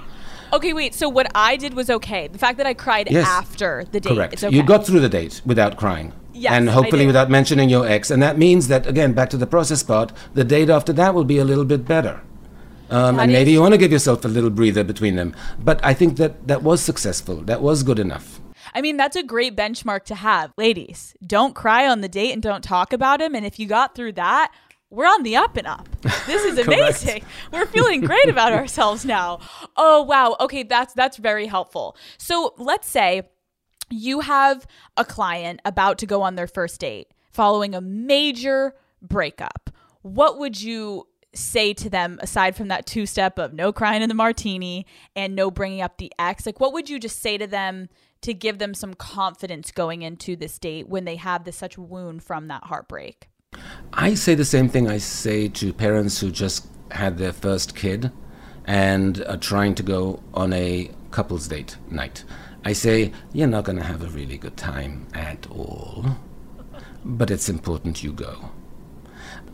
Okay, 0.53 0.73
wait. 0.73 0.93
So 0.93 1.09
what 1.09 1.27
I 1.33 1.55
did 1.55 1.73
was 1.73 1.89
okay. 1.89 2.27
The 2.27 2.37
fact 2.37 2.57
that 2.57 2.67
I 2.67 2.75
cried 2.75 3.09
Yes. 3.09 3.27
after 3.27 3.85
the 3.91 3.99
date, 3.99 4.13
Correct. 4.13 4.43
okay. 4.43 4.55
You 4.55 4.61
got 4.63 4.85
through 4.85 4.99
the 4.99 5.09
date 5.09 5.41
without 5.45 5.77
crying. 5.77 6.13
Yes, 6.33 6.53
and 6.53 6.69
hopefully 6.69 7.05
without 7.07 7.29
mentioning 7.29 7.69
your 7.69 7.85
ex. 7.87 8.11
And 8.11 8.21
that 8.21 8.37
means 8.37 8.67
that, 8.67 8.85
again, 8.85 9.13
back 9.13 9.29
to 9.31 9.37
the 9.37 9.47
process 9.47 9.81
part, 9.83 10.13
the 10.35 10.43
date 10.43 10.69
after 10.69 10.93
that 10.93 11.13
will 11.13 11.25
be 11.25 11.39
a 11.39 11.43
little 11.43 11.65
bit 11.65 11.85
better. 11.85 12.21
Um, 12.89 13.19
and 13.19 13.31
maybe 13.31 13.51
you 13.51 13.61
want 13.61 13.73
to 13.73 13.77
give 13.77 13.91
yourself 13.91 14.25
a 14.25 14.27
little 14.27 14.49
breather 14.49 14.83
between 14.83 15.15
them. 15.15 15.35
But 15.59 15.83
I 15.83 15.93
think 15.93 16.17
that 16.17 16.47
that 16.47 16.63
was 16.63 16.81
successful. 16.81 17.37
That 17.37 17.61
was 17.61 17.83
good 17.83 17.99
enough. 17.99 18.39
I 18.73 18.81
mean, 18.81 18.97
that's 18.97 19.15
a 19.15 19.23
great 19.23 19.55
benchmark 19.55 20.03
to 20.05 20.15
have. 20.15 20.53
Ladies, 20.57 21.15
don't 21.25 21.55
cry 21.55 21.87
on 21.87 22.01
the 22.01 22.09
date 22.09 22.33
and 22.33 22.41
don't 22.41 22.63
talk 22.63 22.93
about 22.93 23.21
him. 23.21 23.35
And 23.35 23.45
if 23.45 23.59
you 23.59 23.67
got 23.67 23.95
through 23.95 24.13
that, 24.13 24.51
we're 24.89 25.05
on 25.05 25.23
the 25.23 25.35
up 25.35 25.55
and 25.57 25.67
up. 25.67 25.87
This 26.25 26.43
is 26.43 26.57
amazing. 26.65 27.23
we're 27.51 27.67
feeling 27.67 28.01
great 28.01 28.27
about 28.27 28.53
ourselves 28.53 29.05
now. 29.05 29.39
Oh 29.77 30.01
wow. 30.03 30.35
Okay, 30.39 30.63
that's 30.63 30.93
that's 30.93 31.17
very 31.17 31.45
helpful. 31.45 31.95
So 32.17 32.53
let's 32.57 32.87
say 32.87 33.29
you 33.89 34.21
have 34.21 34.67
a 34.97 35.05
client 35.05 35.61
about 35.65 35.97
to 35.99 36.05
go 36.05 36.21
on 36.21 36.35
their 36.35 36.47
first 36.47 36.79
date 36.79 37.07
following 37.31 37.75
a 37.75 37.81
major 37.81 38.75
breakup. 39.01 39.69
What 40.01 40.39
would 40.39 40.61
you 40.61 41.07
say 41.33 41.73
to 41.73 41.89
them 41.89 42.17
aside 42.21 42.55
from 42.55 42.69
that 42.69 42.85
two 42.85 43.05
step 43.05 43.37
of 43.37 43.53
no 43.53 43.71
crying 43.71 44.01
in 44.01 44.09
the 44.09 44.15
martini 44.15 44.85
and 45.15 45.35
no 45.35 45.51
bringing 45.51 45.81
up 45.81 45.97
the 45.97 46.11
ex? 46.17 46.45
Like, 46.45 46.59
what 46.59 46.73
would 46.73 46.89
you 46.89 46.99
just 46.99 47.21
say 47.21 47.37
to 47.37 47.47
them 47.47 47.89
to 48.21 48.33
give 48.33 48.59
them 48.59 48.73
some 48.73 48.93
confidence 48.93 49.71
going 49.71 50.01
into 50.01 50.35
this 50.35 50.57
date 50.59 50.89
when 50.89 51.05
they 51.05 51.15
have 51.15 51.43
this 51.43 51.55
such 51.55 51.77
wound 51.77 52.23
from 52.23 52.47
that 52.47 52.63
heartbreak? 52.65 53.29
I 53.93 54.13
say 54.13 54.35
the 54.35 54.45
same 54.45 54.69
thing 54.69 54.87
I 54.87 54.97
say 54.97 55.47
to 55.49 55.73
parents 55.73 56.19
who 56.19 56.31
just 56.31 56.67
had 56.91 57.17
their 57.17 57.33
first 57.33 57.75
kid 57.75 58.11
and 58.65 59.23
are 59.25 59.37
trying 59.37 59.75
to 59.75 59.83
go 59.83 60.21
on 60.33 60.53
a 60.53 60.91
couple's 61.11 61.47
date 61.47 61.77
night. 61.89 62.23
I 62.63 62.73
say, 62.73 63.11
you're 63.31 63.47
not 63.47 63.63
going 63.63 63.77
to 63.77 63.83
have 63.83 64.03
a 64.03 64.07
really 64.07 64.37
good 64.37 64.57
time 64.57 65.07
at 65.13 65.47
all, 65.49 66.05
but 67.05 67.31
it's 67.31 67.49
important 67.49 68.03
you 68.03 68.11
go. 68.11 68.51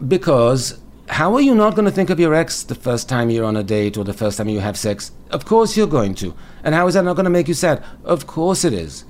Because 0.08 0.82
how 1.08 1.36
are 1.36 1.42
you 1.42 1.54
not 1.54 1.76
going 1.76 1.86
to 1.86 1.92
think 1.92 2.10
of 2.10 2.20
your 2.20 2.34
ex 2.34 2.64
the 2.64 2.76
first 2.76 3.08
time 3.08 3.30
you're 3.30 3.46
on 3.46 3.56
a 3.56 3.64
date 3.64 3.98
or 3.98 4.04
the 4.04 4.14
first 4.14 4.38
time 4.38 4.50
you 4.50 4.60
have 4.60 4.78
sex? 4.78 5.12
Of 5.30 5.46
course 5.46 5.78
you're 5.78 5.88
going 5.88 6.16
to. 6.16 6.34
And 6.64 6.74
how 6.74 6.88
is 6.88 6.96
that 6.96 7.04
not 7.04 7.16
going 7.16 7.26
to 7.26 7.30
make 7.30 7.48
you 7.48 7.54
sad? 7.54 7.84
Of 8.04 8.26
course 8.26 8.66
it 8.66 8.74
is. 8.74 9.06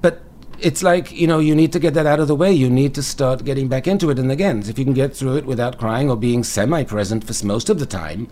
But 0.00 0.22
it's 0.60 0.82
like, 0.82 1.10
you 1.10 1.26
know, 1.26 1.38
you 1.38 1.54
need 1.54 1.72
to 1.72 1.80
get 1.80 1.94
that 1.94 2.06
out 2.06 2.20
of 2.20 2.28
the 2.28 2.36
way. 2.36 2.52
You 2.52 2.70
need 2.70 2.94
to 2.94 3.02
start 3.02 3.44
getting 3.44 3.68
back 3.68 3.88
into 3.88 4.10
it. 4.10 4.18
And 4.18 4.30
again, 4.30 4.62
if 4.68 4.78
you 4.78 4.84
can 4.84 4.94
get 4.94 5.14
through 5.16 5.36
it 5.36 5.46
without 5.46 5.78
crying 5.78 6.08
or 6.08 6.16
being 6.16 6.44
semi 6.44 6.84
present 6.84 7.24
for 7.24 7.46
most 7.46 7.68
of 7.68 7.78
the 7.78 7.86
time, 7.86 8.28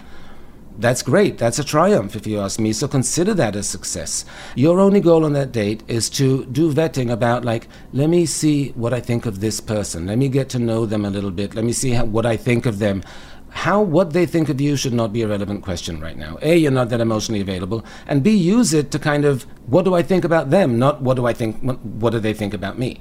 that's 0.79 1.03
great. 1.03 1.39
That's 1.39 1.59
a 1.59 1.65
triumph, 1.65 2.15
if 2.15 2.27
you 2.27 2.41
ask 2.41 2.61
me. 2.61 2.73
So 2.73 2.87
consider 2.87 3.35
that 3.35 3.57
a 3.57 3.63
success. 3.63 4.25
Your 4.55 4.79
only 4.79 5.01
goal 5.01 5.25
on 5.25 5.33
that 5.33 5.51
date 5.51 5.83
is 5.89 6.09
to 6.11 6.47
do 6.47 6.73
vetting 6.73 7.11
about, 7.11 7.45
like, 7.45 7.69
let 7.93 8.09
me 8.09 8.27
see 8.27 8.71
what 8.71 8.95
I 8.95 9.01
think 9.01 9.27
of 9.27 9.41
this 9.41 9.61
person. 9.61 10.07
Let 10.07 10.19
me 10.19 10.29
get 10.29 10.49
to 10.51 10.59
know 10.59 10.87
them 10.87 11.05
a 11.05 11.11
little 11.11 11.33
bit. 11.33 11.55
Let 11.55 11.65
me 11.65 11.73
see 11.73 11.91
how, 11.91 12.05
what 12.05 12.25
I 12.25 12.37
think 12.37 12.65
of 12.65 12.79
them. 12.79 13.03
How 13.51 13.81
what 13.81 14.13
they 14.13 14.27
think 14.27 14.51
of 14.51 14.61
you 14.61 14.77
should 14.77 14.93
not 14.93 15.13
be 15.13 15.23
a 15.23 15.29
relevant 15.29 15.65
question 15.65 16.01
right 16.01 16.17
now. 16.17 16.39
A, 16.43 16.57
you're 16.57 16.71
not 16.71 16.91
that 16.91 17.01
emotionally 17.01 17.41
available, 17.41 17.85
and 18.07 18.23
B, 18.23 18.31
use 18.31 18.75
it 18.75 18.91
to 18.91 18.99
kind 18.99 19.25
of 19.25 19.45
what 19.67 19.85
do 19.85 19.95
I 19.95 20.03
think 20.03 20.23
about 20.25 20.51
them, 20.51 20.79
not 20.79 21.01
what 21.01 21.15
do 21.15 21.27
I 21.27 21.33
think, 21.33 21.61
what, 21.63 21.83
what 21.85 22.11
do 22.11 22.21
they 22.21 22.35
think 22.35 22.55
about 22.55 22.79
me. 22.79 23.01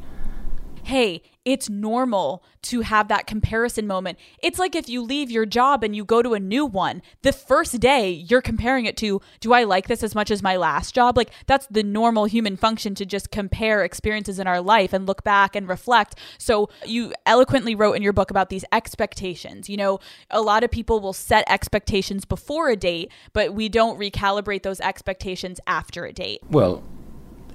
hey, 0.87 1.21
it's 1.47 1.69
normal 1.69 2.43
to 2.61 2.81
have 2.81 3.07
that 3.07 3.25
comparison 3.25 3.87
moment. 3.87 4.19
It's 4.43 4.59
like 4.59 4.75
if 4.75 4.89
you 4.89 5.01
leave 5.01 5.31
your 5.31 5.45
job 5.45 5.81
and 5.81 5.95
you 5.95 6.03
go 6.03 6.21
to 6.21 6.33
a 6.33 6.41
new 6.41 6.65
one, 6.65 7.01
the 7.21 7.31
first 7.31 7.79
day 7.79 8.09
you're 8.09 8.41
comparing 8.41 8.85
it 8.85 8.97
to, 8.97 9.21
do 9.39 9.53
I 9.53 9.63
like 9.63 9.87
this 9.87 10.03
as 10.03 10.13
much 10.13 10.29
as 10.29 10.43
my 10.43 10.57
last 10.57 10.93
job? 10.93 11.15
Like 11.15 11.31
that's 11.45 11.65
the 11.67 11.83
normal 11.83 12.25
human 12.25 12.57
function 12.57 12.95
to 12.95 13.05
just 13.05 13.31
compare 13.31 13.85
experiences 13.85 14.39
in 14.39 14.47
our 14.47 14.59
life 14.59 14.91
and 14.91 15.07
look 15.07 15.23
back 15.23 15.55
and 15.55 15.69
reflect. 15.69 16.15
So 16.37 16.69
you 16.85 17.13
eloquently 17.25 17.75
wrote 17.75 17.93
in 17.93 18.03
your 18.03 18.11
book 18.11 18.29
about 18.29 18.49
these 18.49 18.65
expectations. 18.73 19.69
You 19.69 19.77
know, 19.77 19.99
a 20.29 20.41
lot 20.41 20.65
of 20.65 20.69
people 20.69 20.99
will 20.99 21.13
set 21.13 21.49
expectations 21.49 22.25
before 22.25 22.69
a 22.69 22.75
date, 22.75 23.09
but 23.31 23.53
we 23.53 23.69
don't 23.69 23.97
recalibrate 23.97 24.63
those 24.63 24.81
expectations 24.81 25.61
after 25.65 26.03
a 26.03 26.11
date. 26.11 26.41
Well, 26.49 26.83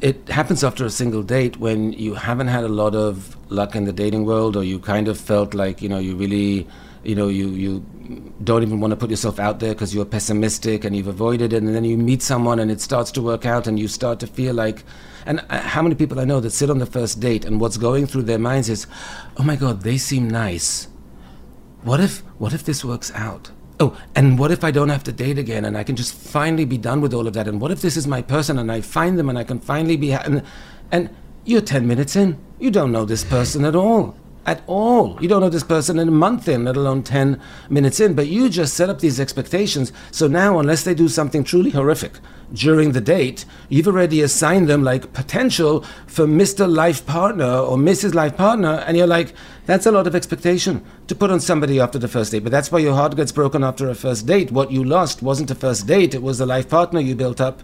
it 0.03 0.29
happens 0.29 0.65
after 0.65 0.85
a 0.85 0.91
single 0.91 1.23
date 1.23 1.59
when 1.59 1.93
you 1.93 2.15
haven't 2.15 2.49
had 2.49 2.65
a 2.65 2.69
lot 2.69 2.95
of 2.95 3.37
luck 3.51 3.77
in 3.77 3.85
the 3.85 3.93
dating 3.93 4.25
world 4.27 4.57
or 4.57 4.65
you 4.65 4.81
kind 4.81 5.07
of 5.07 5.19
felt 5.19 5.55
like 5.55 5.81
you 5.81 5.89
know 5.89 5.99
you 5.99 6.17
really 6.17 6.67
you 7.05 7.15
know 7.15 7.29
you 7.29 7.49
you 7.51 7.85
don't 8.43 8.65
even 8.65 8.81
want 8.81 8.91
to 8.91 8.97
put 8.97 9.11
yourself 9.11 9.39
out 9.39 9.61
there 9.61 9.73
because 9.73 9.95
you're 9.95 10.05
pessimistic 10.05 10.85
and 10.85 10.97
you've 10.97 11.07
avoided 11.07 11.53
it 11.53 11.63
and 11.63 11.73
then 11.73 11.85
you 11.85 11.97
meet 11.97 12.21
someone 12.21 12.59
and 12.59 12.69
it 12.69 12.81
starts 12.81 13.13
to 13.13 13.23
work 13.23 13.47
out 13.47 13.69
and 13.69 13.79
you 13.79 13.87
start 13.87 14.19
to 14.19 14.27
feel 14.27 14.53
like 14.53 14.83
and 15.25 15.39
uh, 15.51 15.61
how 15.61 15.81
many 15.81 15.95
people 15.95 16.19
I 16.19 16.25
know 16.25 16.41
that 16.41 16.51
sit 16.51 16.69
on 16.69 16.79
the 16.79 16.87
first 16.87 17.21
date 17.21 17.45
and 17.45 17.61
what's 17.61 17.77
going 17.77 18.09
through 18.09 18.25
their 18.25 18.41
minds 18.41 18.69
is 18.69 18.89
oh 19.37 19.45
my 19.45 19.55
god 19.55 19.83
they 19.83 19.99
seem 19.99 20.29
nice. 20.29 20.89
What 21.83 22.01
if 22.01 22.19
what 22.39 22.53
if 22.53 22.65
this 22.65 22.85
works 22.85 23.13
out 23.15 23.53
oh 23.83 23.97
and 24.15 24.39
what 24.39 24.51
if 24.57 24.63
i 24.69 24.71
don't 24.71 24.89
have 24.97 25.05
to 25.05 25.13
date 25.13 25.39
again 25.39 25.65
and 25.65 25.77
i 25.77 25.85
can 25.89 25.97
just 25.97 26.15
finally 26.15 26.65
be 26.65 26.79
done 26.79 27.01
with 27.01 27.13
all 27.15 27.27
of 27.27 27.35
that? 27.35 27.49
And 27.49 27.61
what 27.61 27.71
if 27.71 27.81
this 27.83 27.97
is 27.97 28.07
my 28.07 28.23
person 28.23 28.59
and 28.59 28.71
i 28.77 28.81
find 28.81 29.19
them 29.19 29.29
and 29.29 29.39
i 29.39 29.45
can 29.45 29.61
finally 29.73 29.97
be 29.97 30.11
ha- 30.13 30.23
and, 30.25 30.43
and 30.91 31.11
you're 31.45 31.61
10 31.61 31.87
minutes 31.87 32.15
in. 32.15 32.39
You 32.61 32.71
don't 32.71 32.93
know 32.93 33.05
this 33.05 33.25
person 33.25 33.65
at 33.65 33.75
all. 33.75 34.17
At 34.47 34.63
all. 34.67 35.19
You 35.21 35.29
don't 35.29 35.41
know 35.41 35.49
this 35.49 35.65
person 35.65 35.99
in 35.99 36.09
a 36.09 36.13
month 36.13 36.49
in 36.49 36.65
let 36.65 36.77
alone 36.77 37.03
10 37.03 37.41
minutes 37.69 37.99
in. 38.01 38.15
But 38.15 38.29
you 38.29 38.49
just 38.49 38.75
set 38.75 38.89
up 38.89 39.01
these 39.01 39.19
expectations. 39.19 39.93
So 40.11 40.29
now 40.29 40.59
unless 40.59 40.85
they 40.85 40.95
do 40.95 41.09
something 41.09 41.43
truly 41.43 41.71
horrific 41.71 42.19
during 42.53 42.93
the 42.93 43.01
date 43.01 43.47
you've 43.71 43.89
already 43.89 44.21
assigned 44.21 44.69
them 44.69 44.85
like 44.85 45.15
potential 45.15 45.81
for 46.07 46.27
mr 46.27 46.71
life 46.71 47.07
partner 47.07 47.51
or 47.51 47.77
mrs 47.77 48.15
life 48.15 48.37
partner. 48.37 48.85
And 48.87 48.97
you're 48.97 49.07
like 49.07 49.35
that's 49.65 49.87
a 49.87 49.93
lot 49.93 50.07
of 50.07 50.15
expectation 50.15 50.85
to 51.07 51.15
put 51.15 51.31
on 51.31 51.41
somebody 51.41 51.79
after 51.79 51.99
the 51.99 52.09
first 52.09 52.33
date. 52.33 52.43
But 52.43 52.53
that's 52.53 52.73
why 52.73 52.81
your 52.81 52.95
heart 52.95 53.17
gets 53.17 53.33
broken 53.33 53.63
after 53.63 53.89
a 53.89 53.95
first 53.95 54.27
date. 54.27 54.51
What 54.51 54.73
you 54.73 54.83
lost 54.83 55.23
wasn't 55.23 55.51
a 55.51 55.55
first 55.55 55.87
date, 55.87 56.15
it 56.15 56.23
was 56.23 56.39
the 56.39 56.47
life 56.47 56.69
partner 56.69 57.01
you 57.01 57.15
built 57.15 57.41
up 57.41 57.63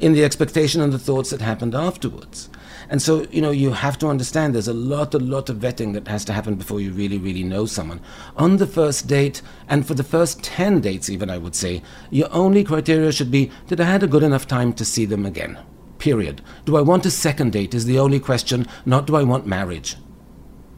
in 0.00 0.12
the 0.12 0.24
expectation 0.24 0.80
and 0.80 0.92
the 0.92 0.98
thoughts 0.98 1.30
that 1.30 1.40
happened 1.40 1.74
afterwards. 1.74 2.48
And 2.88 3.00
so, 3.00 3.26
you 3.30 3.40
know, 3.40 3.52
you 3.52 3.70
have 3.70 3.98
to 3.98 4.08
understand 4.08 4.54
there's 4.54 4.66
a 4.66 4.74
lot, 4.74 5.14
a 5.14 5.18
lot 5.18 5.48
of 5.48 5.58
vetting 5.58 5.92
that 5.92 6.08
has 6.08 6.24
to 6.24 6.32
happen 6.32 6.56
before 6.56 6.80
you 6.80 6.90
really, 6.90 7.18
really 7.18 7.44
know 7.44 7.64
someone. 7.64 8.00
On 8.36 8.56
the 8.56 8.66
first 8.66 9.06
date, 9.06 9.42
and 9.68 9.86
for 9.86 9.94
the 9.94 10.02
first 10.02 10.42
10 10.42 10.80
dates, 10.80 11.08
even 11.08 11.30
I 11.30 11.38
would 11.38 11.54
say, 11.54 11.82
your 12.10 12.28
only 12.32 12.64
criteria 12.64 13.12
should 13.12 13.30
be 13.30 13.50
did 13.68 13.80
I 13.80 13.84
had 13.84 14.02
a 14.02 14.08
good 14.08 14.24
enough 14.24 14.48
time 14.48 14.72
to 14.72 14.84
see 14.84 15.04
them 15.04 15.24
again? 15.24 15.58
Period. 15.98 16.42
Do 16.64 16.76
I 16.76 16.80
want 16.80 17.06
a 17.06 17.10
second 17.10 17.52
date 17.52 17.74
is 17.74 17.84
the 17.84 17.98
only 17.98 18.18
question, 18.18 18.66
not 18.84 19.06
do 19.06 19.14
I 19.14 19.22
want 19.22 19.46
marriage. 19.46 19.96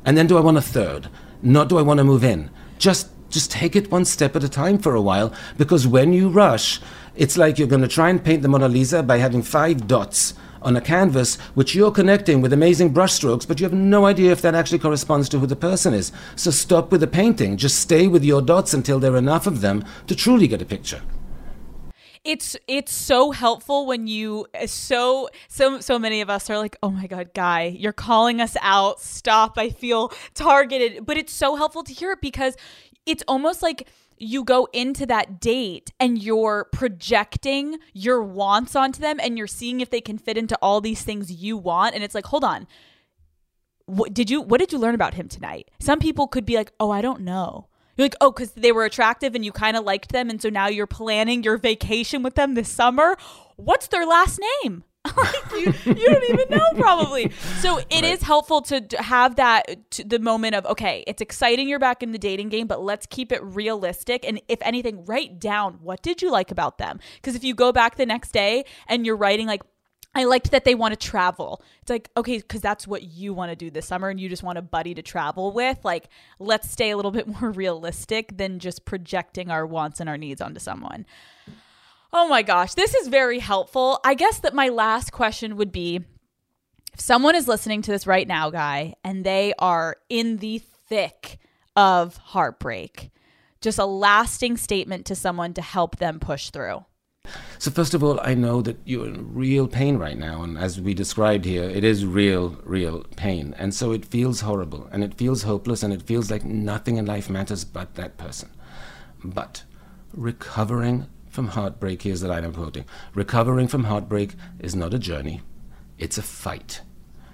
And 0.05 0.17
then 0.17 0.27
do 0.27 0.37
I 0.37 0.41
want 0.41 0.59
a 0.59 0.63
third? 0.63 1.09
Not 1.43 1.69
do 1.69 1.79
I 1.79 1.83
want 1.83 1.99
to 1.99 2.05
move 2.05 2.25
in. 2.25 2.51
Just 2.79 3.09
just 3.31 3.51
take 3.51 3.75
it 3.75 3.91
one 3.91 4.05
step 4.05 4.37
at 4.37 4.45
a 4.45 4.49
time 4.49 4.79
for 4.79 4.95
a 4.95 5.01
while 5.01 5.33
because 5.57 5.87
when 5.87 6.13
you 6.13 6.29
rush, 6.29 6.81
it's 7.17 7.39
like 7.39 7.59
you're 7.59 7.67
going 7.69 7.81
to 7.81 7.89
try 7.89 8.11
and 8.11 8.23
paint 8.23 8.43
the 8.43 8.49
Mona 8.49 8.69
Lisa 8.69 9.03
by 9.03 9.17
having 9.17 9.43
five 9.43 9.87
dots 9.87 10.35
on 10.61 10.77
a 10.77 10.81
canvas 10.81 11.37
which 11.55 11.75
you're 11.75 11.91
connecting 11.91 12.41
with 12.41 12.53
amazing 12.53 12.93
brushstrokes, 12.93 13.49
but 13.49 13.59
you 13.59 13.65
have 13.65 13.73
no 13.73 14.07
idea 14.07 14.31
if 14.33 14.43
that 14.43 14.55
actually 14.55 14.79
corresponds 14.79 15.29
to 15.31 15.39
who 15.39 15.47
the 15.47 15.57
person 15.57 15.95
is. 15.95 16.13
So 16.37 16.51
stop 16.51 16.93
with 16.93 17.01
the 17.01 17.07
painting. 17.07 17.57
Just 17.57 17.79
stay 17.79 18.07
with 18.07 18.23
your 18.23 18.43
dots 18.43 18.75
until 18.75 19.01
there 19.01 19.15
are 19.15 19.19
enough 19.19 19.47
of 19.47 19.63
them 19.63 19.85
to 20.07 20.15
truly 20.15 20.47
get 20.47 20.63
a 20.63 20.67
picture. 20.67 21.03
It's 22.25 22.57
it's 22.69 22.93
so 22.93 23.33
helpful 23.33 23.87
when 23.87 24.07
you 24.07 24.47
uh, 24.55 24.67
so 24.67 25.29
so 25.49 25.81
so 25.81 25.99
many 25.99 26.21
of 26.21 26.31
us 26.31 26.49
are 26.49 26.59
like 26.59 26.77
oh 26.83 26.91
my 26.91 27.07
god 27.09 27.35
guy 27.35 27.65
you're 27.83 27.93
calling 27.93 28.41
us 28.41 28.57
out. 28.61 29.01
Stop. 29.01 29.59
I 29.59 29.71
feel 29.71 30.13
targeted. 30.35 31.05
But 31.05 31.17
it's 31.17 31.33
so 31.33 31.57
helpful 31.57 31.83
to 31.83 31.93
hear 31.93 32.13
it 32.13 32.21
because 32.21 32.57
it's 33.07 33.25
almost 33.27 33.63
like 33.63 33.89
you 34.19 34.45
go 34.45 34.69
into 34.73 35.05
that 35.07 35.41
date 35.41 35.93
and 35.99 36.23
you're 36.23 36.69
projecting 36.73 37.79
your 37.93 38.23
wants 38.23 38.77
onto 38.77 39.01
them 39.01 39.19
and 39.21 39.37
you're 39.37 39.49
seeing 39.49 39.81
if 39.81 39.91
they 39.91 40.01
can 40.01 40.17
fit 40.17 40.39
into 40.39 40.57
all 40.63 40.81
these 40.81 41.03
things 41.03 41.33
you 41.33 41.57
want. 41.57 41.95
And 41.95 42.05
it's 42.05 42.15
like 42.15 42.27
hold 42.27 42.45
on. 42.45 42.67
What 43.87 44.15
did 44.15 44.31
you 44.31 44.41
what 44.41 44.61
did 44.61 44.73
you 44.73 44.79
learn 44.79 44.95
about 44.95 45.15
him 45.15 45.29
tonight? 45.29 45.71
Some 45.81 45.99
people 45.99 46.29
could 46.29 46.47
be 46.47 46.57
like 46.57 46.73
oh 46.79 46.91
i 46.91 47.03
don't 47.03 47.23
know 47.23 47.67
you're 47.97 48.07
like, 48.07 48.17
oh, 48.21 48.31
because 48.31 48.53
they 48.53 48.73
were 48.73 48.85
attractive 48.85 49.35
and 49.35 49.45
you 49.45 49.53
kind 49.53 49.77
of 49.77 49.85
liked 49.85 50.13
them. 50.13 50.31
And 50.31 50.41
so 50.41 50.49
now 50.49 50.69
you're 50.69 50.87
planning 50.87 51.43
your 51.43 51.59
vacation 51.59 52.23
with 52.23 52.35
them 52.35 52.55
this 52.55 52.69
summer. 52.69 53.17
What's 53.57 53.89
their 53.89 54.07
last 54.07 54.41
name? 54.63 54.85
like 55.17 55.53
you, 55.53 55.73
you 55.85 56.09
don't 56.09 56.31
even 56.31 56.47
know 56.49 56.69
probably. 56.77 57.31
So 57.59 57.79
it 57.91 58.05
is 58.05 58.23
helpful 58.23 58.63
to 58.63 58.87
have 58.99 59.35
that 59.35 59.91
to 59.93 60.05
the 60.05 60.21
moment 60.21 60.55
of 60.55 60.65
okay, 60.67 61.03
it's 61.09 61.21
exciting 61.21 61.69
you're 61.69 61.81
back 61.81 62.05
in 62.05 62.13
the 62.13 62.19
dating 62.19 62.51
game, 62.51 62.69
but 62.69 62.81
let's 62.83 63.07
keep 63.07 63.33
it 63.33 63.43
realistic. 63.43 64.25
And 64.25 64.41
if 64.47 64.61
anything, 64.63 65.05
write 65.05 65.41
down 65.41 65.79
what 65.83 66.03
did 66.03 66.23
you 66.23 66.31
like 66.31 66.53
about 66.53 66.79
them? 66.79 67.01
Because 67.17 67.35
if 67.35 67.43
you 67.43 67.53
go 67.53 67.73
back 67.73 67.97
the 67.97 68.07
next 68.07 68.31
day 68.31 68.65
and 68.87 69.05
you're 69.05 69.17
writing 69.17 69.49
like 69.49 69.63
I 70.15 70.25
liked 70.25 70.51
that 70.51 70.65
they 70.65 70.75
want 70.75 70.93
to 70.93 71.09
travel. 71.09 71.63
It's 71.81 71.91
like, 71.91 72.11
okay, 72.17 72.39
because 72.39 72.61
that's 72.61 72.87
what 72.87 73.03
you 73.03 73.33
want 73.33 73.51
to 73.51 73.57
do 73.57 73.71
this 73.71 73.87
summer 73.87 74.11
and 74.11 74.21
you 74.21 74.29
just 74.29 74.43
want 74.43 74.59
a 74.59 74.63
buddy 74.63 74.95
to 74.95 75.03
travel 75.03 75.53
with. 75.53 75.79
Like, 75.85 76.09
let's 76.39 76.71
stay 76.71 76.91
a 76.91 76.97
little 76.97 77.11
bit 77.11 77.27
more 77.41 77.51
realistic 77.51 78.37
than 78.37 78.59
just 78.59 78.85
projecting 78.85 79.51
our 79.51 79.67
wants 79.67 80.01
and 80.01 80.09
our 80.09 80.19
needs 80.19 80.41
onto 80.41 80.61
someone. 80.61 81.07
Oh 82.13 82.29
my 82.29 82.43
gosh, 82.43 82.75
this 82.75 82.95
is 82.95 83.09
very 83.09 83.39
helpful. 83.39 83.99
I 84.05 84.13
guess 84.13 84.41
that 84.41 84.55
my 84.55 84.69
last 84.69 85.13
question 85.13 85.57
would 85.57 85.73
be 85.73 86.01
if 86.93 87.01
someone 87.01 87.35
is 87.35 87.49
listening 87.49 87.81
to 87.83 87.91
this 87.91 88.07
right 88.07 88.29
now, 88.29 88.51
guy, 88.51 88.95
and 89.03 89.25
they 89.25 89.55
are 89.59 89.97
in 90.11 90.37
the 90.37 90.59
thick 90.59 91.39
of 91.75 92.19
heartbreak, 92.19 93.11
just 93.63 93.79
a 93.79 93.87
lasting 93.87 94.59
statement 94.59 95.07
to 95.07 95.15
someone 95.15 95.55
to 95.55 95.63
help 95.63 95.97
them 95.97 96.21
push 96.21 96.51
through. 96.51 96.85
So, 97.63 97.71
first 97.71 97.95
of 97.95 98.03
all, 98.03 98.19
I 98.25 98.35
know 98.35 98.61
that 98.63 98.79
you're 98.85 99.07
in 99.07 99.33
real 99.33 99.69
pain 99.69 99.97
right 99.97 100.19
now. 100.19 100.43
And 100.43 100.59
as 100.59 100.81
we 100.81 100.95
described 100.95 101.45
here, 101.45 101.63
it 101.63 101.85
is 101.85 102.05
real, 102.05 102.57
real 102.65 103.05
pain. 103.15 103.55
And 103.57 103.73
so 103.73 103.93
it 103.93 104.05
feels 104.05 104.41
horrible 104.41 104.89
and 104.91 105.05
it 105.05 105.15
feels 105.15 105.45
hopeless 105.45 105.85
and 105.85 105.95
it 105.95 106.03
feels 106.03 106.29
like 106.29 106.45
nothing 106.45 106.97
in 106.97 107.07
life 107.07 107.31
matters 107.31 107.65
but 107.65 107.95
that 107.95 108.19
person. 108.19 108.51
But 109.23 109.63
recovering 110.13 111.07
from 111.31 111.47
heartbreak, 111.47 112.03
here's 112.03 112.23
the 112.23 112.27
line 112.27 112.43
I'm 112.45 112.53
quoting 112.53 112.85
recovering 113.15 113.69
from 113.69 113.85
heartbreak 113.85 114.35
is 114.59 114.75
not 114.75 114.93
a 114.93 114.99
journey, 114.99 115.43
it's 115.99 116.19
a 116.19 116.23
fight. 116.23 116.81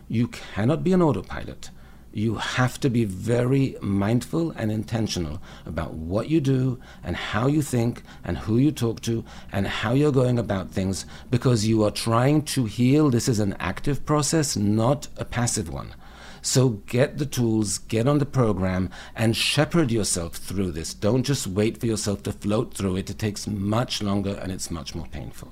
You 0.09 0.29
cannot 0.29 0.85
be 0.85 0.93
an 0.93 1.01
autopilot. 1.01 1.71
You 2.13 2.37
have 2.37 2.81
to 2.81 2.91
be 2.91 3.05
very 3.05 3.77
mindful 3.81 4.51
and 4.53 4.73
intentional 4.73 5.41
about 5.67 5.95
what 5.95 6.29
you 6.29 6.41
do 6.41 6.81
and 7.05 7.15
how 7.15 7.47
you 7.47 7.63
think 7.63 8.03
and 8.25 8.39
who 8.39 8.57
you 8.57 8.73
talk 8.73 9.01
to 9.03 9.25
and 9.53 9.67
how 9.67 9.93
you're 9.93 10.11
going 10.11 10.39
about 10.39 10.71
things 10.71 11.05
because 11.31 11.67
you 11.67 11.85
are 11.85 11.91
trying 11.91 12.43
to 12.43 12.65
heal. 12.65 13.11
This 13.11 13.29
is 13.29 13.41
an 13.41 13.55
active 13.61 14.07
process, 14.07 14.57
not 14.57 15.09
a 15.17 15.25
passive 15.25 15.69
one. 15.69 15.95
So 16.41 16.71
get 16.87 17.19
the 17.19 17.27
tools, 17.27 17.79
get 17.79 18.09
on 18.09 18.19
the 18.19 18.27
program, 18.27 18.91
and 19.15 19.37
shepherd 19.37 19.91
yourself 19.91 20.37
through 20.37 20.73
this. 20.73 20.95
Don't 20.95 21.25
just 21.25 21.47
wait 21.47 21.79
for 21.79 21.87
yourself 21.87 22.23
to 22.23 22.33
float 22.33 22.75
through 22.75 22.97
it. 22.97 23.11
It 23.11 23.19
takes 23.19 23.47
much 23.47 24.03
longer 24.03 24.39
and 24.41 24.51
it's 24.51 24.71
much 24.71 24.95
more 24.95 25.07
painful. 25.07 25.51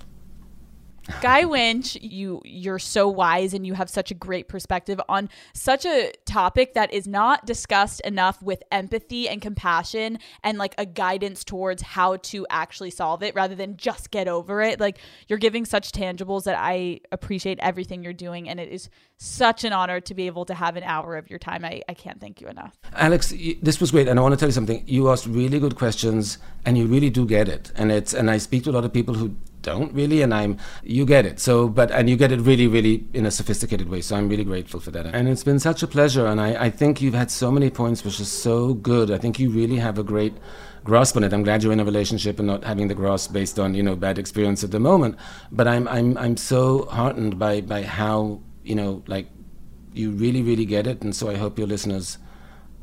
Guy 1.26 1.44
Winch, 1.44 1.96
you 1.96 2.40
you're 2.44 2.78
so 2.78 3.08
wise 3.08 3.52
and 3.52 3.66
you 3.66 3.74
have 3.74 3.90
such 3.90 4.12
a 4.12 4.14
great 4.14 4.46
perspective 4.46 5.00
on 5.08 5.28
such 5.54 5.84
a 5.84 6.12
topic 6.24 6.74
that 6.74 6.92
is 6.92 7.08
not 7.08 7.44
discussed 7.44 8.00
enough 8.02 8.40
with 8.40 8.62
empathy 8.70 9.28
and 9.28 9.42
compassion 9.42 10.20
and 10.44 10.56
like 10.56 10.76
a 10.78 10.86
guidance 10.86 11.42
towards 11.42 11.82
how 11.82 12.18
to 12.18 12.46
actually 12.48 12.90
solve 12.90 13.24
it 13.24 13.34
rather 13.34 13.56
than 13.56 13.76
just 13.76 14.12
get 14.12 14.28
over 14.28 14.62
it. 14.62 14.78
Like 14.78 14.98
you're 15.26 15.40
giving 15.40 15.64
such 15.64 15.90
tangibles 15.90 16.44
that 16.44 16.56
I 16.56 17.00
appreciate 17.10 17.58
everything 17.58 18.04
you're 18.04 18.12
doing 18.12 18.48
and 18.48 18.60
it 18.60 18.68
is 18.68 18.88
such 19.16 19.64
an 19.64 19.72
honor 19.72 19.98
to 19.98 20.14
be 20.14 20.28
able 20.28 20.44
to 20.44 20.54
have 20.54 20.76
an 20.76 20.84
hour 20.84 21.16
of 21.16 21.28
your 21.28 21.40
time. 21.40 21.64
I, 21.64 21.82
I 21.88 21.94
can't 21.94 22.20
thank 22.20 22.40
you 22.40 22.46
enough. 22.46 22.78
Alex, 22.94 23.34
this 23.62 23.80
was 23.80 23.90
great 23.90 24.06
and 24.06 24.20
I 24.20 24.22
want 24.22 24.34
to 24.34 24.38
tell 24.38 24.48
you 24.48 24.52
something. 24.52 24.84
You 24.86 25.10
asked 25.10 25.26
really 25.26 25.58
good 25.58 25.74
questions 25.74 26.38
and 26.64 26.78
you 26.78 26.86
really 26.86 27.10
do 27.10 27.26
get 27.26 27.48
it. 27.48 27.72
And 27.74 27.90
it's 27.90 28.14
and 28.14 28.30
I 28.30 28.38
speak 28.38 28.62
to 28.64 28.70
a 28.70 28.74
lot 28.78 28.84
of 28.84 28.92
people 28.92 29.14
who 29.14 29.34
don't 29.66 29.92
really 30.00 30.22
and 30.22 30.32
i'm 30.32 30.56
you 30.82 31.04
get 31.04 31.26
it. 31.26 31.40
So 31.40 31.68
but 31.68 31.90
and 31.90 32.08
you 32.08 32.16
get 32.16 32.30
it 32.32 32.40
really 32.40 32.68
really 32.76 33.04
in 33.12 33.26
a 33.26 33.30
sophisticated 33.30 33.88
way 33.88 34.00
so 34.00 34.16
i'm 34.16 34.28
really 34.28 34.44
grateful 34.52 34.80
for 34.80 34.92
that. 34.92 35.06
And 35.06 35.28
it's 35.28 35.44
been 35.50 35.58
such 35.58 35.82
a 35.82 35.88
pleasure 35.96 36.26
and 36.26 36.40
i, 36.40 36.50
I 36.66 36.70
think 36.70 37.02
you've 37.02 37.18
had 37.22 37.30
so 37.30 37.50
many 37.50 37.70
points 37.70 38.04
which 38.04 38.20
is 38.20 38.30
so 38.30 38.74
good. 38.74 39.10
I 39.10 39.18
think 39.18 39.38
you 39.40 39.50
really 39.50 39.78
have 39.86 39.98
a 39.98 40.06
great 40.14 40.34
grasp 40.84 41.16
on 41.16 41.24
it. 41.24 41.32
I'm 41.32 41.42
glad 41.42 41.62
you're 41.62 41.72
in 41.72 41.80
a 41.80 41.84
relationship 41.84 42.38
and 42.38 42.46
not 42.46 42.62
having 42.64 42.86
the 42.88 42.94
grasp 42.94 43.32
based 43.32 43.58
on 43.58 43.74
you 43.74 43.82
know 43.82 43.96
bad 43.96 44.18
experience 44.18 44.62
at 44.62 44.70
the 44.70 44.80
moment. 44.90 45.16
But 45.50 45.66
i'm 45.66 45.88
i'm 45.88 46.16
i'm 46.16 46.36
so 46.36 46.86
heartened 46.98 47.38
by 47.38 47.60
by 47.60 47.82
how 47.82 48.40
you 48.62 48.76
know 48.80 49.02
like 49.14 49.26
you 49.92 50.12
really 50.12 50.42
really 50.42 50.68
get 50.76 50.86
it. 50.86 51.02
And 51.02 51.14
so 51.14 51.28
i 51.28 51.36
hope 51.42 51.58
your 51.58 51.66
listeners 51.74 52.18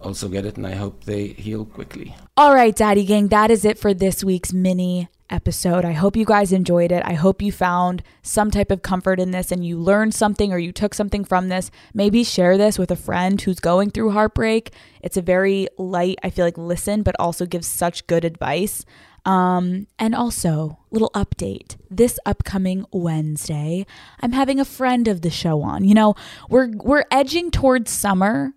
also 0.02 0.28
get 0.28 0.46
it 0.46 0.58
and 0.58 0.68
i 0.68 0.76
hope 0.76 1.06
they 1.06 1.28
heal 1.28 1.64
quickly. 1.64 2.14
All 2.36 2.54
right 2.54 2.76
daddy 2.76 3.06
gang 3.06 3.30
that 3.30 3.50
is 3.50 3.64
it 3.64 3.78
for 3.80 3.94
this 3.94 4.24
week's 4.24 4.52
mini 4.52 5.08
episode. 5.34 5.84
I 5.84 5.94
hope 5.94 6.16
you 6.16 6.26
guys 6.26 6.54
enjoyed 6.54 6.92
it. 6.92 7.04
I 7.06 7.14
hope 7.14 7.42
you 7.42 7.52
found 7.52 8.04
some 8.22 8.52
type 8.52 8.72
of 8.72 8.84
comfort 8.84 9.20
in 9.20 9.32
this 9.32 9.52
and 9.52 9.66
you 9.66 9.78
learned 9.80 10.14
something 10.14 10.54
or 10.54 10.60
you 10.60 10.72
took 10.72 10.94
something 10.94 11.26
from 11.26 11.50
this. 11.50 11.72
Maybe 11.94 12.24
share 12.24 12.58
this 12.58 12.78
with 12.78 12.92
a 12.92 12.96
friend 12.96 13.42
who's 13.42 13.60
going 13.60 13.90
through 13.90 14.12
heartbreak. 14.12 14.72
It's 15.02 15.18
a 15.18 15.22
very 15.22 15.68
light, 15.78 16.20
I 16.24 16.30
feel 16.30 16.46
like, 16.46 16.58
listen, 16.58 17.02
but 17.02 17.16
also 17.20 17.46
gives 17.46 17.68
such 17.68 18.08
good 18.08 18.24
advice. 18.24 18.86
Um, 19.26 19.88
and 19.98 20.14
also, 20.14 20.80
little 20.92 21.10
update. 21.12 21.78
This 21.90 22.20
upcoming 22.26 22.86
Wednesday, 22.92 23.86
I'm 24.20 24.34
having 24.34 24.60
a 24.60 24.66
friend 24.66 25.08
of 25.08 25.22
the 25.22 25.30
show 25.30 25.62
on. 25.62 25.86
You 25.86 25.94
know, 25.94 26.16
we're 26.50 26.72
we're 26.76 27.06
edging 27.10 27.50
towards 27.50 27.90
summer 27.90 28.54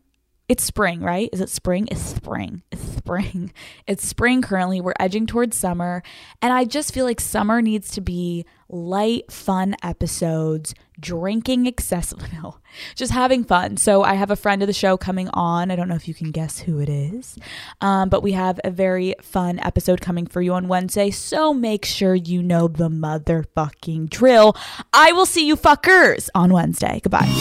it's 0.49 0.63
spring, 0.63 1.01
right? 1.01 1.29
Is 1.33 1.41
it 1.41 1.51
spring? 1.51 1.89
It's 1.91 2.01
spring. 2.01 2.63
It's 2.71 2.81
spring. 3.07 3.53
It's 3.87 4.05
spring 4.05 4.43
currently. 4.43 4.81
We're 4.81 4.95
edging 4.99 5.27
towards 5.27 5.57
summer. 5.57 6.03
And 6.43 6.53
I 6.53 6.65
just 6.65 6.93
feel 6.93 7.05
like 7.05 7.21
summer 7.21 7.63
needs 7.63 7.91
to 7.93 8.01
be 8.01 8.45
light, 8.69 9.31
fun 9.31 9.77
episodes, 9.81 10.75
drinking 10.99 11.67
excessively, 11.67 12.29
no, 12.43 12.57
just 12.97 13.13
having 13.13 13.45
fun. 13.45 13.77
So 13.77 14.03
I 14.03 14.15
have 14.15 14.33
a 14.33 14.37
friend 14.37 14.63
of 14.63 14.67
the 14.67 14.73
show 14.73 14.97
coming 14.97 15.29
on. 15.33 15.71
I 15.71 15.77
don't 15.77 15.89
know 15.89 15.95
if 15.95 16.09
you 16.09 16.15
can 16.15 16.33
guess 16.33 16.59
who 16.59 16.81
it 16.81 16.89
is, 16.89 17.39
um, 17.81 18.09
but 18.09 18.25
we 18.25 18.33
have 18.33 18.59
a 18.65 18.71
very 18.71 19.15
fun 19.23 19.61
episode 19.61 20.01
coming 20.01 20.27
for 20.27 20.43
you 20.43 20.53
on 20.55 20.67
Wednesday. 20.67 21.11
So 21.11 21.55
make 21.55 21.85
sure 21.85 22.15
you 22.17 22.43
know 22.43 22.67
the 22.67 22.89
motherfucking 22.89 24.11
drill. 24.11 24.57
I 24.93 25.13
will 25.13 25.27
see 25.27 25.47
you 25.47 25.57
fuckers 25.57 26.29
on 26.35 26.53
Wednesday. 26.53 27.01
Goodbye. 27.03 27.41